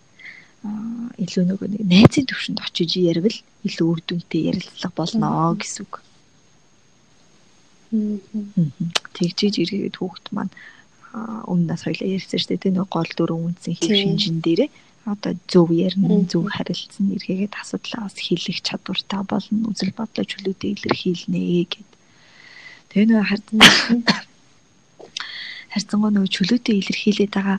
илүү 1.25 1.45
нөгөө 1.49 1.69
найзын 1.89 2.29
төвшөнд 2.29 2.61
очиж 2.61 2.91
ярил 3.01 3.29
илүү 3.67 3.87
үр 3.89 4.01
дүнтэй 4.05 4.53
ярилцлага 4.53 4.95
болно 4.97 5.57
гэсэн 5.57 5.85
үг. 5.89 5.95
Тэгжиж 9.17 9.55
ирээд 9.65 9.97
хүүхэд 9.99 10.27
маань 10.37 10.53
өмнөөс 11.53 11.83
хоёлаа 11.89 12.09
ярьсан 12.17 12.39
шүү 12.39 12.61
дээ 12.61 12.77
нөгөө 12.77 12.93
гол 12.95 13.11
дөрөв 13.19 13.41
үндсэн 13.51 13.75
хэв 13.75 13.95
шинжин 13.99 14.39
дээрээ. 14.45 14.71
Одоо 15.09 15.33
зөв 15.51 15.69
ярина 15.73 16.23
зөв 16.29 16.45
харилцсан 16.55 17.09
эргээгээд 17.17 17.57
асуудлаа 17.57 18.07
бас 18.07 18.17
хэлэх 18.21 18.61
чадвартай 18.63 19.23
болно 19.27 19.73
үзэл 19.73 19.97
бодлоо 19.97 20.25
чөлөөтэй 20.29 20.71
илэрхийлнэ 20.77 21.41
гэд. 21.73 21.91
Тэгээ 22.91 23.07
нөгөө 23.11 23.27
хардан 23.31 23.61
харьцангуй 25.73 26.11
нөгөө 26.11 26.31
чөлөөтэй 26.35 26.77
илэрхийлээд 26.83 27.33
байгаа 27.35 27.59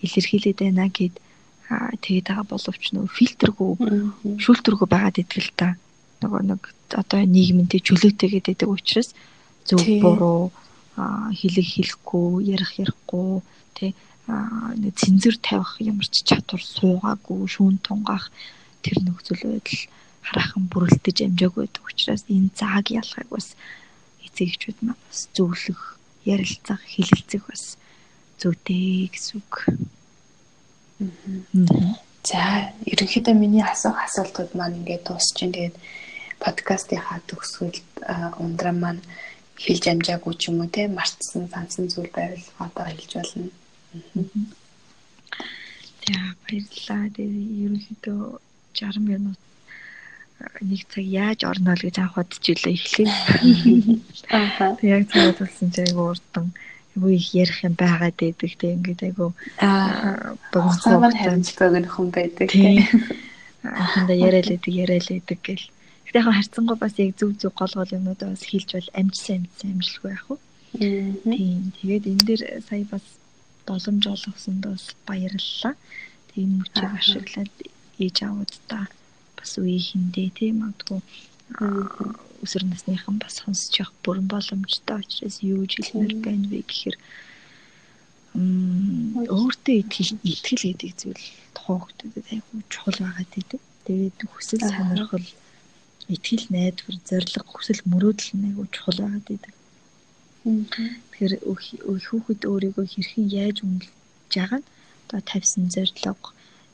илэрхийлээд 0.00 0.58
байна 0.64 0.88
гэд 0.88 1.14
тэгээд 2.02 2.26
байгаа 2.28 2.46
боловч 2.48 2.84
нөгөө 2.92 3.16
фильтргүй 3.16 3.70
шүүлтэргүй 4.42 4.88
байгаад 4.88 5.20
идэл 5.22 5.50
та. 5.56 5.68
Нөгөө 6.24 6.40
нэг 6.48 6.62
одоо 6.96 7.20
нийгэмдээ 7.24 7.80
чөлөөтэй 7.84 8.28
гэдэг 8.32 8.68
учраас 8.68 9.12
зөв 9.68 9.80
буруу 10.02 10.52
хэлэг 10.96 11.66
хэлэхгүй 11.72 12.52
ярих 12.52 12.72
ярихгүй 12.80 13.40
тий 13.76 13.90
нэг 14.28 14.92
цэнзэр 15.00 15.36
тавих 15.40 15.80
ямар 15.80 16.06
ч 16.08 16.22
чадвар 16.28 16.62
суугаагүй 16.62 17.48
шүүн 17.48 17.76
тунгаах 17.80 18.28
тэр 18.84 19.00
нөхцөл 19.00 19.40
байдал 19.40 19.82
хараахан 20.22 20.64
бүрэлдэж 20.68 21.16
амжаагүй 21.26 21.64
байдаг 21.64 21.84
учраас 21.88 22.22
энэ 22.28 22.50
зааг 22.54 22.86
ялахыг 22.92 23.28
бас 23.32 23.56
эцэгчүүд 24.32 24.78
маань 24.80 25.04
бас 25.08 25.28
зөвлөх 25.36 26.00
ярилцах 26.24 26.80
хэлэлцэх 26.88 27.42
бас 27.46 27.76
зүйтэй 28.40 29.12
гэсэн 29.12 29.44
үг. 29.44 29.52
За 32.24 32.72
ерөнхийдөө 32.88 33.34
миний 33.36 33.62
асуух 33.62 33.98
асуултууд 34.06 34.56
маань 34.56 34.80
ингээд 34.80 35.04
дуусч 35.04 35.36
байна. 35.36 35.52
Тэгээд 35.52 35.76
подкастынхаа 36.42 37.20
төгсгөл 37.28 37.78
ундраа 38.42 38.74
маань 38.74 39.02
хэлж 39.62 39.84
амжаагүй 39.92 40.34
ч 40.40 40.48
юм 40.50 40.62
уу 40.62 40.70
те 40.74 40.88
мартсан 40.88 41.46
сансан 41.52 41.86
зүйл 41.92 42.10
байвал 42.14 42.46
одоо 42.64 42.86
хэлж 42.88 43.12
болно. 43.18 43.50
За 46.06 46.18
баярлалаа. 46.42 47.02
Тэгээд 47.14 47.52
ерөнхийдөө 47.62 48.20
60 48.74 49.10
минут 49.10 49.38
нэг 50.60 50.80
цаг 50.88 51.04
яаж 51.04 51.40
орно 51.44 51.74
л 51.74 51.82
гэж 51.82 51.96
анх 51.98 52.14
бодож 52.16 52.44
илээ 52.44 52.74
эхлэв. 52.74 53.10
Аа. 54.30 54.76
Яг 54.82 55.10
цагаад 55.10 55.38
болсон 55.38 55.68
чинь 55.70 55.88
айгу 55.90 56.10
урдан 56.12 56.46
айгу 56.96 57.08
их 57.08 57.26
ярих 57.34 57.64
юм 57.64 57.74
байгаад 57.74 58.16
байдаг 58.16 58.50
тэг 58.58 58.70
ингээд 58.76 59.02
айгу 59.02 59.34
аа 59.58 60.36
богино 60.52 61.10
харимж 61.10 61.48
богино 61.58 61.88
хүн 61.88 62.08
байдаг 62.10 62.48
тэг. 62.50 62.86
Ханда 63.62 64.14
яриад 64.14 64.48
байдаг 64.50 64.72
яриад 64.72 65.06
байдаг 65.08 65.38
гэл. 65.42 65.66
Гэтэ 66.06 66.18
яг 66.18 66.28
харцсангуу 66.34 66.76
бас 66.76 66.94
яг 66.98 67.14
зүг 67.16 67.38
зүг 67.38 67.54
гол 67.54 67.74
гол 67.74 67.94
юмнуудаа 67.96 68.34
бас 68.34 68.44
хэлж 68.44 68.70
бол 68.76 68.90
амжсан 68.98 69.46
амжсан 69.46 69.70
амжилгүй 69.78 70.10
яах 70.12 70.26
вэ? 70.28 70.36
Тийм. 71.24 71.72
Тэгээд 71.80 72.04
энэ 72.10 72.24
дээр 72.26 72.42
сая 72.68 72.84
бас 72.90 73.04
боломж 73.66 74.04
олгосонд 74.06 74.62
бас 74.66 74.84
баярлалаа. 75.06 75.74
Тэг 76.28 76.38
энэ 76.44 76.56
мөчийг 76.60 76.92
ашиглаад 76.98 77.52
ээж 77.98 78.16
аавуудаа 78.26 78.84
бас 79.42 79.52
үеийнхэндээ 79.58 80.28
тийм 80.38 80.62
магадгүй 80.62 81.00
өсвөр 82.42 82.64
насныхан 82.70 83.18
бас 83.18 83.42
сонсож 83.42 83.74
явах 83.82 83.94
бүрэн 84.06 84.26
боломжтой 84.30 85.02
учраас 85.02 85.36
юу 85.42 85.66
гэж 85.66 85.72
хэлмээр 85.90 86.14
байна 86.22 86.46
вэ 86.46 86.62
гэхээр 86.62 86.96
өөртөө 88.32 89.74
итгэл 89.82 90.12
итгэл 90.32 90.64
гэдэг 90.64 90.92
зүйл 90.96 91.24
хүмүүсд 91.58 91.98
айгүй 92.32 92.60
чухал 92.72 92.98
байгаад 93.04 93.30
байдаг. 93.34 93.60
Тэгээд 93.84 94.18
хүсэл 94.32 94.62
сонирхол 94.72 95.28
итгэл 96.14 96.46
найдвар 96.54 96.96
зориг 97.08 97.46
хүсэл 97.52 97.80
мөрөөдөл 97.90 98.30
нь 98.34 98.46
айгүй 98.48 98.66
чухал 98.74 98.98
байгаад 99.04 99.26
байдаг. 99.28 99.54
Тэгэхээр 100.42 101.34
хүүхэд 102.08 102.40
өөрийгөө 102.50 102.86
хэрхэн 102.90 103.26
яаж 103.30 103.56
үнэлж 103.62 103.90
байгаа 104.34 104.60
нь 104.60 104.68
одоо 105.06 105.20
тавьсан 105.30 105.64
зориг 105.74 105.96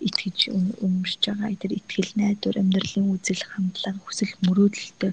итгэж 0.07 0.39
өмөрч 0.85 1.23
байгаа. 1.27 1.61
Тэр 1.61 1.73
итгэл 1.81 2.12
найдвар 2.20 2.57
амьдралын 2.62 3.07
үзэл 3.15 3.43
хандлага 3.51 4.01
хүсэл 4.03 4.33
мөрөөдөлтөй 4.47 5.12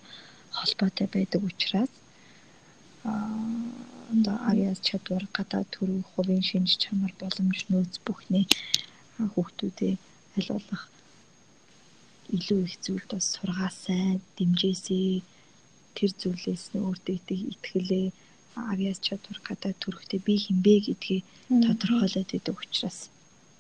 холбоотой 0.58 1.08
байдаг 1.16 1.42
учраас 1.50 1.92
аа 3.04 4.38
авиас 4.50 4.80
чадвар 4.88 5.26
гадаа 5.38 5.64
төрөх 5.74 6.06
хувийн 6.14 6.44
шинж 6.50 6.72
чанар 6.84 7.14
боломж 7.22 7.60
нөөц 7.70 7.96
бүхний 8.06 8.46
хүүхдүүдээ 9.34 9.94
аль 10.38 10.52
болох 10.54 10.84
илүү 12.36 12.60
их 12.68 12.76
зүйлд 12.86 13.10
бас 13.14 13.26
сургаасай 13.36 14.20
дэмжээсэй. 14.38 15.22
Тэр 15.96 16.12
зүйлээс 16.22 16.66
нь 16.74 16.84
өөртөө 16.86 17.16
итгэлээ. 17.54 18.08
Авиас 18.74 19.00
чадвар 19.08 19.40
гадаа 19.48 19.74
төрөхтэй 19.82 20.20
би 20.26 20.34
хинбэ 20.44 20.74
гэдгийг 20.86 21.24
тодорхойлоод 21.66 22.30
идэг 22.38 22.56
учраас 22.64 23.00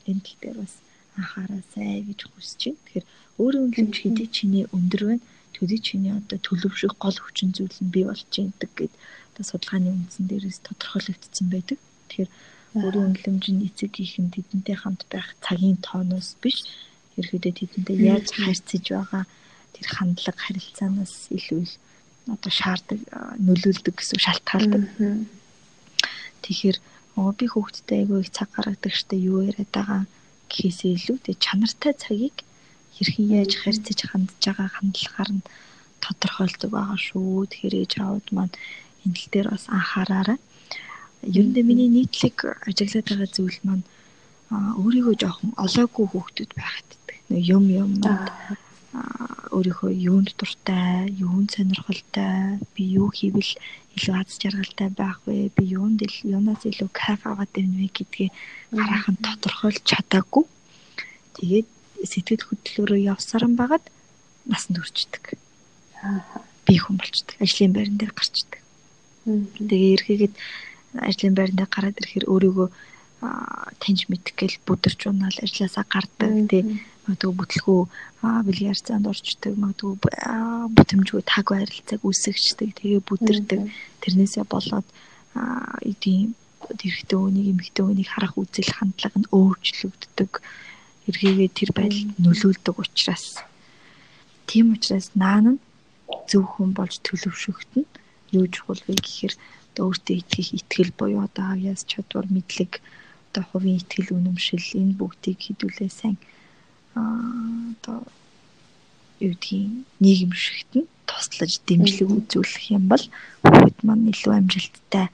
энэ 0.09 0.23
тал 0.25 0.37
дээр 0.41 0.57
бас 0.63 0.73
анхаараасай 1.19 2.03
гэж 2.07 2.19
хүсэж 2.27 2.61
байна. 2.65 2.81
Тэгэхээр 2.85 3.05
өөрийн 3.41 3.65
үнэлэмж 3.65 3.95
хэдий 3.99 4.27
чиний 4.31 4.65
өндөр 4.75 5.03
байна. 5.09 5.23
Төдий 5.55 5.79
чиний 5.79 6.11
одоо 6.11 6.37
төлөвшөх 6.39 6.93
гол 6.99 7.17
хүчин 7.19 7.49
зүйл 7.55 7.77
нь 7.83 7.93
бий 7.93 8.05
болж 8.07 8.27
байдаг 8.27 8.71
гэд 8.75 8.93
одоо 9.31 9.43
судалгааны 9.47 9.89
үндсэн 9.91 10.25
дээрээс 10.27 10.59
тодорхойлогдсон 10.67 11.47
байдаг. 11.51 11.79
Тэгэхээр 11.79 12.31
өөрийн 12.75 13.07
үнэлэмж 13.07 13.45
нь 13.51 13.65
эцэг 13.67 13.91
хийхэн 13.95 14.35
тэдэнтэй 14.35 14.75
хамт 14.79 15.07
байх 15.07 15.31
цагийн 15.39 15.79
тооноос 15.79 16.35
биш 16.43 16.67
ерөөдөө 17.19 17.53
тэдэнтэй 17.55 17.97
яаж 18.11 18.27
харьцаж 18.35 18.83
байгаа 18.91 19.23
тэр 19.75 19.87
хандлага 19.95 20.39
харилцаанаас 20.43 21.31
илүү 21.31 21.59
их 21.63 21.73
одоо 22.27 22.51
шаарддаг 22.51 22.99
нөлөөлдөг 23.47 23.95
гэсэн 23.95 24.19
шалтгаалдаг. 24.19 24.83
Тэгэхээр 26.43 26.77
би 27.37 27.45
хүүхдтэй 27.47 27.97
айгүй 28.03 28.19
их 28.23 28.31
цаг 28.35 28.49
гаргадаг 28.55 28.91
штэ 28.91 29.15
юу 29.15 29.47
яриад 29.47 29.71
байгаа 29.71 30.01
гэхээсээ 30.49 30.91
илүү 30.97 31.17
тэг 31.25 31.35
чанартай 31.45 31.93
цагийг 32.03 32.37
хэрхэн 32.95 33.27
яаж 33.39 33.51
харьцаж 33.61 33.99
хандж 34.07 34.41
байгаа 34.45 34.69
хандлагаар 34.75 35.31
нь 35.35 35.47
тодорхойлдог 36.03 36.71
байгаа 36.71 36.99
шүү. 37.07 37.49
Тэгэхээр 37.51 37.75
ээж 37.81 37.93
аауд 37.99 38.27
маань 38.35 38.55
энэ 39.03 39.15
тал 39.15 39.29
дээр 39.31 39.47
бас 39.51 39.65
анхаараарай. 39.67 40.39
Ер 41.37 41.45
нь 41.47 41.67
миний 41.69 41.89
нийтлэг 41.91 42.37
ажиглаад 42.69 43.07
байгаа 43.09 43.29
зүйл 43.35 43.59
маань 43.67 43.85
өөрийгөө 44.81 45.15
жоохон 45.21 45.51
олоогүй 45.65 46.05
хүүхдүүд 46.09 46.51
байхад 46.55 46.89
нэг 47.29 47.41
юм 47.55 47.65
юм 47.83 47.91
өөрийнхөө 49.55 49.91
юунд 49.91 50.35
дуртай, 50.39 51.11
юунд 51.15 51.55
сонирхолтой, 51.55 52.59
би 52.75 52.83
юу 52.99 53.09
хийвэл 53.11 53.51
илүү 53.95 54.13
аз 54.19 54.39
жаргалтай 54.39 54.89
байх 54.91 55.19
вэ? 55.25 55.51
Би 55.55 55.63
юунд 55.75 56.03
юунаас 56.23 56.63
илүү 56.67 56.89
кайф 56.91 57.23
аваад 57.23 57.51
байна 57.55 57.79
вэ 57.79 57.87
гэдгийг 57.91 58.31
хараахан 58.71 59.17
тодорхойлж 59.23 59.83
чадаагүй. 59.83 60.43
Тэгээд 61.39 61.67
сэтгэл 62.03 62.47
хөдлөлөөрөө 62.47 62.99
явсаран 63.13 63.55
байгаад 63.55 63.85
насанд 64.45 64.79
хүрчдэг. 64.79 65.39
Би 66.67 66.75
хүн 66.75 66.99
болчдөг. 66.99 67.35
Ажлын 67.39 67.73
байран 67.75 67.97
дээр 67.97 68.13
гарчдаг. 68.15 68.59
Тэгээ 69.25 69.95
эргээгээд 69.95 70.35
ажлын 70.99 71.35
байран 71.35 71.57
дээр 71.57 71.71
гараад 71.71 71.99
ирэхээр 71.99 72.29
өөрийгөө 72.29 72.67
таньж 73.81 74.05
мэдэх 74.11 74.35
гээл 74.37 74.57
бүдэрч 74.67 75.01
унаал 75.09 75.37
ажилласаа 75.41 75.85
гардаг 75.87 76.31
тий 76.51 76.63
магадгүй 77.05 77.33
бүтлгүү 77.37 77.81
бильярд 78.49 78.85
занд 78.89 79.05
орчдөг 79.05 79.53
магадгүй 79.61 79.93
бүтэмжгүй 80.75 81.21
таг 81.29 81.45
байралцааг 81.53 82.01
үсгчдэг 82.01 82.69
тэгээ 82.81 83.01
бүдэрдэг. 83.05 83.61
Тэрнээсээ 84.01 84.45
болоод 84.49 84.87
эдийн 85.85 86.33
тэрхтээ 86.65 87.19
өнийг 87.21 87.47
эмхтээ 87.53 87.85
өнийг 87.85 88.09
харах 88.09 88.33
үзэл 88.41 88.73
хандлага 88.73 89.17
нь 89.21 89.29
өөрчлөгддөг. 89.29 90.31
Эргээгээ 91.05 91.49
тэр 91.53 91.69
байдалд 91.77 92.11
нөлөөлдөг 92.17 92.75
учраас. 92.81 93.37
Тийм 94.49 94.73
учраас 94.73 95.13
наан 95.13 95.45
нь 95.45 95.61
зөв 96.25 96.43
хүн 96.57 96.73
болж 96.73 96.97
төлөвшөгдөн. 97.05 97.85
Юу 98.33 98.45
чухал 98.49 98.81
вэ 98.89 98.97
гэхээр 98.97 99.33
өөртөө 99.85 100.15
итгэх 100.17 100.49
итгэл 100.57 100.91
буюу 100.97 101.21
одоо 101.27 101.53
авьяас 101.53 101.85
чадвар 101.85 102.25
мэдлэг 102.33 102.81
одоо 103.29 103.43
хувийн 103.45 103.77
итгэл 103.81 104.15
үнэмшил 104.17 104.65
энэ 104.81 104.97
бүгдийг 104.97 105.37
хідүүлээ 105.45 105.91
сайн 105.91 106.17
одоо 106.95 107.99
юу 109.19 109.31
гэдгийг 109.35 109.85
нийгэмшигт 109.99 110.71
нь 110.79 110.89
туслаж 111.07 111.53
дэмжлэг 111.67 112.09
үзүүлэх 112.17 112.65
юм 112.75 112.83
бол 112.91 113.03
хүүхэд 113.43 113.77
маань 113.87 114.09
илүү 114.11 114.33
амжилттай 114.35 115.07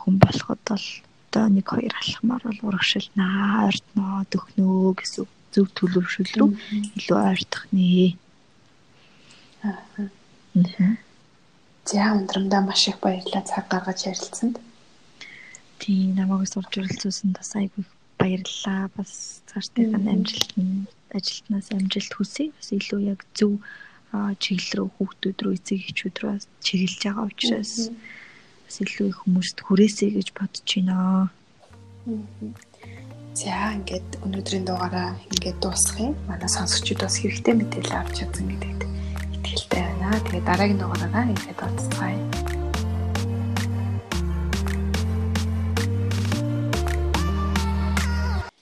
хүн 0.00 0.14
болоход 0.22 0.60
бол 0.68 0.86
одоо 1.30 1.46
нэг 1.48 1.66
хоёр 1.70 1.94
алхмаар 1.94 2.42
бол 2.44 2.60
урагшилнаа, 2.68 3.70
ойртноо, 3.70 4.26
дөхнөө 4.32 4.98
гэсэн 4.98 5.26
зөв 5.54 5.66
төлөвшөл 5.78 6.32
рүү 6.38 6.50
илүү 6.98 7.18
ойртох 7.30 7.64
нэ. 7.70 8.18
Аа. 9.62 10.06
За 11.86 12.02
өндөрмдөө 12.18 12.60
маш 12.66 12.82
их 12.90 12.98
баярлалаа 13.04 13.44
цаг 13.46 13.64
гаргаж 13.70 14.10
ярилцсанд. 14.10 14.58
Тийм 15.78 16.18
намайг 16.18 16.50
сурж 16.50 16.70
өрөлцүүлсэнд 16.82 17.38
бас 17.38 17.54
айгүй 17.54 17.86
баярлалаа. 18.20 18.92
Бас 18.96 19.42
цаашдын 19.48 19.96
амжилт 19.96 20.52
нь 20.60 20.86
ажилтнаас 21.16 21.72
амжилт 21.72 22.12
хүсье. 22.14 22.52
Бас 22.56 22.68
илүү 22.76 23.00
яг 23.12 23.24
зөв 23.34 23.58
чиглэл 24.12 24.72
рүү 24.76 24.88
хүүхдүүд 24.96 25.38
рүү 25.42 25.54
эцэг 25.58 25.78
эхчүүд 25.86 26.16
рүү 26.20 26.34
чиглэж 26.66 27.00
байгаа 27.06 27.26
учраас 27.30 27.72
бас 28.66 28.76
илүү 28.82 29.06
их 29.10 29.18
хүмүүст 29.22 29.58
хүрээсэй 29.66 30.10
гэж 30.18 30.28
бодож 30.34 30.68
байна. 30.74 31.24
За 33.38 33.70
ингээд 33.78 34.08
өнөөдрийн 34.26 34.66
дугаараа 34.66 35.14
ингээд 35.30 35.62
дуусгах 35.62 36.10
юм. 36.10 36.14
Манай 36.26 36.50
сонсогчид 36.50 36.98
бас 36.98 37.22
хэрэгтэй 37.22 37.54
мэдээлэл 37.54 37.98
авч 38.02 38.26
чадсан 38.26 38.50
гэдэгт 38.50 38.82
итгэлтэй 39.38 39.82
байна. 39.86 40.18
Тэгээд 40.26 40.46
дараагийн 40.50 40.80
дугаараараа 40.82 41.30
ингээд 41.30 41.60
уулзцгаая. 41.62 42.39